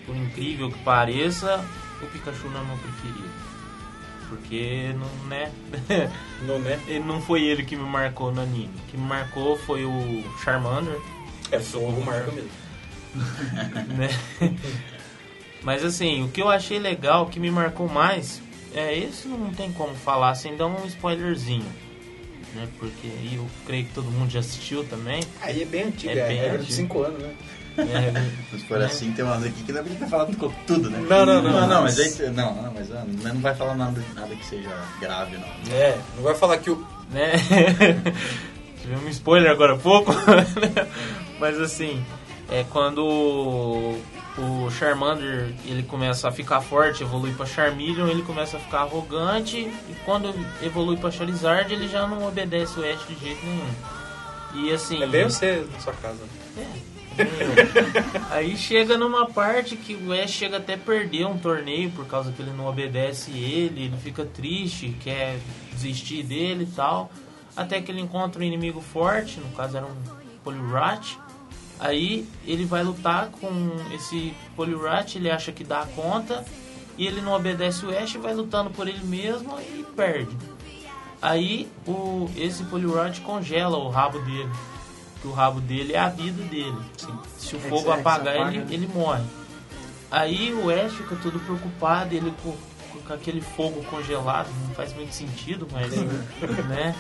[0.06, 1.64] por incrível que pareça,
[2.02, 3.30] o Pikachu não é meu preferido.
[4.30, 5.52] Porque não, né?
[6.46, 6.78] Não, né?
[6.86, 8.74] Ele não foi ele que me marcou no anime.
[8.86, 11.00] O que me marcou foi o Charmander.
[11.50, 12.50] É fogo marca mesmo.
[13.98, 14.10] né?
[15.64, 18.42] Mas assim, o que eu achei legal, o que me marcou mais,
[18.74, 21.66] é esse não tem como falar sem dar um spoilerzinho.
[22.56, 22.68] Né?
[22.80, 25.22] Porque aí eu creio que todo mundo já assistiu também.
[25.42, 26.74] Aí é bem antigo, É é, bem regra de antigo.
[26.74, 27.34] 5 anos, né?
[27.78, 30.26] É, Se for assim, tem umas aqui que dá pra gente falar
[30.66, 30.98] tudo, né?
[31.08, 31.52] Não, não, não.
[31.52, 34.70] Não, não, mas aí, não, não, mas ah, não vai falar nada, nada que seja
[35.00, 35.76] grave, não.
[35.76, 36.84] É, não vai falar que o.
[37.12, 37.34] né?
[38.82, 40.12] Tivemos um spoiler agora há pouco.
[41.40, 42.04] Mas assim,
[42.50, 43.04] é quando
[44.38, 49.58] o Charmander ele começa a ficar forte, evolui pra Charmeleon, ele começa a ficar arrogante
[49.58, 53.70] e quando evolui pra Charizard, ele já não obedece o Ash de jeito nenhum.
[54.54, 56.24] E assim, É bem você na sua casa.
[58.30, 62.32] Aí chega numa parte que o Ash chega até a perder um torneio por causa
[62.32, 65.40] que ele não obedece ele, ele fica triste, quer
[65.74, 67.12] desistir dele e tal.
[67.56, 69.96] Até que ele encontra um inimigo forte, no caso era um
[70.44, 71.18] Poliwrath.
[71.80, 76.44] Aí ele vai lutar com esse Poliwrath, ele acha que dá conta,
[76.98, 80.36] e ele não obedece o Ash, vai lutando por ele mesmo e perde.
[81.22, 84.50] Aí o, esse Poliwrath congela o rabo dele.
[85.22, 86.78] Que o rabo dele é a vida dele.
[87.38, 88.68] Se o É fogo é apagar, apaga, ele, né?
[88.70, 89.24] ele morre.
[90.10, 92.56] Aí o Ash fica todo preocupado, ele com,
[93.06, 95.92] com aquele fogo congelado, não faz muito sentido, mas
[96.68, 96.96] né?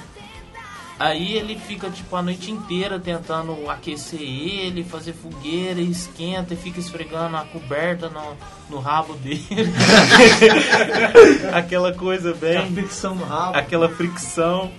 [0.99, 6.57] Aí ele fica tipo a noite inteira tentando aquecer ele, fazer fogueira, e esquenta e
[6.57, 8.35] fica esfregando a coberta no,
[8.67, 9.45] no rabo dele.
[11.53, 13.57] Aquela coisa bem Tem fricção no rabo.
[13.57, 14.71] aquela fricção.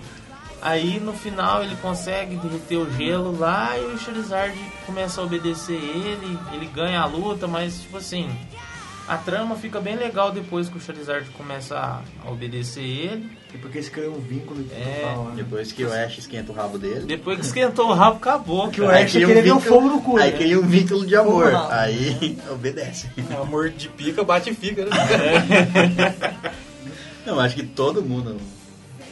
[0.60, 5.76] Aí no final ele consegue derreter o gelo lá e o Charizard começa a obedecer
[5.76, 8.28] ele, ele ganha a luta, mas tipo assim,
[9.08, 13.30] a trama fica bem legal depois que o Charizard começa a, obedecer ele.
[13.54, 15.00] E porque eles criam um vínculo É.
[15.00, 15.32] total, né?
[15.36, 17.06] Depois que o Ash esquenta o rabo dele.
[17.06, 18.68] Depois que esquentou o rabo, acabou.
[18.68, 20.36] Que o Ash cria um queria ver o vínculo- fogo no cu, Aí né?
[20.36, 21.50] cria um vínculo de amor.
[21.70, 23.08] Aí obedece.
[23.40, 24.90] Amor de pica, bate e fica, né?
[27.24, 28.36] Não, acho que todo mundo.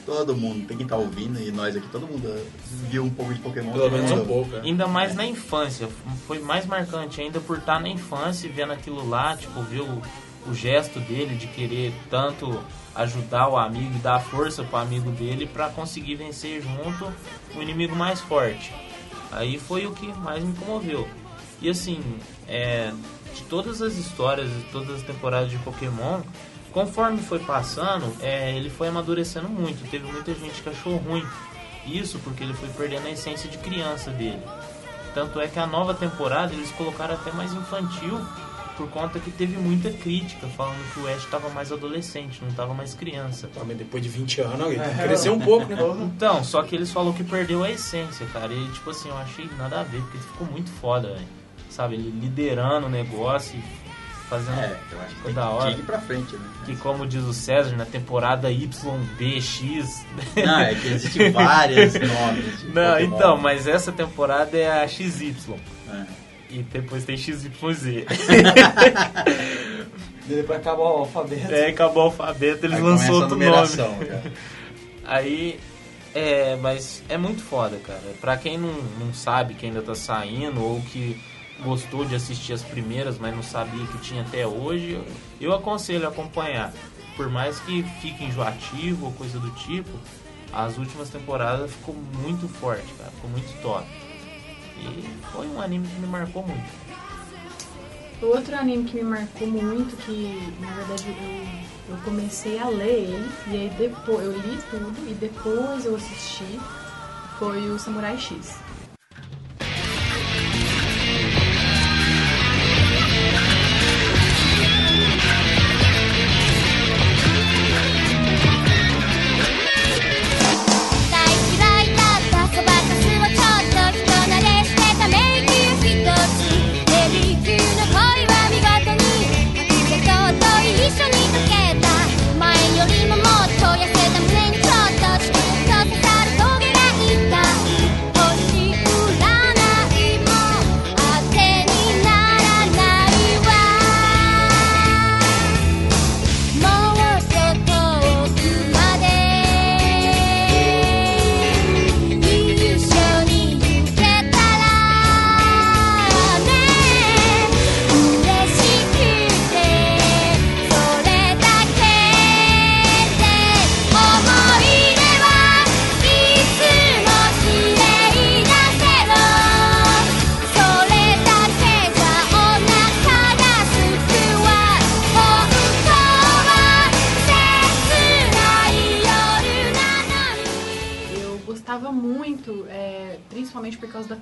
[0.06, 2.32] Todo mundo, tem quem tá ouvindo e nós aqui, todo mundo
[2.88, 3.72] viu um pouco de Pokémon.
[3.72, 4.50] Pelo menos um pouco.
[4.50, 4.60] né?
[4.64, 5.88] Ainda mais na infância,
[6.28, 10.02] foi mais marcante ainda por estar na infância e vendo aquilo lá, tipo, ver o,
[10.48, 12.56] o gesto dele de querer tanto
[12.94, 17.12] ajudar o amigo e dar força pro amigo dele pra conseguir vencer junto
[17.56, 18.72] o inimigo mais forte.
[19.32, 21.06] Aí foi o que mais me comoveu.
[21.60, 22.00] E assim,
[22.46, 22.92] é,
[23.34, 26.20] de todas as histórias, de todas as temporadas de Pokémon,
[26.76, 29.90] conforme foi passando, é, ele foi amadurecendo muito.
[29.90, 31.24] Teve muita gente que achou ruim
[31.86, 34.42] isso porque ele foi perdendo a essência de criança dele.
[35.14, 38.20] Tanto é que a nova temporada eles colocaram até mais infantil
[38.76, 42.74] por conta que teve muita crítica falando que o Ash estava mais adolescente, não estava
[42.74, 43.48] mais criança.
[43.54, 45.80] Também depois de 20 anos, ele cresceu um pouco, né?
[46.14, 48.52] Então, só que eles falaram que perdeu a essência, cara.
[48.52, 51.26] E tipo assim, eu achei nada a ver, porque ficou muito foda, velho.
[51.70, 53.85] Sabe, ele liderando o negócio e
[54.28, 54.58] fazendo.
[54.60, 55.74] É, eu acho que Ficou tem da hora.
[55.74, 56.44] que pra frente, né?
[56.64, 60.04] Que como diz o César, na temporada YBX.
[60.44, 62.62] Não, é que existem vários nomes.
[62.74, 63.16] Não, Pokémon.
[63.16, 65.34] então, mas essa temporada é a XY.
[65.90, 66.04] É.
[66.50, 67.48] E depois tem XYZ.
[70.26, 71.52] Depois acaba o alfabeto.
[71.54, 73.66] é, acabou o alfabeto, eles Aí lançou outro nome.
[73.68, 73.88] já.
[75.06, 75.60] Aí,
[76.12, 78.00] é, mas é muito foda, cara.
[78.20, 81.16] Pra quem não, não sabe que ainda tá saindo, ou que
[81.62, 85.00] gostou de assistir as primeiras, mas não sabia que tinha até hoje,
[85.40, 86.72] eu, aconselho a acompanhar.
[87.16, 89.90] Por mais que fique enjoativo ou coisa do tipo,
[90.52, 93.10] as últimas temporadas ficou muito forte, cara.
[93.10, 93.86] Ficou muito top.
[94.78, 96.86] E foi um anime que me marcou muito.
[98.22, 103.30] Outro anime que me marcou muito, que na verdade eu, eu comecei a ler ele,
[103.48, 106.58] e aí depois eu li tudo e depois eu assisti,
[107.38, 108.58] foi o Samurai X.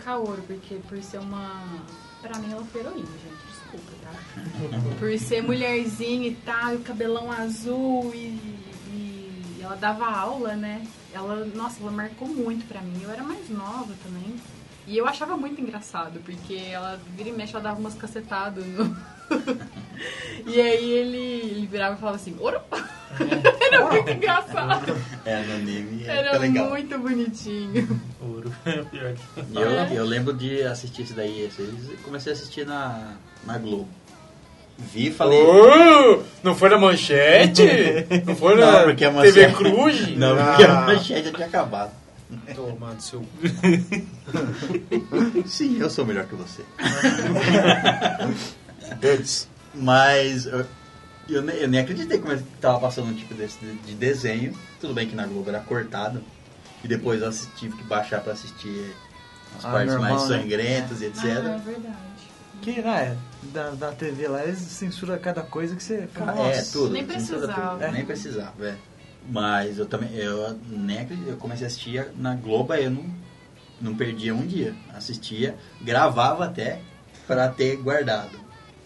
[0.05, 1.65] Kaoru, porque por ser uma.
[2.21, 4.11] Pra mim ela foi heroína, gente, desculpa, tá?
[4.99, 8.65] por ser mulherzinha e tal, e cabelão azul e,
[9.65, 10.87] ela dava aula, né?
[11.13, 13.01] Ela, nossa, ela marcou muito pra mim.
[13.03, 14.37] Eu era mais nova também.
[14.87, 18.95] E eu achava muito engraçado, porque ela vira e mexe, ela dava umas cacetadas no.
[20.47, 22.37] e aí ele, ele virava e falava assim,
[23.61, 24.97] Era muito engraçado.
[25.25, 26.69] É, no anime é Era fica legal.
[26.71, 28.01] muito bonitinho.
[28.21, 28.53] Ouro.
[28.91, 29.41] Pior que.
[29.53, 29.89] E eu, É.
[29.93, 31.43] eu lembro de assistir isso daí.
[31.45, 33.13] esse- comecei a assistir na,
[33.47, 33.89] na Globo.
[34.77, 35.41] Vi e falei.
[35.41, 37.63] Ô, não foi na manchete?
[38.27, 40.17] Não foi na Não, porque a TV manchete- Cruz?
[40.17, 41.93] Não, porque a Ah, manchete já tinha acabado.
[42.57, 43.25] Tomando seu.
[45.47, 46.63] Sim, eu sou melhor que você.
[49.01, 49.49] Dudes.
[49.75, 50.47] Mas
[51.29, 53.75] eu, eu, nem, eu nem acreditei como é que tava passando um tipo desse de,
[53.77, 54.53] de desenho.
[54.81, 56.23] Tudo bem que na Globo era cortado.
[56.83, 58.95] E depois eu assisti- tive que baixar pra assistir
[59.57, 60.39] as Ah, partes normal, mais né?
[60.41, 61.25] sangrentas e etc.
[61.25, 61.97] Ah, é verdade.
[62.63, 63.17] Que, né,
[63.53, 66.91] da, da TV lá, eles censuram cada coisa que você fala, Ah, é, tudo.
[66.93, 67.79] Nem precisava.
[67.79, 67.93] tudo.
[67.93, 68.77] Nem precisava, é.
[69.29, 73.07] Mas eu também, eu nem acredito, eu comecei a assistir na Globo, eu não,
[73.81, 74.75] não perdia um dia.
[74.95, 76.81] Assistia, gravava até
[77.27, 78.39] pra ter guardado.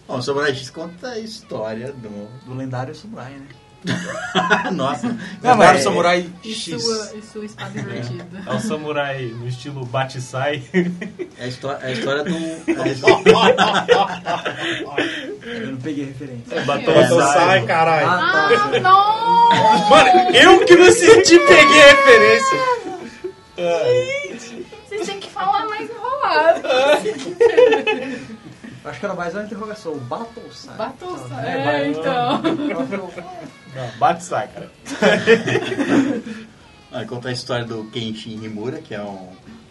[0.08, 2.28] Bom, o Samurai X conta a história do...
[2.46, 3.46] Do lendário Samurai, né?
[4.72, 5.16] Nossa, Não,
[5.54, 6.82] mas- mas Samurai E X.
[6.82, 8.26] sua, e sua espada invertida.
[8.44, 10.64] É o samurai no estilo bate-sai.
[11.38, 12.62] é a história, é a história um...
[12.66, 13.54] é história-
[15.46, 16.60] Eu não peguei referência.
[16.62, 17.32] Batom Batom sai.
[17.34, 18.06] sai, caralho.
[18.08, 18.70] Ah, tá.
[18.74, 19.90] Ah, não!
[19.90, 22.58] Mano, eu que não assisti peguei a referência.
[24.88, 26.62] Vocês têm que falar mais enrolado.
[28.84, 29.92] Acho que era mais uma interrogação.
[29.92, 30.76] O Battle Sai.
[30.76, 32.42] Batou, Né, é, vai- então.
[33.74, 34.70] Não, bate-sai, cara.
[36.90, 39.28] Vai contar a história do Kenshin Himura, que é um...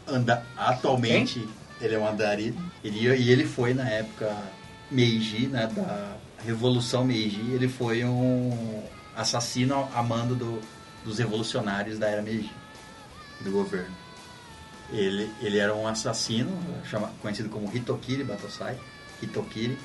[0.07, 1.45] Anda, atualmente,
[1.81, 2.55] ele é um andarilho.
[2.83, 4.31] Ele, e ele foi, na época,
[4.91, 6.15] Meiji, né, da
[6.45, 8.83] Revolução Meiji, ele foi um
[9.15, 10.61] assassino a mando do-
[11.03, 12.51] dos revolucionários da era Meiji,
[13.41, 13.95] do governo.
[14.91, 16.51] Ele, ele era um assassino,
[16.85, 18.77] chama, conhecido como Hitokiri Batosai,
[19.21, 19.77] Hitokiri,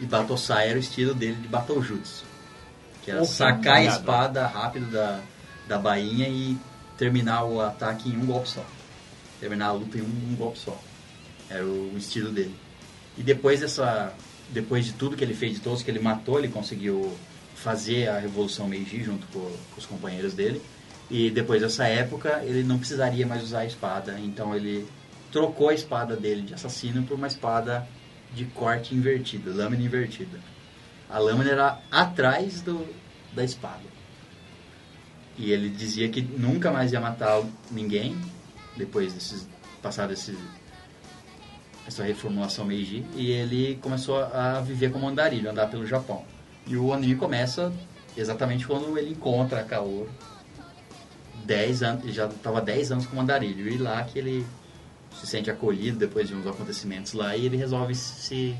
[0.00, 2.24] e Batosai era o estilo dele de Batojutsu,
[3.02, 5.20] que era Oh, sacar a espada rápido da,
[5.68, 6.56] da bainha e
[6.96, 8.64] terminar o ataque em um golpe só.
[9.38, 10.78] Terminar a luta em um, um golpe só.
[11.48, 12.54] Era o estilo dele.
[13.16, 14.12] E depois dessa,
[14.50, 17.14] depois de tudo que ele fez, de todos que ele matou, ele conseguiu
[17.54, 20.62] fazer a Revolução Meiji junto com, com os companheiros dele.
[21.10, 24.18] E depois dessa época, ele não precisaria mais usar a espada.
[24.20, 24.86] Então ele
[25.30, 27.86] trocou a espada dele de assassino por uma espada
[28.34, 30.38] de corte invertido, lâmina invertida.
[31.08, 32.86] A lâmina era atrás do,
[33.32, 33.82] da espada.
[35.36, 38.16] E ele dizia que nunca mais ia matar ninguém
[38.76, 39.48] depois desses
[39.82, 40.32] passar essa
[42.04, 46.24] reformulação Meiji e ele começou a viver como andarilho, andar pelo Japão.
[46.66, 47.72] E o anime começa
[48.16, 50.08] exatamente quando ele encontra a Kaoru.
[51.44, 54.46] 10 anos, ele já estava 10 anos como andarilho e lá que ele
[55.12, 58.54] se sente acolhido depois de uns acontecimentos lá e ele resolve se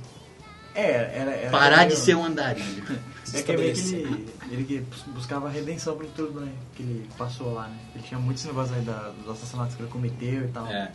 [0.74, 0.90] É,
[1.20, 2.84] era, era parar meio- de ser um andarilho.
[3.32, 7.08] É que é meio que ele, ele que buscava redenção por tudo né, que ele
[7.16, 7.78] passou lá, né?
[7.94, 10.66] Ele tinha muitos negócios aí da, dos assassinatos que ele cometeu e tal.
[10.66, 10.90] É.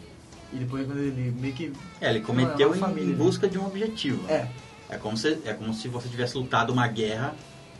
[0.51, 1.71] E depois quando ele meio que.
[2.01, 3.15] É, ele cometeu é em- família, em né?
[3.15, 4.29] busca de um objetivo.
[4.29, 4.49] É,
[4.89, 7.33] É como, se, é como se você tivesse lutado uma guerra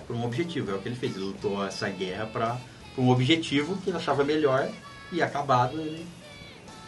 [0.07, 0.71] por um objetivo.
[0.71, 1.13] É o que ele fez.
[1.17, 2.57] Ele lutou essa guerra para
[2.97, 4.69] um objetivo que ele achava melhor
[5.11, 6.07] e acabado ele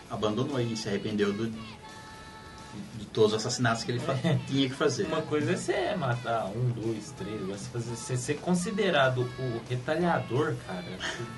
[0.10, 4.16] abandonou e se arrependeu do, de todos os assassinatos que ele fa-
[4.48, 5.06] tinha que fazer.
[5.06, 10.56] Uma coisa é você matar um, dois, três, você, fazer, você ser considerado o retalhador,
[10.66, 10.84] cara.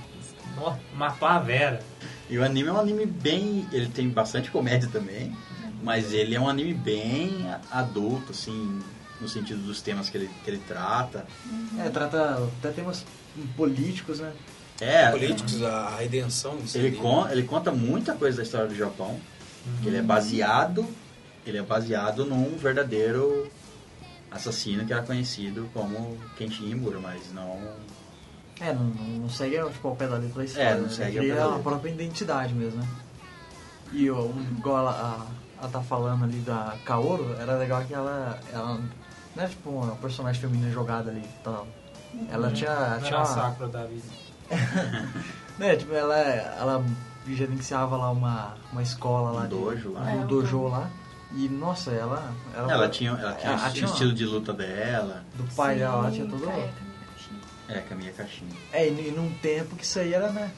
[0.93, 1.83] Matar a Vera.
[2.29, 3.65] E o anime é um anime bem.
[3.71, 5.33] Ele tem bastante comédia também,
[5.81, 8.79] mas ele é um anime bem adulto, assim,
[9.21, 11.25] no sentido dos temas que ele, que ele trata.
[11.79, 13.05] é, trata até temas
[13.55, 14.33] políticos, né?
[14.81, 16.57] É, Políticos, a redenção.
[16.73, 19.19] Ele, con ele conta muita coisa da história do Japão.
[19.81, 20.88] que Ele é baseado,
[21.45, 23.49] ele é baseado num verdadeiro
[24.31, 27.60] assassino que era conhecido como Kenshin Imura, mas não.
[28.60, 30.68] É, não, não, segue tipo, ao pé da letra da história.
[30.68, 30.89] É, não né?
[30.89, 32.88] segue ao Cria a própria identidade mesmo, né?
[33.91, 37.93] E ó, um, igual ela, a, ela tá falando ali da Kaoru, era legal que
[37.93, 38.80] ela, ela
[39.35, 41.68] não é tipo uma personagem feminina jogada ali e tal.
[42.31, 44.03] Ela tinha, Não tinha era a uma, Sakura da vida.
[45.57, 46.85] né, tipo, ela, ela
[47.27, 49.41] gerenciava lá uma, uma escola lá.
[49.41, 50.01] Um de- dojo lá.
[50.01, 50.89] Um dojo lá.
[51.35, 52.34] E, nossa, ela...
[52.55, 55.23] Ela, Ela tinha, ela tinha ela o tinha uma- estilo de luta dela.
[55.35, 56.49] Do pai dela, ela tinha todo...
[56.49, 56.69] é.
[57.67, 58.49] É, com a minha caixinha.
[58.73, 60.49] É, e, e num tempo que isso aí era, né?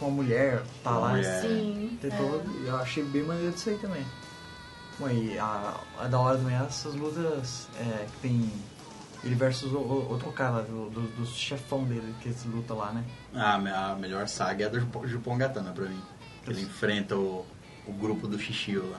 [0.00, 1.10] tipo, uma mulher tá lá.
[1.10, 1.40] Mulher.
[1.42, 1.98] Sim.
[2.00, 2.16] Tem é.
[2.16, 4.04] todo- eu achei bem maneiro disso aí também.
[4.98, 8.52] Bom, e a, a da hora também é essas lutas é, que tem
[9.22, 12.92] ele versus o, o- outro cara lá, do, do, chefão dele, que eles lutam lá,
[12.92, 13.04] né?
[13.34, 16.00] Ah, a melhor saga é a do Jupo- Jupongatana pra mim.
[16.46, 17.44] Ele enfrenta o,
[17.86, 18.98] o grupo do Shishio lá.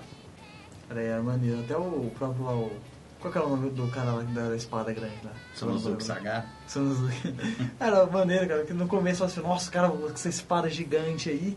[0.90, 1.60] Era, era maneiro.
[1.62, 2.72] Até o próprio lá, o...
[3.20, 5.32] Qual que era o nome do cara lá da espada grande lá?
[5.54, 6.46] Sanosuke Saga.
[7.80, 11.56] Era maneiro, cara, que no começo eu assim, nossa, cara, com essa espada gigante aí.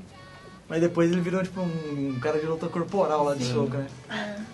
[0.68, 3.86] Mas depois ele virou tipo um, cara de luta corporal lá de soco, né?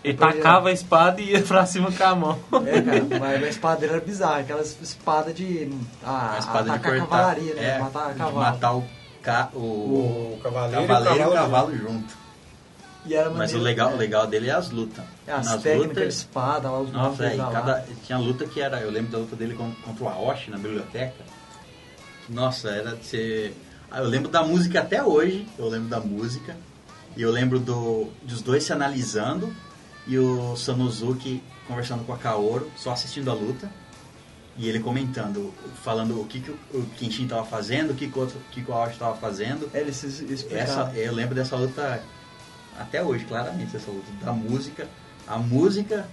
[0.02, 2.38] Ele Depois tacava a espada e ia pra cima com a mão.
[2.66, 5.70] É, cara, mas a espada dele era bizarra, aquelas espada de.
[6.02, 7.16] Ah, A espada de atacar a cortar.
[7.16, 7.76] cavalaria, né?
[7.76, 8.36] É, matar de cavalo.
[8.40, 8.84] matar o,
[9.22, 11.34] ca, o, O cavaleiro, cavaleiro e o junto.
[11.36, 12.20] cavalo junto.
[13.06, 13.94] E era Mas o legal, né?
[13.94, 15.04] o legal dele é as lutas.
[15.26, 17.50] É, as Nas técnicas de lutas, espada, lá, os Nossa, é, e lá.
[17.52, 18.80] cada, tinha luta que era.
[18.80, 21.14] Eu lembro da luta dele con- contra o Aoshi na biblioteca.
[22.28, 23.56] Nossa, era de ser.
[23.90, 25.46] Ah, eu lembro da música até hoje.
[25.58, 26.56] Eu lembro da música.
[27.16, 29.52] E eu lembro do, dos dois se analisando.
[30.06, 33.70] E o Sanosuke conversando com a Kaoru, só assistindo a luta.
[34.56, 38.26] E ele comentando, falando o que, que o, Kenshin tava fazendo, o que, que o,
[38.50, 39.70] que o Aoshi tava fazendo.
[39.72, 42.02] É, eles se Essa, eu lembro dessa luta
[42.78, 44.06] até hoje, claramente, essa luta.
[44.22, 44.88] Da música,
[45.26, 46.06] a música,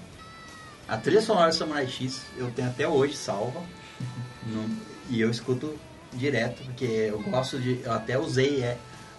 [0.88, 3.62] a trilha sonora do Samurai X, eu tenho até hoje salva.
[4.46, 4.70] Não-
[5.10, 5.74] e eu escuto
[6.14, 7.82] direto, porque eu gosto de.
[7.84, 8.78] Eu até usei, é,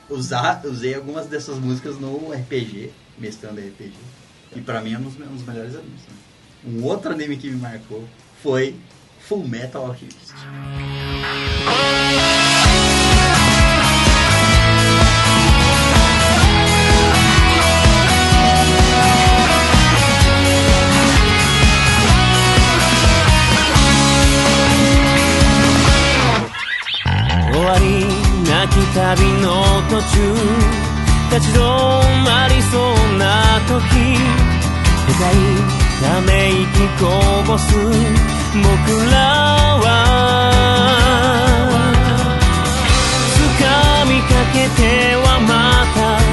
[0.08, 3.92] usar, usei algumas dessas músicas no RPG, mestrando RPG.
[4.56, 6.00] E pra mim é um dos, um dos melhores animes.
[6.02, 6.14] né?
[6.64, 8.04] Um outro anime que me marcou
[8.42, 8.74] foi
[9.20, 10.32] Full Metal Alchemist.
[30.12, 30.16] 中
[31.30, 31.60] 立ち止
[32.24, 32.80] まりそう
[33.18, 33.76] な時
[35.06, 35.34] 深い
[36.00, 36.32] ため
[36.62, 36.66] 息
[36.98, 37.04] こ
[37.46, 37.74] ぼす
[38.54, 38.66] 僕
[39.10, 39.16] ら
[39.84, 39.86] は。
[43.38, 44.82] 掴みかけて
[45.16, 45.50] はま
[45.94, 46.27] た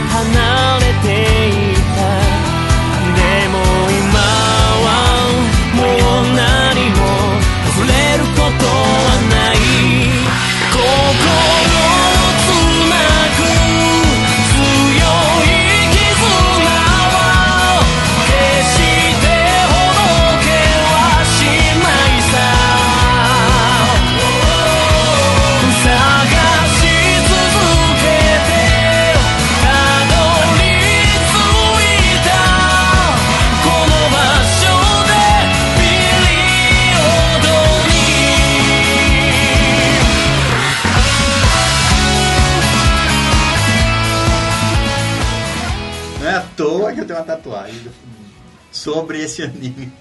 [48.86, 49.92] sobre esse anime.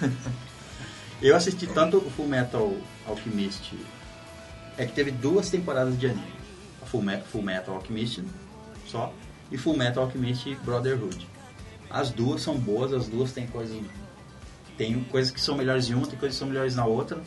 [1.20, 2.72] Eu assisti tanto o Full Metal
[3.04, 3.74] Alchemist.
[4.76, 6.38] É que teve duas temporadas de anime.
[6.86, 8.22] Full, Me- Full Metal Alchemist
[8.86, 9.12] só
[9.50, 11.26] e Full Metal Alchemist Brotherhood.
[11.90, 13.76] As duas são boas, as duas têm coisas
[14.76, 17.20] tem coisas que são melhores em uma, tem coisas que são melhores na outra.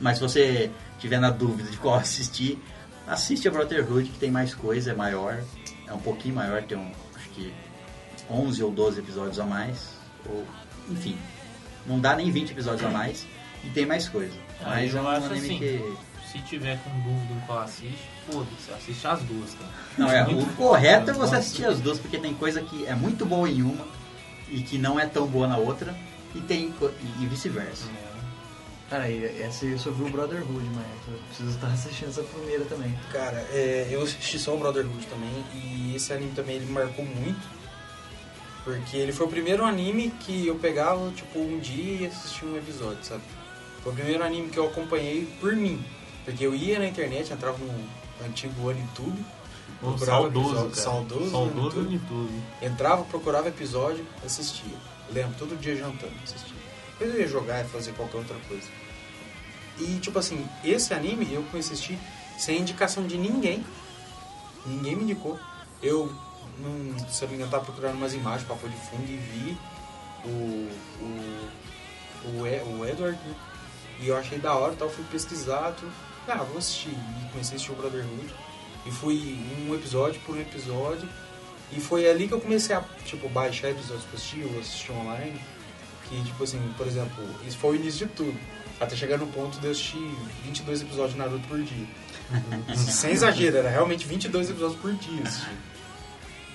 [0.00, 0.68] Mas se você
[0.98, 2.58] tiver na dúvida de qual assistir,
[3.06, 5.40] assiste a Brotherhood que tem mais coisa, é maior,
[5.86, 7.54] é um pouquinho maior, tem um, acho que
[8.28, 10.46] 11 ou 12 episódios a mais, ou
[10.88, 11.16] enfim,
[11.86, 13.26] não dá nem 20 episódios a mais
[13.64, 14.34] e tem mais coisa.
[14.60, 15.58] Aí Mas eu é um acho anime assim.
[15.58, 15.96] que
[16.30, 19.70] Se tiver com dúvida em qual assiste, foda-se, assiste as duas, cara.
[19.98, 23.24] Não, é, o correto é você assistir as duas, porque tem coisa que é muito
[23.24, 23.86] boa em uma
[24.48, 25.94] e que não é tão boa na outra,
[26.34, 26.72] e tem
[27.20, 27.86] e, e vice-versa.
[28.88, 32.64] Cara, e essa eu só vi o Brotherhood, mas eu preciso estar assistindo essa primeira
[32.64, 32.92] também.
[33.12, 37.04] Cara, é, eu assisti só o Brotherhood também e esse anime também ele me marcou
[37.04, 37.59] muito.
[38.64, 42.56] Porque ele foi o primeiro anime que eu pegava, tipo, um dia e assistia um
[42.56, 43.22] episódio, sabe?
[43.82, 45.82] Foi o primeiro anime que eu acompanhei por mim.
[46.24, 48.52] Porque eu ia na internet, entrava no antigo
[49.82, 50.82] Ô, procurava saudoso, episódio, cara.
[50.82, 52.42] saudoso, Saudoso no YouTube.
[52.60, 54.76] Entrava, procurava episódio, assistia.
[55.10, 56.54] Lembro, todo dia jantando, assistia.
[56.98, 58.68] Depois eu ia jogar e fazer qualquer outra coisa.
[59.78, 61.98] E, tipo assim, esse anime eu comecei a assistir
[62.38, 63.64] sem indicação de ninguém.
[64.66, 65.38] Ninguém me indicou.
[65.82, 66.12] Eu,
[66.60, 69.58] não, se eu não me engano, tava procurando umas imagens, papo de fundo e vi
[70.24, 70.68] o,
[71.02, 73.34] o, o, E- o Edward, né?
[74.00, 75.92] E eu achei da hora e tal, fui pesquisar, tudo.
[76.28, 76.88] ah, vou assistir.
[76.90, 78.34] E comecei a assistir o Brotherhood.
[78.86, 79.38] E fui
[79.68, 81.06] um episódio por um episódio.
[81.72, 85.38] E foi ali que eu comecei a, tipo, baixar episódios pra assistir, ou assistir online.
[86.08, 88.40] Que, tipo assim, por exemplo, isso foi o início de tudo.
[88.80, 89.98] Até chegar no ponto de eu assistir
[90.44, 91.86] 22 episódios de Naruto por dia.
[92.74, 95.50] Sem exagero, era realmente 22 episódios por dia assistir.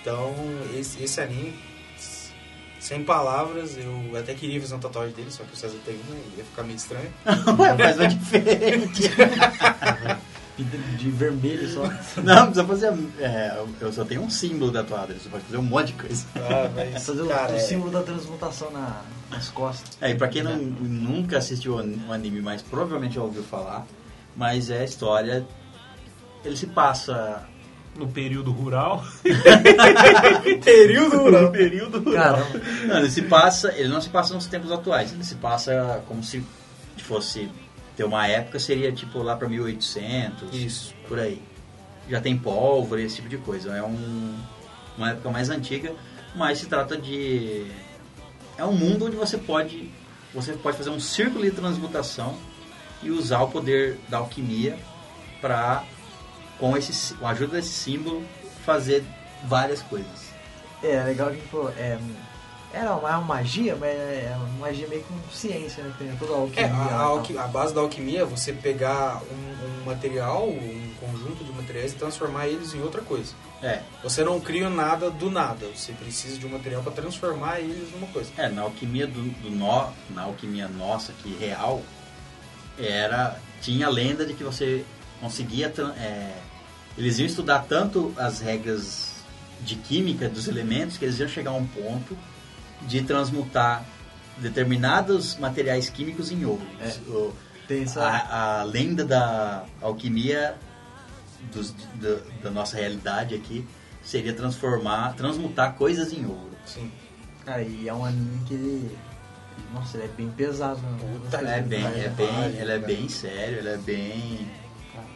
[0.06, 0.36] Então,
[0.77, 1.56] esse, esse anime,
[2.80, 6.15] sem palavras, eu até queria fazer uma tatuagem dele, só que o César tem uma
[6.15, 7.11] e ia ficar meio estranho.
[7.57, 9.02] Ué, faz uma diferente.
[10.56, 11.82] Pinta de vermelho só.
[12.22, 12.94] Não, precisa fazer.
[13.19, 16.23] é, eu só tenho um símbolo tatuado, você pode fazer um monte de coisa.
[16.36, 19.02] Ah, mas, Fazer o, cara, o é- símbolo da transmutação na,
[19.32, 19.98] nas costas.
[19.99, 23.88] É, e pra quem não, nunca assistiu o anime, mas provavelmente já ouviu falar,
[24.36, 25.45] mas é a história.
[26.44, 27.49] Ele se passa.
[27.96, 29.04] No período rural.
[30.64, 31.44] período rural.
[31.44, 32.36] No período rural.
[32.36, 32.62] Caramba.
[32.86, 33.74] Não, ele se passa.
[33.76, 36.44] Ele não se passa nos tempos atuais, ele se passa como se
[36.98, 37.50] fosse
[37.96, 40.54] ter uma época, seria tipo lá pra 1800.
[40.54, 40.94] Isso.
[41.08, 41.42] por aí.
[42.10, 43.76] Já tem pólvora, esse tipo de coisa.
[43.76, 44.36] É um,
[44.98, 45.94] uma época mais antiga,
[46.36, 47.66] mas se trata de.
[48.58, 49.90] É um mundo onde você pode.
[50.34, 52.36] Você pode fazer um círculo de transmutação
[53.02, 54.78] e usar o poder da alquimia
[55.42, 55.84] para,
[56.60, 58.23] com, esse, com a ajuda desse símbolo,
[58.65, 59.03] fazer
[59.45, 60.26] várias coisas.
[60.84, 61.98] É, legal que pô, é,
[62.73, 65.94] era uma, uma magia, mas é uma magia meio com ciência, né?
[65.98, 66.65] Tem toda a alquimia.
[66.68, 67.18] É, a, a tal.
[67.18, 71.94] alqui- a base da alquimia é você pegar um, um material, um conjunto de materiais
[71.94, 73.34] e transformar eles em outra coisa.
[73.64, 77.90] É, Você não cria nada do nada, você precisa de um material para transformar eles
[77.91, 78.30] numa coisa.
[78.38, 81.82] É, na alquimia do, do nó, na alquimia nossa, que real,
[82.77, 84.84] era tinha a lenda de que você
[85.22, 86.34] conseguia é,
[86.98, 89.14] eles iam estudar tanto as regras
[89.62, 92.18] de química dos elementos que eles iam chegar a um ponto
[92.84, 93.86] de transmutar
[94.38, 96.66] determinados materiais químicos em ouro.
[96.80, 96.94] É.
[97.82, 98.04] Essa.
[98.04, 100.56] a, a lenda da alquimia
[101.52, 103.66] dos- da, da nossa realidade aqui
[104.04, 106.52] seria transformar, transmutar coisas em ouro.
[106.66, 106.92] Sim.
[107.44, 108.96] Cara, e é um anime que ele.
[109.74, 110.98] Nossa, ele é bem pesado, né?
[111.00, 114.48] Puta é bem, Vai, é vai, bem, ela é bem sério, ela é bem,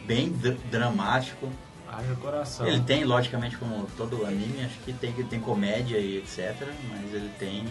[0.06, 1.48] bem dr- dramático.
[1.92, 2.66] Haja coração.
[2.66, 6.54] Ele tem, logicamente, como todo anime, acho que tem, tem comédia e etc.
[6.88, 7.66] Mas ele tem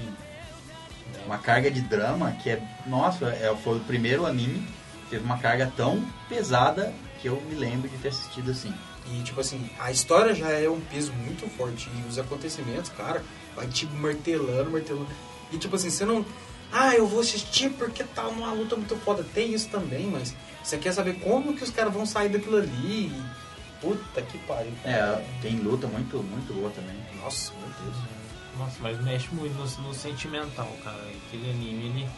[1.25, 4.67] uma carga de drama que é, nossa, é, foi o primeiro anime
[5.03, 8.73] que teve uma carga tão pesada que eu me lembro de ter assistido assim.
[9.11, 11.89] E tipo assim, a história já é um peso muito forte.
[11.95, 13.23] E os acontecimentos, cara,
[13.55, 15.07] vai tipo martelando, martelando.
[15.51, 16.25] E tipo assim, você não.
[16.71, 19.25] Ah, eu vou assistir porque tá uma luta muito foda.
[19.33, 22.69] Tem isso também, mas você quer saber como que os caras vão sair daquilo ali.
[23.07, 23.23] E,
[23.81, 24.73] puta que pariu.
[24.83, 26.95] É, tem luta muito, muito boa também.
[27.21, 28.19] Nossa, meu Deus.
[28.57, 31.01] Nossa, mas mexe muito no, no sentimental, cara.
[31.27, 32.09] Aquele anime, ele,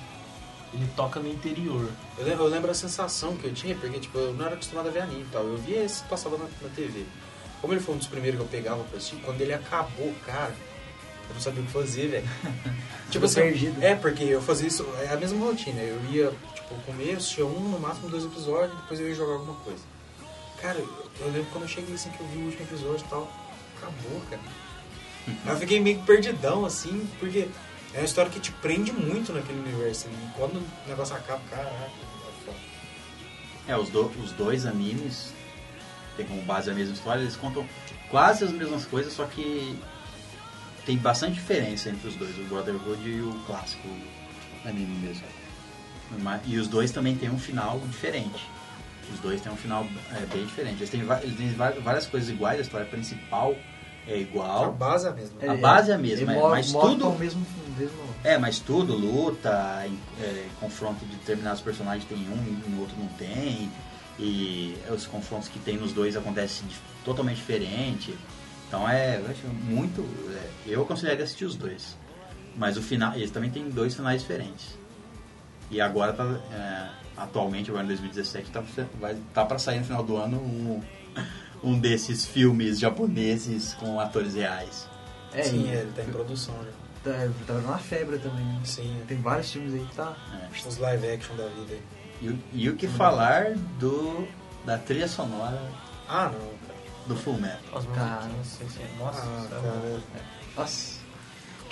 [0.74, 1.90] ele toca no interior.
[2.18, 4.88] Eu lembro, eu lembro a sensação que eu tinha, porque tipo, eu não era acostumado
[4.88, 5.44] a ver anime e tal.
[5.44, 7.06] Eu via esse passava na, na TV.
[7.62, 10.56] Como ele foi um dos primeiros que eu pegava pra assistir, quando ele acabou, cara,
[11.30, 12.28] eu não sabia o que fazer, velho.
[13.12, 13.84] tipo assim, perdido.
[13.84, 15.80] é, porque eu fazia isso, é a mesma rotina.
[15.80, 19.54] Eu ia, tipo, comer, assistia um, no máximo dois episódios, depois eu ia jogar alguma
[19.60, 19.84] coisa.
[20.62, 23.32] Cara, eu, lembro quando eu cheguei assim que eu vi o último episódio e tal,
[23.78, 24.42] acabou, cara.
[25.46, 27.48] Eu fiquei meio perdidão, assim, porque
[27.94, 30.08] é uma história que te prende muito naquele universo.
[30.08, 32.58] E quando o negócio acaba, caraca, é foda.
[33.68, 35.34] É, os, do- os dois animes
[36.18, 37.68] tem como base a mesma história, eles contam
[38.10, 39.80] quase as mesmas coisas, só que
[40.86, 43.88] tem bastante diferença entre os dois, o Brotherhood e o clássico
[44.66, 45.24] anime mesmo.
[46.46, 48.44] E os dois também têm um final diferente.
[49.14, 50.78] Os dois têm um final é, bem diferente.
[50.78, 53.56] Eles têm, eles têm várias coisas iguais, a história principal
[54.08, 54.72] é A igual.
[54.74, 55.52] base é a mesma.
[55.52, 57.46] a base é a mesma, é, mas tudo- o mesmo,
[57.78, 62.82] mesmo É, mas tudo, luta, em- é, confronto de determinados personagens tem um e no
[62.82, 63.72] outro não tem.
[64.20, 68.16] E os confrontos que tem nos dois acontecem de- totalmente diferente.
[68.68, 70.02] Então é eu acho muito.
[70.36, 71.98] é, eu aconselharia assistir os dois.
[72.56, 73.16] Mas o final.
[73.16, 74.78] Eles também têm dois finais diferentes.
[75.72, 76.24] E agora tá.
[77.18, 78.64] É, atualmente, agora em 2017, tá,
[79.00, 80.82] vai, tá pra sair no final do ano um,
[81.64, 84.88] um desses filmes japoneses com atores reais.
[85.34, 86.72] É, Sim, e é, ele tá em produção já.
[87.12, 88.44] tá, tá uma febre também.
[88.44, 88.60] né?
[88.66, 90.16] Sim, Tem vários filmes aí que tá.
[90.34, 90.68] É.
[90.68, 91.82] os live action da vida aí.
[92.22, 94.28] E, o- e o que falar do
[94.66, 95.60] da trilha sonora
[96.08, 96.80] Ah, não, cara.
[97.08, 97.60] do Full Metal?
[97.80, 98.26] As Cara.
[98.28, 99.62] musiquinhas, assim, assim, nossa, Ah, sabe?
[99.64, 100.02] cara.
[100.58, 101.01] Nossa.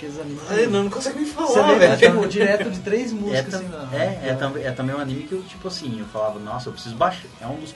[0.00, 0.42] Aqueles animes.
[0.48, 2.12] Ai, não, não consigo nem Você falar, lembra, velho.
[2.14, 4.98] tipo, direto de três É, músicas tam- assim, na- é, é, tam- é também um
[4.98, 7.26] anime que eu, tipo assim, eu falava, nossa, eu preciso baixar.
[7.40, 7.74] É um dos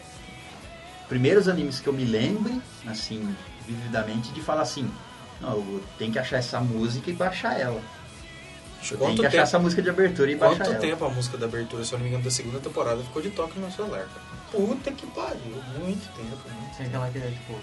[1.09, 3.37] primeiros animes que eu me lembre, assim,
[3.67, 4.91] vividamente, de falar assim,
[5.39, 7.81] não, eu tenho que achar essa música e baixar ela.
[8.99, 10.79] Quanto que achar tempo, essa música de abertura e baixar quanto ela.
[10.81, 13.31] tempo a música da abertura, se eu não me engano, da segunda temporada ficou de
[13.31, 14.35] toque no meu celular, cara?
[14.51, 17.59] Puta que pariu, muito tempo, muito Tem aquela que é tipo.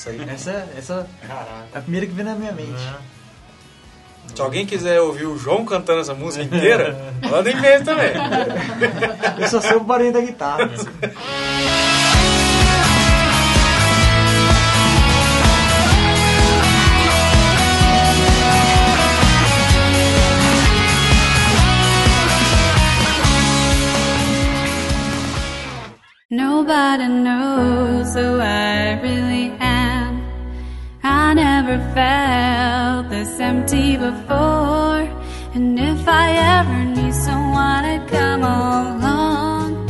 [0.00, 0.30] Nossa, essa aí.
[0.30, 1.66] Essa, essa Caraca.
[1.74, 2.88] é a primeira que vem na minha mente.
[4.34, 8.12] Se alguém quiser ouvir o João cantando essa música inteira, manda e-mail também.
[9.38, 10.70] Eu só sei o barulho da guitarra.
[26.32, 29.79] Nobody knows who I really am.
[31.02, 35.08] I never felt this empty before.
[35.54, 39.88] And if I ever need someone to come along,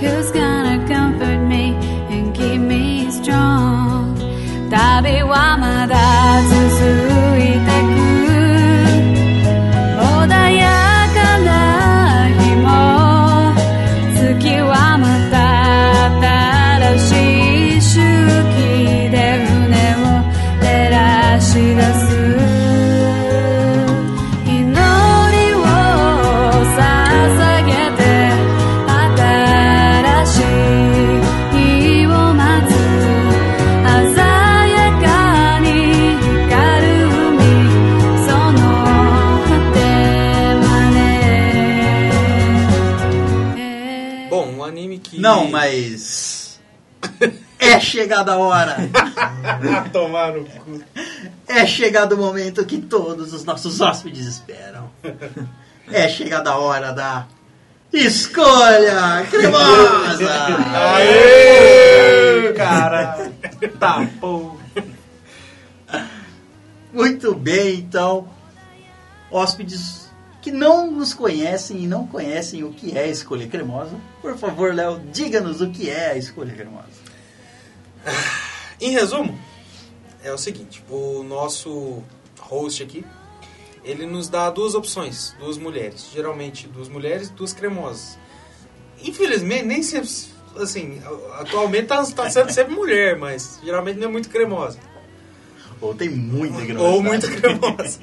[0.00, 1.74] who's gonna comfort me
[2.10, 4.16] and keep me strong?
[4.68, 5.56] 답이 와
[45.18, 46.60] Não, mas.
[47.58, 48.76] É chegada a hora!
[49.92, 50.80] Tomar no cu.
[51.46, 54.90] É chegado o momento que todos os nossos hóspedes esperam.
[55.90, 57.26] É chegada a hora da.
[57.92, 60.30] Escolha cremosa!
[60.96, 62.52] Aê!
[62.52, 63.32] Cara,
[63.78, 64.56] tá, pô.
[66.92, 68.28] Muito bem, então.
[69.30, 70.07] Hóspedes
[70.40, 75.00] que não nos conhecem e não conhecem o que é escolha cremosa, por favor, Léo,
[75.12, 76.88] diga-nos o que é a escolha cremosa.
[78.80, 79.36] Em resumo,
[80.22, 82.02] é o seguinte: o nosso
[82.38, 83.04] host aqui,
[83.84, 86.08] ele nos dá duas opções, duas mulheres.
[86.12, 88.18] Geralmente, duas mulheres, duas cremosas.
[89.02, 90.08] Infelizmente, nem sempre.
[90.56, 91.00] Assim,
[91.38, 94.78] atualmente tá, tá sendo sempre mulher, mas geralmente não é muito cremosa.
[95.80, 96.88] Ou tem muita cremosa.
[96.88, 98.00] Ou muito cremosa.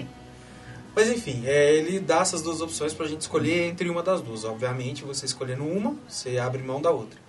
[0.95, 4.45] Mas enfim, é, ele dá essas duas opções pra gente escolher entre uma das duas.
[4.45, 7.19] Obviamente, você escolhendo uma, você abre mão da outra.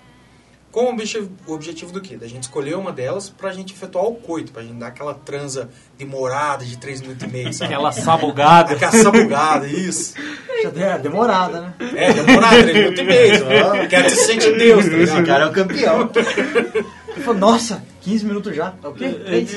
[0.71, 2.17] Com o objetivo, o objetivo do quê?
[2.17, 5.71] Da gente escolher uma delas pra gente efetuar o coito, pra gente dar aquela transa
[5.97, 7.73] demorada de 3 minutos e meio, sabe?
[7.73, 8.75] Aquela sabugada.
[8.75, 10.15] Aquela sabugada, isso.
[10.63, 11.75] Já é demorada, né?
[11.97, 13.39] É, demorada, 3 minutos e meio.
[13.39, 13.87] só.
[13.89, 16.11] Quero se sente Deus, tá Esse cara é o campeão.
[17.09, 18.75] Ele falou, nossa, 15 minutos já.
[18.85, 19.09] É o quê?
[19.09, 19.51] Três?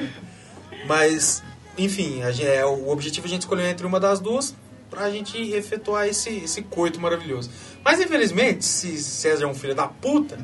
[0.86, 1.42] Mas,
[1.78, 4.54] enfim, a gente- é, o objetivo é a gente escolher entre uma das duas
[4.90, 7.50] pra gente efetuar esse, esse coito maravilhoso.
[7.84, 10.38] Mas, infelizmente, se César é um filho da puta,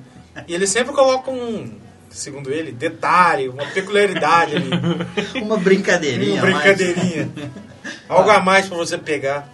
[0.49, 1.73] e ele sempre coloca um,
[2.11, 4.71] segundo ele, detalhe, uma peculiaridade ali,
[5.43, 6.43] Uma brincadeirinha.
[6.43, 7.31] uma brincadeirinha.
[8.09, 9.49] Algo a mais pra você pegar.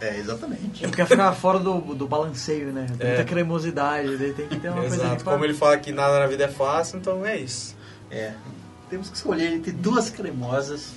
[0.00, 0.82] É, exatamente.
[0.84, 2.86] Não quer ficar fora do, do balanceio, né?
[2.96, 3.10] Tem É.
[3.10, 5.10] muita cremosidade, daí tem que ter uma coisa Exato.
[5.14, 5.32] ali pra...
[5.32, 7.76] Como ele fala que nada na vida é fácil, então é isso.
[8.10, 8.32] É.
[8.88, 10.92] Temos que escolher entre duas cremosas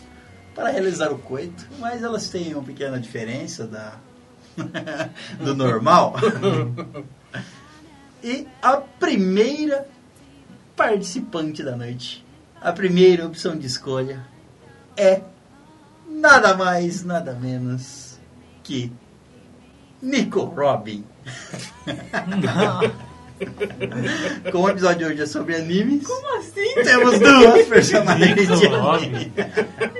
[0.55, 3.95] para realizar o coito, mas elas têm uma pequena diferença da
[5.39, 6.15] do normal.
[8.23, 9.87] e a primeira
[10.75, 12.25] participante da noite,
[12.59, 14.25] a primeira opção de escolha
[14.97, 15.21] é
[16.07, 18.19] nada mais, nada menos
[18.63, 18.91] que
[20.01, 21.05] Nico Robin.
[24.51, 26.73] Como o episódio de hoje é sobre animes, Como assim?
[26.83, 29.31] temos duas personagens de anime.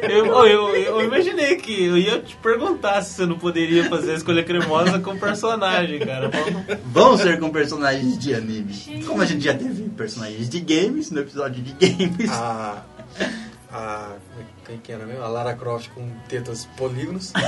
[0.02, 4.16] Eu, eu, eu imaginei que eu ia te perguntar se você não poderia fazer a
[4.16, 6.30] escolha cremosa com personagem, cara.
[6.30, 9.04] Vamos- Vão ser com personagens de anime.
[9.06, 12.30] Como a gente já teve personagens de games no episódio de games.
[12.30, 12.84] A.
[13.72, 14.10] A.
[14.66, 15.24] Quem que era mesmo?
[15.24, 17.32] A Lara Croft com tetas polígonos.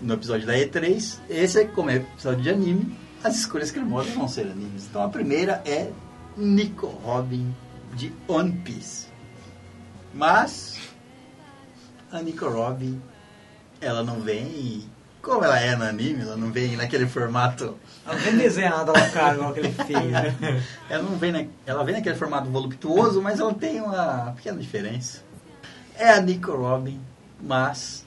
[0.00, 2.94] No episódio da E3, esse é como é episódio de anime,
[3.26, 4.86] as escolhas cremosas vão ser animes.
[4.86, 5.90] Então a primeira é
[6.36, 7.54] Nico Robin
[7.94, 9.08] de One Piece.
[10.14, 10.78] Mas
[12.10, 13.00] a Nico Robin,
[13.80, 14.88] ela não vem
[15.20, 17.76] como ela é no anime, ela não vem naquele formato
[18.06, 20.62] Ela vem desenhada lá, cara, igual aquele feio, né?
[20.88, 25.24] Ela não vem, na, ela vem naquele formato voluptuoso, mas ela tem uma pequena diferença.
[25.98, 27.00] É a Nico Robin,
[27.42, 28.06] mas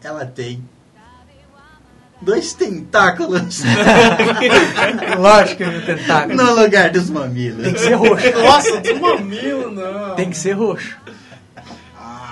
[0.00, 0.62] ela tem
[2.20, 3.62] dois tentáculos
[5.18, 6.36] Lógico que é um tentáculo.
[6.36, 7.64] no lugar dos mamilos.
[7.64, 8.30] Tem que ser roxo.
[8.42, 10.14] Nossa, do mamilo, não.
[10.14, 10.96] Tem que ser roxo.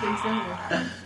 [0.01, 0.97] Tem que ser roxo.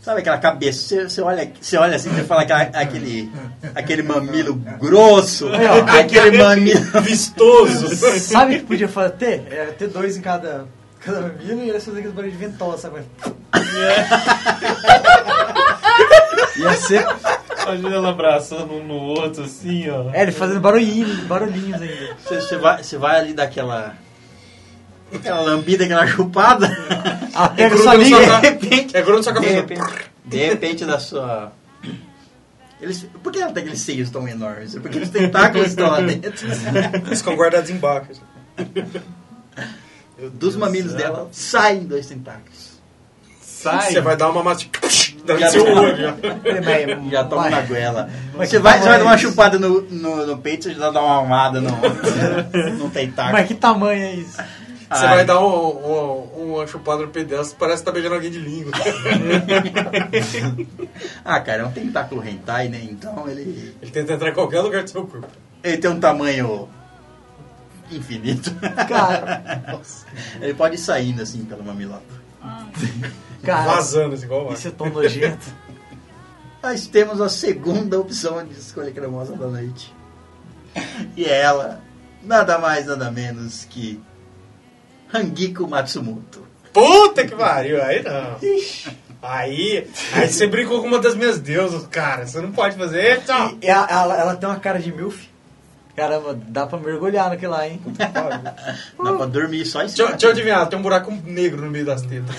[0.00, 0.80] Sabe aquela cabeça?
[0.86, 3.32] Você, você olha, você olha assim, você fala aquela- aquele,
[3.74, 5.48] aquele mamilo grosso,
[5.88, 7.00] aquele mamilo.
[7.00, 7.96] Vistoso.
[8.20, 9.12] Sabe o que podia fazer?
[9.14, 9.46] Ter?
[9.50, 10.66] É, ter dois em cada,
[11.00, 13.00] cada mamilo e eles fazer aqueles barulhos de ventosa, sabe?
[16.56, 17.04] Ia ser.
[17.64, 20.10] Imagina ela abraçando um no outro, assim, ó.
[20.12, 22.16] É, ele fazendo barulhinhos, barulhinhos ainda.
[22.22, 23.94] Você, você vai, você vai ali daquela.
[25.12, 26.68] Aquela lambida, aquela chupada.
[27.34, 28.96] Ah, pega gruda sua De repente.
[28.96, 29.82] É grosso só De que repente,
[30.24, 31.52] de repente da sua.
[32.80, 34.76] Eles, por que ela tem aqueles seios tão enormes?
[34.78, 36.46] Porque os tentáculos estão lá dentro.
[37.06, 38.20] Eles ficam guardados embaixo.
[40.34, 42.80] Dos mamilos dela saem dois tentáculos.
[43.40, 43.92] Sai.
[43.92, 44.66] Você vai dar uma massa.
[45.50, 45.80] Seu tá.
[45.80, 47.10] olho.
[47.10, 47.24] já.
[47.24, 48.10] Toma na goela.
[48.36, 51.02] Mas Você vai, você vai dar uma chupada no, no, no peito, você já dá
[51.02, 51.70] uma amada no,
[52.78, 53.32] no tentáculo.
[53.32, 54.36] Mas que tamanho é isso?
[54.36, 55.16] Você Ai.
[55.16, 58.72] vai dar um, um, uma chupada no pedaço, parece que tá beijando alguém de língua.
[61.24, 62.80] Ah, cara, é um tentáculo hentai, né?
[62.82, 65.26] Então ele, Ele tenta entrar em qualquer lugar do seu corpo.
[65.62, 66.68] ele tem um tamanho
[67.90, 68.54] infinito.
[68.86, 69.82] Cara,
[70.40, 72.23] Ele pode ir saindo assim pelo mamilota.
[73.42, 75.46] Cara, Vazando, assim, igual isso é tão nojento.
[76.62, 79.94] Nós temos a segunda opção de escolha cremosa da noite.
[81.16, 81.82] E é ela,
[82.22, 84.00] nada mais, nada menos que
[85.12, 86.42] Hangiko Matsumoto.
[86.72, 88.36] Puta que pariu, aí não.
[89.22, 92.26] Aí, aí você brincou com uma das minhas deusas, cara.
[92.26, 93.22] Você não pode fazer.
[93.22, 93.56] Tchau.
[93.62, 95.28] E ela, ela, ela tem uma cara de milf.
[95.96, 97.80] Caramba, dá pra mergulhar naquele lá, hein?
[97.96, 100.08] Dá pra dormir só em Deixa, cima.
[100.08, 102.34] eu- deixa eu adivinhar, tem um buraco negro no meio das tetas.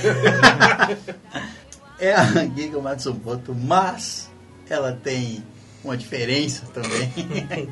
[1.98, 4.30] É a Hangiko Matsumoto, mas
[4.70, 5.42] ela tem
[5.84, 7.14] uma diferença também.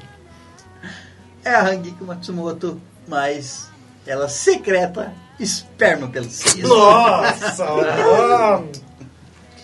[1.44, 3.70] é a Hangiko Matsumoto, mas
[4.08, 6.70] ela secreta esperma pelos seios.
[6.70, 7.66] Nossa.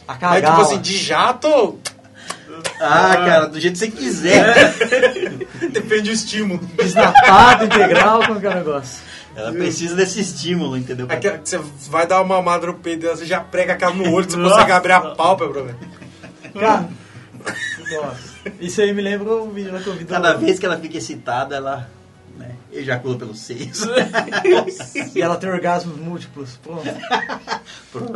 [0.09, 0.41] A Mas cagala.
[0.41, 1.77] tipo assim, de jato,
[2.79, 4.73] Ah, cara, do jeito que você quiser.
[5.71, 6.59] depende do estímulo.
[6.75, 9.03] Desnatado, integral, como que é o negócio?
[9.35, 11.05] Ela precisa desse estímulo, entendeu?
[11.09, 14.11] Aquela que você vai dar uma mamada no peito dela, você já prega aquela no
[14.11, 15.77] olho, você consegue abrir a pálpebra, velho.
[16.59, 16.89] Cara,
[17.91, 18.29] nossa.
[18.59, 20.09] Isso aí me lembra o vídeo lá que eu vi do...
[20.09, 21.89] Cada vez que ela fica excitada, ela
[22.37, 23.81] né, ejacula pelos seios.
[25.15, 26.57] E ela tem orgasmos múltiplos.
[26.57, 26.87] Pronto.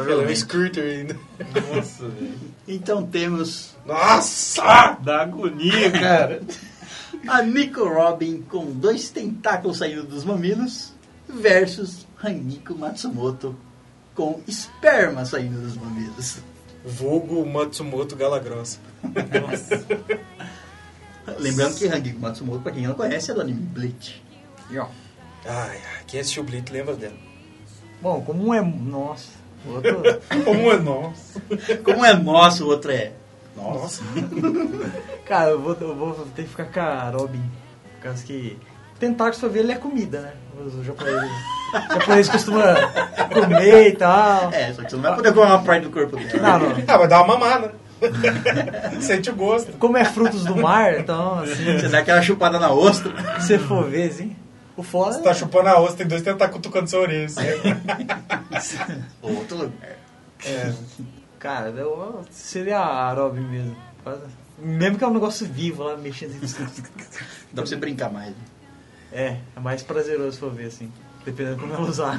[0.02, 1.18] Ela é um scooter ainda.
[1.76, 2.34] Nossa, velho.
[2.68, 4.98] Então temos Nossa!
[5.02, 6.42] Dá agonia, cara.
[7.28, 10.94] a Nico Robin com dois tentáculos saindo dos mamilos
[11.28, 13.56] versus Haniko Matsumoto
[14.16, 16.38] com esperma saindo dos mamilos.
[16.86, 18.80] Vulgo Matsumoto Gala Grossa.
[21.40, 24.22] Lembrando que Haniko Matsumoto, pra quem não conhece, é do anime Bleach.
[25.46, 27.16] Ai, quem assistiu Blitz lembra dela.
[28.02, 28.62] Bom, como um é...
[28.62, 29.30] Nossa.
[29.66, 30.02] o Outro...
[30.44, 31.42] Como é nossa?
[31.84, 33.14] Como é nosso, o outro é...
[33.56, 34.04] Nossa.
[35.26, 37.42] Cara, eu vou, eu vou ter que ficar com a Robin.
[37.96, 38.58] Por causa que...
[39.00, 40.34] Tentáculos, pra ver, ele é comida, né?
[40.66, 41.30] Os japoneses...
[41.74, 42.64] Os japoneses costumam
[43.34, 44.52] comer e tal.
[44.54, 46.60] É, só que você não vai poder comer uma parte do corpo dela.
[46.60, 46.84] Não, não.
[46.88, 47.74] Ah, vai dar uma mamada.
[49.02, 49.74] Sente o gosto.
[49.74, 53.12] Como é frutos do mar, então, assim, Você dá aquela chupada na ostra.
[53.40, 54.36] se você for ver, assim,
[54.76, 57.28] o foda Você tá chupando a ostra, tem dois tentáculos cutucando sua orelha.
[58.52, 58.78] assim.
[59.22, 59.98] Outro lugar.
[60.46, 60.74] É.
[61.44, 63.76] Cara, eu, seria a Robin mesmo.
[64.58, 66.40] Mesmo que é um negócio vivo lá, mexendo.
[67.52, 68.30] Dá pra você brincar mais.
[68.30, 68.36] né?
[69.12, 70.90] É, é mais prazeroso for ver, assim.
[71.26, 72.18] Dependendo de como ela usar.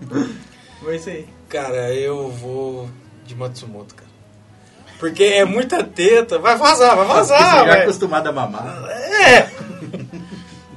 [0.80, 1.28] Mas é isso aí.
[1.50, 2.88] Cara, eu vou
[3.26, 4.10] de Matsumoto, cara.
[4.98, 6.38] Porque é muita teta.
[6.38, 8.82] Vai vazar, vai vazar, você já é acostumado a mamar.
[8.88, 9.50] É.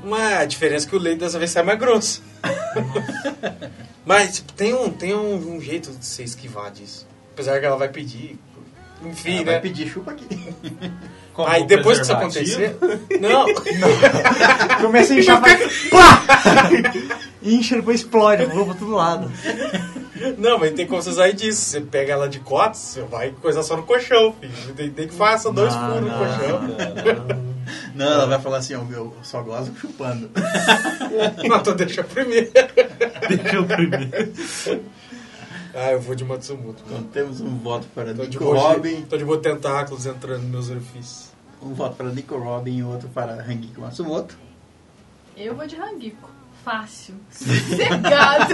[0.03, 2.22] Mas a diferença é que o leite dessa vez sai mais grosso.
[4.06, 7.10] Mas tipo, tem, um, tem um, um jeito de você esquivar disso.
[7.33, 8.37] Apesar que ela vai pedir.
[9.03, 9.51] Enfim, Ela né?
[9.53, 10.27] vai pedir chupa aqui.
[11.33, 12.75] Como Aí depois que isso acontecer.
[13.19, 13.45] Não,
[14.81, 15.41] Começa a inchar.
[15.89, 16.23] Pá!
[17.41, 19.31] Incha, depois explode, voa pra todo lado.
[20.37, 21.59] não, mas tem como você sair disso.
[21.61, 24.75] Você pega ela de cotas, você vai coisar só no colchão, filho.
[24.75, 26.61] Tem, tem que fazer dois Não, furos no não, colchão.
[27.95, 30.29] Não, ela vai falar assim, ó, meu, eu só gosto chupando.
[31.47, 32.51] Não, então deixa primeiro.
[33.27, 34.31] Deixa eu primeiro.
[35.73, 36.84] Ah, eu vou de Matsumoto.
[36.85, 40.69] Então temos um voto para Tô Nico Robin, tô de boa tentáculos entrando nos meus
[40.69, 41.30] orifícios.
[41.61, 44.38] um voto para Nico Robin e outro para Hangiko Matsumoto.
[45.38, 46.30] Eu vou de Rangico.
[46.64, 47.15] Fácil.
[47.31, 48.53] Sossegado.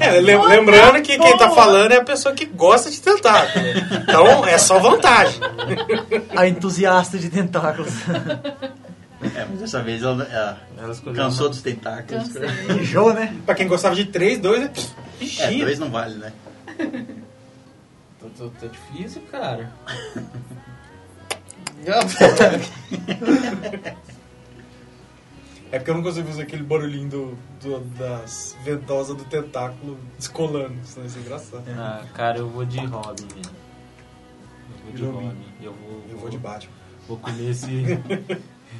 [0.00, 3.64] É, lem- lembrando que quem tá falando é a pessoa que gosta de tentáculo.
[4.02, 5.38] Então é só vantagem.
[6.36, 7.92] A entusiasta de tentáculos.
[9.36, 12.24] É, mas dessa vez ela, ela Ela escolheu cansou uma- dos tentáculos.
[12.80, 13.36] Enjou, né?
[13.46, 14.64] Pra quem gostava de três, dois é.
[15.20, 15.58] É, Ixi.
[15.60, 16.32] dois não vale, né?
[16.76, 19.72] Tá, tá- tá difícil, cara.
[25.72, 30.76] É porque eu não consigo fazer aquele barulhinho do, do- das ventosas do tentáculo descolando,
[30.84, 31.64] senão isso é engraçado.
[31.76, 33.50] Ah, cara, eu vou de Robin, velho.
[34.70, 35.26] Eu vou de Robin.
[35.26, 35.44] Robin.
[35.60, 36.72] Eu vou, Eu vou de Batman.
[37.08, 37.72] Vou comer esse.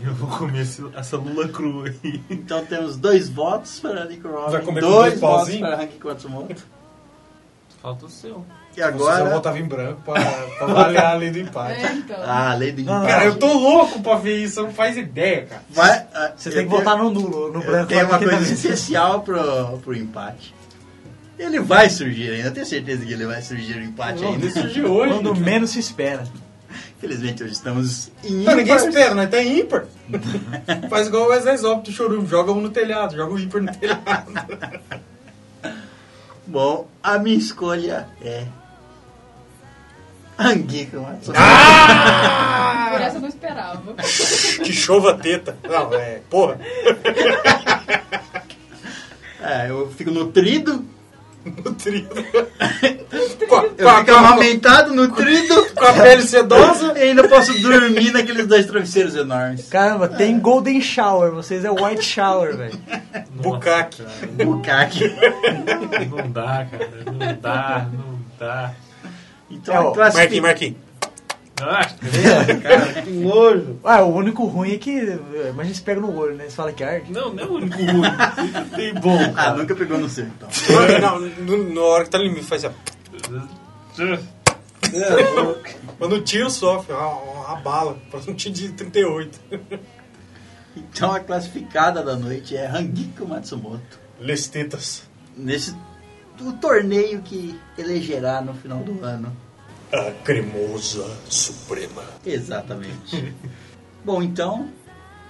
[0.04, 2.22] eu vou comer esse- essa lula crua aí.
[2.30, 5.98] Então temos dois votos para Nico Robin, Vai comer com dois dois votos para Ranking
[6.04, 6.64] Matsumoto.
[7.84, 8.42] Falta o seu.
[8.74, 9.02] E Agora...
[9.10, 11.84] eu agora, voltava em branco pra, pra avaliar a lei do empate.
[11.84, 12.16] É, então.
[12.24, 13.12] ah, a lei do Não, empate.
[13.12, 15.62] Cara, eu tô louco pra ver isso, você não faz ideia, cara.
[15.68, 17.92] Vai, ah, Você eu tem que tenho- votar no nulo, no Eu branco.
[17.94, 20.54] lá, uma coisa tá- especial pro, pro empate.
[21.38, 24.46] Ele vai surgir ainda, eu tenho certeza que ele vai surgir o empate Não, ainda.
[24.46, 25.12] decidir hoje.
[25.12, 26.24] Quando menos se espera.
[26.96, 28.88] Infelizmente hoje estamos em Não, ninguém ímpar.
[28.88, 29.84] espera, nós tá em ímpar.
[30.88, 33.72] Faz igual o Wesley Zop do Chorume, joga um no telhado, joga o ímpar no
[33.76, 34.32] telhado.
[36.46, 38.46] Bom, a minha escolha é...
[40.38, 41.40] Anguica Matsumoto.
[42.90, 43.94] Por essa eu não esperava.
[44.64, 45.56] que chova teta.
[45.62, 46.58] Não, é, porra.
[49.40, 50.84] É, eu fico nutrido,
[51.64, 52.08] Nutrido.
[53.48, 56.94] com, a, eu com, a, fico com, a, amamentado, nutrido, com a pele sedosa.
[56.98, 59.68] e ainda posso dormir naqueles dois travesseiros enormes.
[59.68, 62.78] Caramba, tem Golden Shower, vocês é White Shower, velho.
[63.30, 64.02] Bucaque.
[64.44, 65.12] Bucaque.
[66.10, 66.90] Não dá, cara.
[67.06, 68.72] Não dá, não dá.
[69.50, 70.76] Então, É, ó, a classific- Marquinhos, Marquinhos.
[71.60, 71.86] Ah,
[72.62, 73.78] Cara, que nojo.
[73.84, 74.90] Ah, o único ruim é que.
[75.50, 76.44] Imagina se pega no olho, né?
[76.48, 77.12] Você fala que arde.
[77.12, 78.02] não, não é o único ruim.
[78.74, 79.18] Tem bom.
[79.36, 80.48] Ah, nunca pegou no seu, então.
[81.00, 82.74] Não, no- na hora que tá no limite, faz assim.
[84.00, 84.34] ó.
[85.98, 87.96] Quando o tiro sofre, uma, uma bala.
[88.10, 89.40] Parece um tiro de 38.
[90.76, 93.98] Então a classificada da noite é Hangiko Matsumoto.
[94.20, 95.04] Les tetas.
[95.36, 95.74] Nesse
[96.40, 99.34] o torneio que elegerá no final do ano.
[99.94, 102.02] A cremosa suprema.
[102.26, 103.34] Exatamente.
[104.04, 104.68] Bom, então,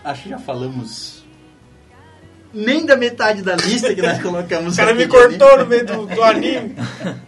[0.02, 1.24] acho que já falamos
[2.52, 5.62] nem da metade da lista que nós colocamos O cara aqui me cortou anime.
[5.64, 6.74] no meio do, do anime.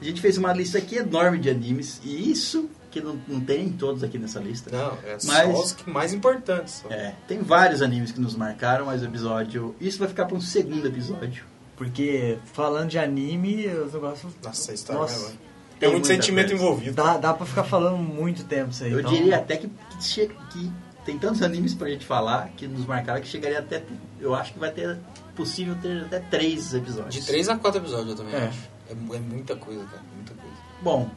[0.00, 3.58] A gente fez uma lista aqui enorme de animes, e isso que não, não tem
[3.60, 4.70] nem todos aqui nessa lista.
[4.70, 6.82] Não, é Mas- só os que mais importantes.
[6.82, 6.90] só.
[6.92, 9.74] É, tem vários animes que nos marcaram, mas o episódio.
[9.80, 11.44] Isso vai ficar para um segundo episódio.
[11.74, 14.32] Porque falando de anime, os negócios.
[14.44, 15.34] Nossa, a história Nossa, é agora.
[15.80, 16.62] Tem muito sentimento coisa.
[16.64, 16.94] envolvido.
[16.96, 18.92] Dá, dá pra ficar falando muito tempo isso aí.
[18.92, 19.68] Eu então- diria até que,
[20.00, 20.72] que, que
[21.04, 23.82] tem tantos animes pra gente falar que nos marcaram que chegaria até.
[24.20, 24.98] Eu acho que vai ter
[25.36, 27.14] possível ter até três episódios.
[27.14, 28.46] De 3 a 4 episódios eu também É.
[28.46, 28.58] acho.
[28.88, 30.02] É, é muita coisa, cara.
[30.14, 30.56] Muita coisa.
[30.80, 31.10] Bom,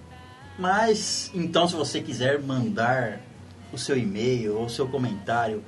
[0.57, 3.19] mas então se você quiser mandar
[3.71, 5.63] o seu e-mail ou o seu comentário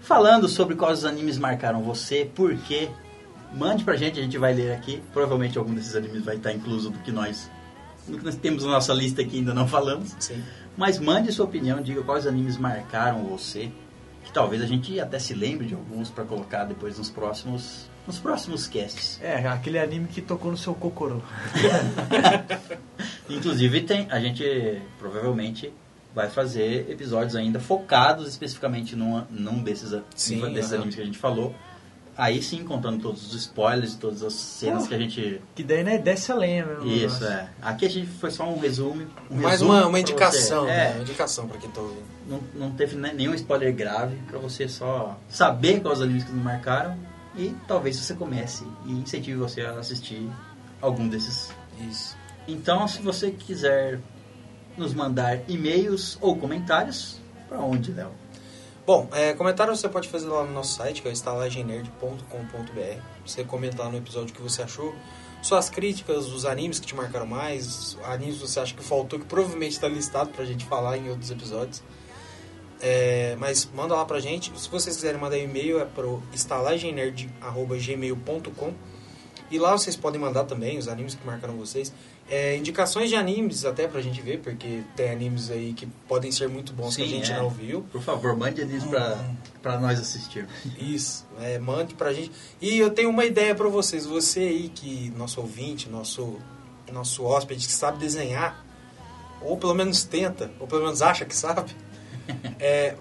[0.00, 2.88] falando sobre quais os animes marcaram você, por quê,
[3.54, 5.02] mande pra gente, a gente vai ler aqui.
[5.12, 7.50] Provavelmente algum desses animes vai estar incluso do que nós,
[8.08, 10.14] nós temos na nossa lista aqui e ainda não falamos.
[10.18, 10.42] Sim.
[10.76, 13.70] Mas mande sua opinião, diga quais animes marcaram você,
[14.24, 18.18] que talvez a gente até se lembre de alguns pra colocar depois nos próximos, nos
[18.18, 19.20] próximos casts.
[19.22, 21.20] É, aquele anime que tocou no seu cocorô.
[23.28, 25.72] Inclusive tem, a gente provavelmente
[26.14, 31.04] vai fazer episódios ainda focados especificamente num, num desses, a- Sim, desses animes que a
[31.04, 31.54] gente falou.
[32.22, 35.40] Aí sim, contando todos os spoilers e todas as cenas que a gente.
[35.54, 36.82] Que daí, né, desce a lenha mesmo.
[36.84, 37.48] o Isso, é.
[37.62, 39.06] Aqui a gente foi só um resumo.
[39.30, 40.66] Um Mais resumo uma, uma indicação, você.
[40.70, 40.88] né?
[40.88, 42.02] É, Uma indicação pra quem tá ouvindo.
[42.28, 46.44] não, não teve ne- nenhum spoiler grave pra você só saber quais animes que nos
[46.44, 46.94] marcaram
[47.36, 50.28] e talvez você comece e incentive você a assistir
[50.82, 51.50] algum desses.
[51.90, 52.16] Isso.
[52.46, 53.98] Então, se você quiser
[54.76, 57.18] nos mandar e-mails ou comentários,
[57.48, 58.10] pra onde, Léo?
[58.90, 63.00] Bom, é, comentário você pode fazer lá no nosso site, que é o estalagenerd.com.br.
[63.24, 64.92] Você comenta lá no episódio que você achou.
[65.40, 69.26] Suas críticas, os animes que te marcaram mais, animes que você acha que faltou, que
[69.26, 71.84] provavelmente está listado pra gente falar em outros episódios.
[72.80, 74.50] É, mas manda lá pra gente.
[74.58, 78.74] Se vocês quiserem mandar e-mail, é pro estalagenerd.gmail.com
[79.52, 81.92] E lá vocês podem mandar também os animes que marcaram vocês.
[82.30, 86.48] É, indicações de animes até pra gente ver, porque tem animes aí que podem ser
[86.48, 87.36] muito bons que a Sim, gente é.
[87.36, 87.84] não viu.
[87.90, 89.18] Por favor, mande eles pra,
[89.60, 90.46] pra nós assistir.
[90.78, 92.30] Isso, é, mande pra gente.
[92.60, 94.06] E eu tenho uma ideia pra vocês.
[94.06, 96.38] Você aí que, nosso ouvinte, nosso,
[96.92, 98.64] nosso hóspede que sabe desenhar,
[99.42, 101.74] ou pelo menos tenta, ou pelo menos acha que sabe,
[102.60, 102.94] é,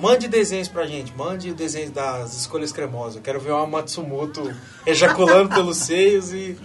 [0.00, 1.14] mande desenhos pra gente.
[1.14, 3.16] Mande desenhos das escolhas cremosas.
[3.16, 4.50] Eu quero ver uma Matsumoto
[4.86, 6.56] ejaculando pelos seios e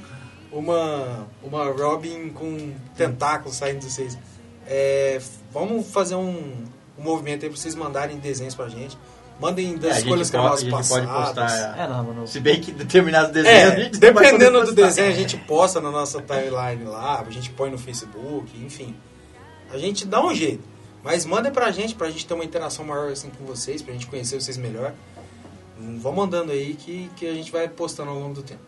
[0.52, 4.18] uma, uma Robin com tentáculos saindo dos seios.
[4.65, 5.22] É,
[5.53, 6.65] vamos fazer um,
[6.98, 8.98] um movimento aí pra vocês mandarem desenhos pra gente.
[9.40, 11.52] Mandem É, das gente escolhas gente pode passadas.
[11.53, 12.28] postar- É, não, mano.
[12.28, 15.91] Se bem que determinados desenhos a É, não dependendo do desenho, a gente posta na
[15.91, 18.95] nossa timeline lá, a gente põe no Facebook, enfim.
[19.72, 20.64] A gente dá um jeito.
[21.03, 24.07] Mas mandem pra gente, pra gente ter uma interação maior assim com vocês, pra gente
[24.07, 24.91] conhecer vocês melhor.
[25.99, 28.61] Vão mandando aí que, que a gente vai postando ao longo do tempo.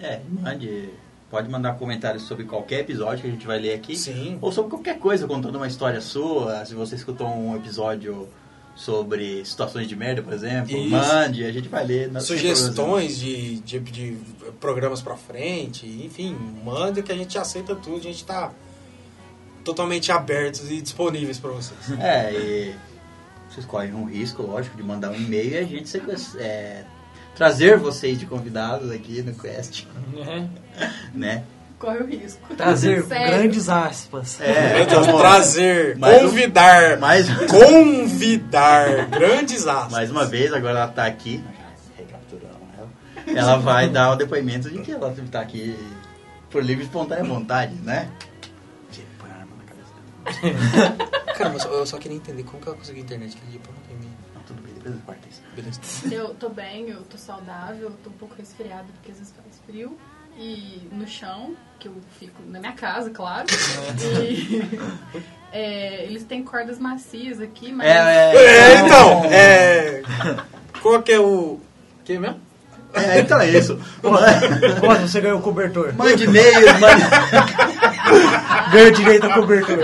[0.00, 0.90] É, mande.
[1.30, 3.94] Pode mandar comentários sobre qualquer episódio que a gente vai ler aqui.
[3.96, 4.38] Sim.
[4.40, 6.64] Ou sobre qualquer coisa, contando uma história sua.
[6.64, 8.26] Se você escutou um episódio
[8.74, 10.88] sobre situações de merda, por exemplo, Isso.
[10.90, 12.10] mande, a gente vai ler.
[12.22, 14.16] Sugestões de, de, de
[14.60, 16.34] programas pra frente, enfim,
[16.64, 18.52] manda que a gente aceita tudo, a gente tá
[19.64, 21.78] totalmente abertos e disponíveis pra vocês.
[22.00, 22.74] É, e
[23.50, 26.84] vocês correm um risco, lógico, de mandar um e-mail e a gente sequ- é,
[27.38, 29.86] trazer vocês de convidados aqui no Quest,
[30.26, 30.44] É.
[31.14, 31.44] né?
[31.78, 32.54] Corre o risco.
[32.56, 33.36] Trazer Sério.
[33.38, 34.40] grandes aspas.
[34.40, 39.92] É, trazer, Mais um- convidar, mais, convidar, grandes asas.
[39.92, 41.42] mais uma vez, agora ela tá aqui,
[41.96, 45.78] recapturando ela, ela vai dar o depoimento de que ela tá aqui
[46.50, 48.08] por livre e espontânea vontade, né?
[49.18, 50.96] Põe a arma na cabeça dela.
[51.38, 53.70] Cara, mas eu só queria entender como que ela conseguiu internet aquele dia pra
[55.54, 55.80] Beleza.
[56.10, 59.60] Eu tô bem, eu tô saudável, eu tô um pouco resfriada porque às vezes faz
[59.66, 59.96] frio.
[60.40, 63.46] E no chão, que eu fico na minha casa, claro.
[64.20, 64.62] E,
[65.52, 67.88] é, eles têm cordas macias aqui, mas.
[67.88, 70.02] É, então, é.
[70.80, 71.58] Qual que é o.
[72.04, 72.40] Quem mesmo?
[72.94, 73.78] É, então é isso.
[74.00, 75.92] Quando você ganhou o cobertor?
[75.94, 77.02] Mande e-mails, mande...
[78.72, 79.78] Ganhou direito ao cobertor.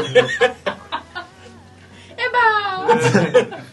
[2.16, 3.63] Eba!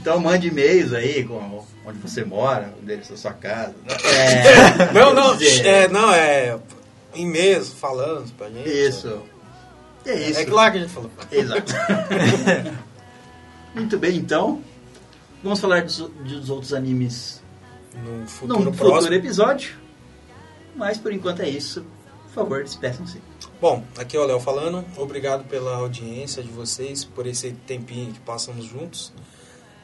[0.00, 3.74] Então mande e-mails aí com onde você mora, o endereço da sua casa.
[3.86, 6.58] É, Não, não, é, não, é.
[7.14, 8.66] E-mails falando pra gente.
[8.66, 9.20] Isso.
[10.06, 10.40] É isso.
[10.40, 11.10] É claro que a gente falou.
[11.30, 11.74] Exato.
[13.74, 14.62] Muito bem, então.
[15.42, 17.42] Vamos falar dos, dos outros animes
[18.02, 19.76] No num futuro futuro episódio.
[20.74, 21.84] Mas por enquanto é isso.
[22.28, 23.20] Por favor, despeçam-se.
[23.60, 24.82] Bom, aqui é o Léo falando.
[24.96, 29.12] Obrigado pela audiência de vocês, por esse tempinho que passamos juntos.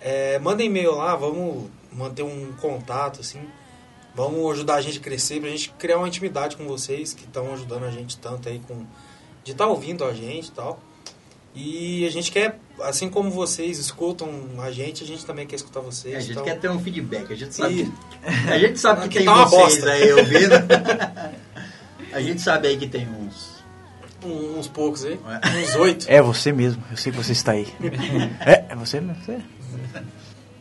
[0.08, 3.40] É, manda e-mail lá, vamos manter um contato, assim.
[4.14, 7.52] Vamos ajudar a gente a crescer, pra gente criar uma intimidade com vocês que estão
[7.52, 8.86] ajudando a gente tanto aí com.
[9.42, 10.78] De estar ouvindo a gente e tal.
[11.54, 14.28] E a gente quer, assim como vocês escutam
[14.58, 16.14] a gente, a gente também quer escutar vocês.
[16.14, 17.32] É, a gente então, quer ter um feedback.
[17.32, 19.90] A gente sabe, E- que, a gente sabe que Aqui tem tá uma vocês bosta.
[19.90, 20.54] aí ouvindo.
[22.12, 23.56] a gente sabe aí que tem uns.
[24.24, 25.58] um- uns poucos aí, É.
[25.62, 26.06] uns oito.
[26.08, 27.66] É você mesmo, eu sei que você está aí.
[28.44, 29.22] É, é você mesmo?
[29.24, 29.38] Você?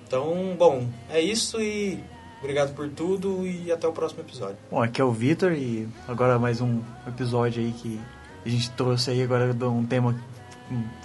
[0.08, 2.00] Então, bom, é isso e
[2.40, 4.58] obrigado por tudo e até o próximo episódio.
[4.70, 8.00] Bom, aqui é o Vitor e agora mais um episódio aí que
[8.46, 10.16] a gente trouxe aí agora de um tema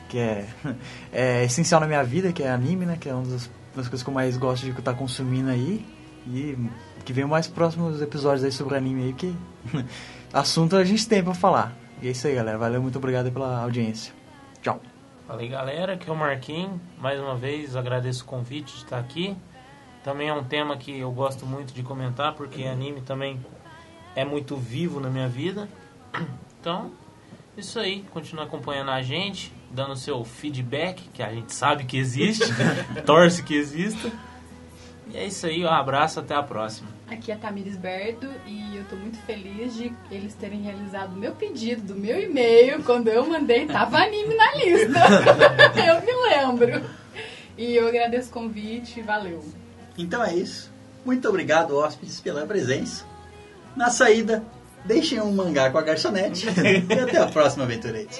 [0.08, 0.46] que é,
[1.12, 2.98] é essencial na minha vida, que é anime, né?
[3.00, 5.84] Que é uma das, das coisas que eu mais gosto de estar consumindo aí.
[6.26, 6.56] E
[7.04, 9.34] que vem mais próximos episódios aí sobre anime aí, que
[10.32, 11.74] assunto a gente tem pra falar.
[12.02, 12.58] E é isso aí, galera.
[12.58, 14.12] Valeu, muito obrigado pela audiência.
[14.62, 14.89] Tchau.
[15.30, 16.80] Fala aí galera, aqui é o Marquinhos.
[16.98, 19.36] Mais uma vez agradeço o convite de estar aqui.
[20.02, 23.38] Também é um tema que eu gosto muito de comentar, porque anime também
[24.16, 25.68] é muito vivo na minha vida.
[26.60, 26.90] Então,
[27.56, 32.44] isso aí, continua acompanhando a gente, dando seu feedback, que a gente sabe que existe,
[33.06, 34.10] torce que exista.
[35.08, 36.90] E é isso aí, um abraço, até a próxima.
[37.10, 41.16] Aqui é a Tamires Berto e eu tô muito feliz de eles terem realizado o
[41.16, 42.84] meu pedido do meu e-mail.
[42.84, 45.00] Quando eu mandei, tava anime na lista.
[45.74, 46.88] eu me lembro.
[47.58, 49.44] E eu agradeço o convite, valeu.
[49.98, 50.70] Então é isso.
[51.04, 53.04] Muito obrigado, hóspedes, pela presença.
[53.74, 54.44] Na saída,
[54.84, 56.46] deixem um mangá com a garçonete.
[56.88, 58.16] e até a próxima, aventureiros.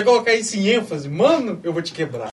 [0.00, 2.28] Você colocar isso em ênfase, mano, eu vou te quebrar.